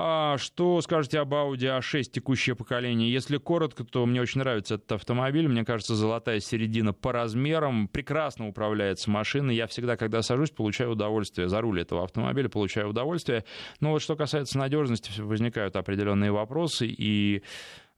А 0.01 0.37
что 0.37 0.79
скажете 0.79 1.19
об 1.19 1.33
Audi 1.33 1.77
A6 1.77 2.03
текущее 2.03 2.55
поколение? 2.55 3.11
Если 3.11 3.35
коротко, 3.35 3.83
то 3.83 4.05
мне 4.05 4.21
очень 4.21 4.39
нравится 4.39 4.75
этот 4.75 4.93
автомобиль. 4.93 5.49
Мне 5.49 5.65
кажется, 5.65 5.93
золотая 5.93 6.39
середина 6.39 6.93
по 6.93 7.11
размерам. 7.11 7.89
Прекрасно 7.89 8.47
управляется 8.47 9.11
машина. 9.11 9.51
Я 9.51 9.67
всегда, 9.67 9.97
когда 9.97 10.21
сажусь, 10.21 10.51
получаю 10.51 10.91
удовольствие. 10.91 11.49
За 11.49 11.59
руль 11.59 11.81
этого 11.81 12.05
автомобиля 12.05 12.47
получаю 12.47 12.91
удовольствие. 12.91 13.43
Но 13.81 13.91
вот 13.91 14.01
что 14.01 14.15
касается 14.15 14.57
надежности, 14.57 15.19
возникают 15.19 15.75
определенные 15.75 16.31
вопросы. 16.31 16.87
И 16.87 17.43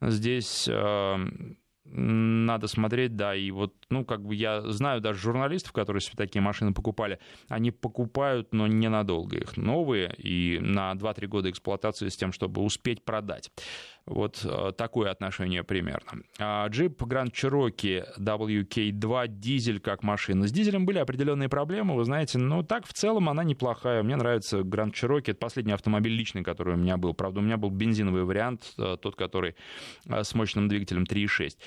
здесь 0.02 0.68
э, 0.68 1.16
надо 1.92 2.68
смотреть, 2.68 3.16
да, 3.16 3.36
и 3.36 3.52
вот, 3.52 3.74
ну, 3.89 4.06
как 4.06 4.24
бы 4.26 4.36
я 4.36 4.62
знаю 4.72 5.02
даже 5.02 5.20
журналистов, 5.20 5.74
которые 5.74 6.02
себе 6.02 6.16
такие 6.16 6.42
машины 6.42 6.74
покупали, 6.74 7.20
они 7.48 7.72
покупают, 7.72 8.54
но 8.54 8.68
ненадолго 8.68 9.38
их 9.38 9.58
новые, 9.58 10.14
и 10.18 10.60
на 10.60 10.94
2-3 10.94 11.28
года 11.28 11.50
эксплуатации 11.50 12.08
с 12.10 12.18
тем, 12.18 12.32
чтобы 12.32 12.62
успеть 12.62 13.04
продать. 13.04 13.52
Вот 14.06 14.41
э, 14.43 14.72
такое 14.76 15.12
отношение 15.12 15.64
примерно. 15.64 16.24
А 16.39 16.68
джип 16.68 17.02
Grand 17.04 17.32
Cherokee 17.32 18.04
WK2 18.18 19.28
дизель 19.28 19.80
как 19.80 20.04
машина. 20.04 20.47
С 20.47 20.52
дизелем 20.52 20.86
были 20.86 20.97
определенные 20.97 21.49
проблемы, 21.49 21.95
вы 21.95 22.04
знаете, 22.04 22.39
но 22.39 22.64
так 22.64 22.88
в 22.88 22.93
целом 22.93 23.30
она 23.30 23.43
неплохая. 23.43 24.02
Мне 24.02 24.16
нравится 24.16 24.60
Grand 24.60 24.91
Cherokee, 24.91 25.32
это 25.32 25.36
последний 25.36 25.74
автомобиль 25.74 26.14
личный, 26.14 26.43
который 26.43 26.74
у 26.74 26.78
меня 26.78 26.97
был. 26.97 27.14
Правда, 27.14 27.39
у 27.39 27.43
меня 27.43 27.58
был 27.58 27.70
бензиновый 27.70 28.24
вариант, 28.24 28.74
э, 28.78 28.97
тот, 28.99 29.16
который 29.16 29.56
э, 30.08 30.24
с 30.24 30.34
мощным 30.34 30.68
двигателем 30.68 31.04
3.6. 31.04 31.58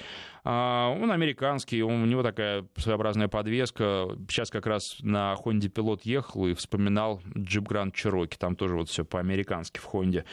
А, 0.43 0.91
он 0.91 1.13
американский, 1.13 1.83
у 1.83 1.91
него 1.91 2.23
такая 2.23 2.67
своеобразная 2.77 3.29
подвеска. 3.29 4.09
Сейчас 4.29 4.51
как 4.51 4.67
раз 4.67 4.83
на 5.01 5.37
Honda 5.43 5.73
Pilot 5.73 6.01
ехал 6.03 6.49
и 6.49 6.55
вспоминал 6.55 7.23
джип 7.37 7.69
Grand 7.69 7.93
Cherokee. 7.93 8.37
Там 8.39 8.57
тоже 8.57 8.75
вот 8.75 8.89
все 8.89 9.05
по-американски 9.05 9.79
в 9.79 9.87
Honda. 9.87 10.25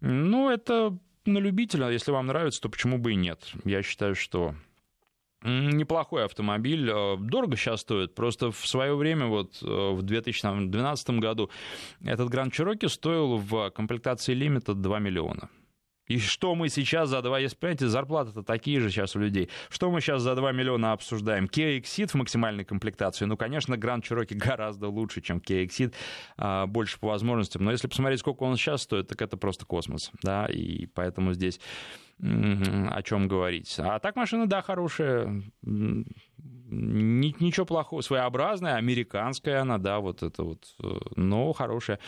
Ну, 0.00 0.48
это 0.48 0.96
на 1.28 1.38
любителя, 1.38 1.90
если 1.90 2.10
вам 2.10 2.26
нравится, 2.26 2.60
то 2.60 2.68
почему 2.68 2.98
бы 2.98 3.12
и 3.12 3.16
нет? 3.16 3.50
Я 3.64 3.82
считаю, 3.82 4.14
что 4.14 4.54
неплохой 5.42 6.24
автомобиль. 6.24 6.88
Э, 6.90 7.16
дорого 7.18 7.56
сейчас 7.56 7.80
стоит. 7.80 8.14
Просто 8.14 8.50
в 8.50 8.66
свое 8.66 8.94
время, 8.96 9.26
вот 9.26 9.62
э, 9.62 9.66
в 9.66 10.02
2012 10.02 11.10
году, 11.10 11.50
этот 12.04 12.30
Grand 12.30 12.50
Cherokee 12.50 12.88
стоил 12.88 13.36
в 13.36 13.70
комплектации 13.70 14.34
лимита 14.34 14.74
2 14.74 14.98
миллиона. 14.98 15.48
И 16.08 16.18
что 16.18 16.54
мы 16.54 16.68
сейчас 16.68 17.10
за 17.10 17.22
2, 17.22 17.38
если 17.38 17.56
понимаете, 17.56 17.88
зарплаты-то 17.88 18.42
такие 18.42 18.80
же 18.80 18.90
сейчас 18.90 19.14
у 19.14 19.18
людей. 19.18 19.48
Что 19.70 19.90
мы 19.90 20.00
сейчас 20.00 20.22
за 20.22 20.34
2 20.34 20.52
миллиона 20.52 20.92
обсуждаем? 20.92 21.44
Kia 21.44 21.78
Exit 21.78 22.08
в 22.08 22.14
максимальной 22.14 22.64
комплектации. 22.64 23.26
Ну, 23.26 23.36
конечно, 23.36 23.74
Grand 23.74 24.02
Cherokee 24.02 24.34
гораздо 24.34 24.88
лучше, 24.88 25.20
чем 25.20 25.38
Kia 25.38 25.64
Exit, 25.64 25.94
а, 26.36 26.66
больше 26.66 26.98
по 26.98 27.08
возможностям. 27.08 27.64
Но 27.64 27.70
если 27.70 27.88
посмотреть, 27.88 28.20
сколько 28.20 28.42
он 28.42 28.56
сейчас 28.56 28.82
стоит, 28.82 29.08
так 29.08 29.20
это 29.22 29.36
просто 29.36 29.66
космос. 29.66 30.10
Да, 30.22 30.46
и 30.46 30.86
поэтому 30.86 31.32
здесь 31.34 31.60
о 32.20 33.02
чем 33.04 33.28
говорить. 33.28 33.74
А 33.78 34.00
так 34.00 34.16
машина, 34.16 34.48
да, 34.48 34.60
хорошая. 34.60 35.42
Ничего 36.70 37.64
плохого, 37.64 38.00
своеобразная, 38.00 38.74
американская 38.74 39.62
она, 39.62 39.78
да, 39.78 40.00
вот 40.00 40.22
это 40.22 40.42
вот, 40.42 40.74
э, 40.82 40.98
но 41.16 41.52
хорошая. 41.52 41.98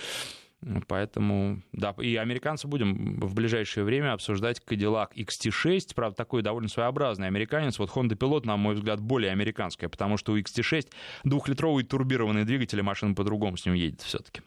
Поэтому, 0.89 1.63
да, 1.73 1.95
и 1.99 2.17
американцы 2.17 2.69
будем 2.69 3.19
в 3.19 3.35
ближайшее 3.35 3.85
время 3.85 4.13
обсуждать 4.13 4.61
Cadillac 4.67 5.15
XT6. 5.17 5.95
Правда, 5.95 6.17
такой 6.17 6.43
довольно 6.43 6.69
своеобразный 6.69 7.29
американец. 7.29 7.79
Вот 7.79 7.91
Honda 7.91 8.17
Pilot, 8.17 8.47
на 8.47 8.57
мой 8.57 8.75
взгляд, 8.75 9.01
более 9.01 9.33
американская, 9.33 9.89
потому 9.89 10.19
что 10.19 10.33
у 10.33 10.39
XT6 10.39 10.89
двухлитровый 11.25 11.85
турбированный 11.85 12.45
двигатель, 12.45 12.79
и 12.79 12.83
машина 12.83 13.15
по-другому 13.15 13.57
с 13.57 13.65
ним 13.65 13.75
едет 13.75 14.03
все-таки. 14.03 14.43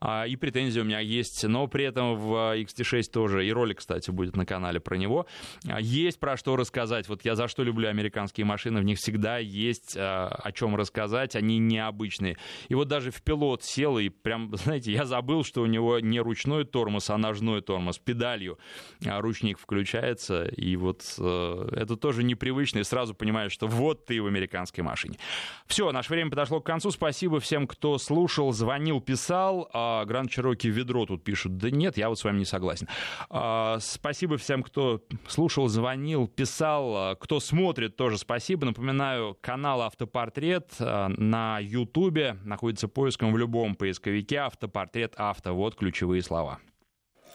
А, 0.00 0.24
и 0.26 0.36
претензии 0.36 0.80
у 0.80 0.84
меня 0.84 1.00
есть, 1.00 1.44
но 1.44 1.66
при 1.66 1.84
этом 1.84 2.16
в 2.16 2.34
XT6 2.58 3.10
тоже, 3.10 3.46
и 3.46 3.52
ролик, 3.52 3.78
кстати, 3.78 4.10
будет 4.10 4.36
на 4.36 4.46
канале 4.46 4.80
про 4.80 4.96
него, 4.96 5.26
а, 5.68 5.80
есть 5.80 6.20
про 6.20 6.36
что 6.36 6.56
рассказать. 6.56 7.08
Вот 7.08 7.24
я 7.24 7.34
за 7.34 7.48
что 7.48 7.62
люблю 7.62 7.88
американские 7.88 8.44
машины, 8.44 8.80
в 8.80 8.84
них 8.84 8.98
всегда 8.98 9.38
есть 9.38 9.96
а, 9.96 10.28
о 10.28 10.52
чем 10.52 10.76
рассказать, 10.76 11.36
они 11.36 11.58
необычные. 11.58 12.36
И 12.68 12.74
вот 12.74 12.88
даже 12.88 13.10
в 13.10 13.22
пилот 13.22 13.62
сел, 13.62 13.98
и 13.98 14.08
прям, 14.08 14.54
знаете, 14.56 14.92
я 14.92 15.04
забыл, 15.04 15.44
что 15.44 15.62
у 15.62 15.66
него 15.66 16.00
не 16.00 16.20
ручной 16.20 16.64
тормоз, 16.64 17.10
а 17.10 17.18
ножной 17.18 17.62
тормоз, 17.62 17.98
педалью 17.98 18.58
ручник 19.00 19.58
включается, 19.58 20.44
и 20.44 20.76
вот 20.76 21.02
э, 21.18 21.68
это 21.72 21.96
тоже 21.96 22.22
непривычно, 22.22 22.80
и 22.80 22.84
сразу 22.84 23.14
понимаешь, 23.14 23.52
что 23.52 23.66
вот 23.66 24.06
ты 24.06 24.20
в 24.20 24.26
американской 24.26 24.82
машине. 24.82 25.18
Все, 25.66 25.90
наше 25.92 26.10
время 26.10 26.30
подошло 26.30 26.60
к 26.60 26.66
концу. 26.66 26.90
Спасибо 26.90 27.40
всем, 27.40 27.66
кто 27.66 27.98
слушал, 27.98 28.52
звонил, 28.52 29.00
писал 29.00 29.68
а 29.86 30.04
Гранд 30.04 30.30
Чироки 30.30 30.66
ведро 30.68 31.06
тут 31.06 31.24
пишут. 31.24 31.56
Да 31.56 31.70
нет, 31.70 31.96
я 31.96 32.08
вот 32.08 32.18
с 32.18 32.24
вами 32.24 32.38
не 32.38 32.44
согласен. 32.44 32.88
А, 33.30 33.78
спасибо 33.80 34.36
всем, 34.36 34.62
кто 34.62 35.02
слушал, 35.28 35.68
звонил, 35.68 36.26
писал, 36.26 36.96
а, 36.96 37.14
кто 37.14 37.40
смотрит, 37.40 37.96
тоже 37.96 38.18
спасибо. 38.18 38.66
Напоминаю, 38.66 39.36
канал 39.40 39.82
Автопортрет 39.82 40.72
а, 40.80 41.08
на 41.08 41.58
Ютубе 41.60 42.36
находится 42.44 42.88
поиском 42.88 43.32
в 43.32 43.38
любом 43.38 43.74
поисковике 43.74 44.38
Автопортрет 44.38 45.14
Авто. 45.16 45.54
Вот 45.54 45.76
ключевые 45.76 46.22
слова. 46.22 46.58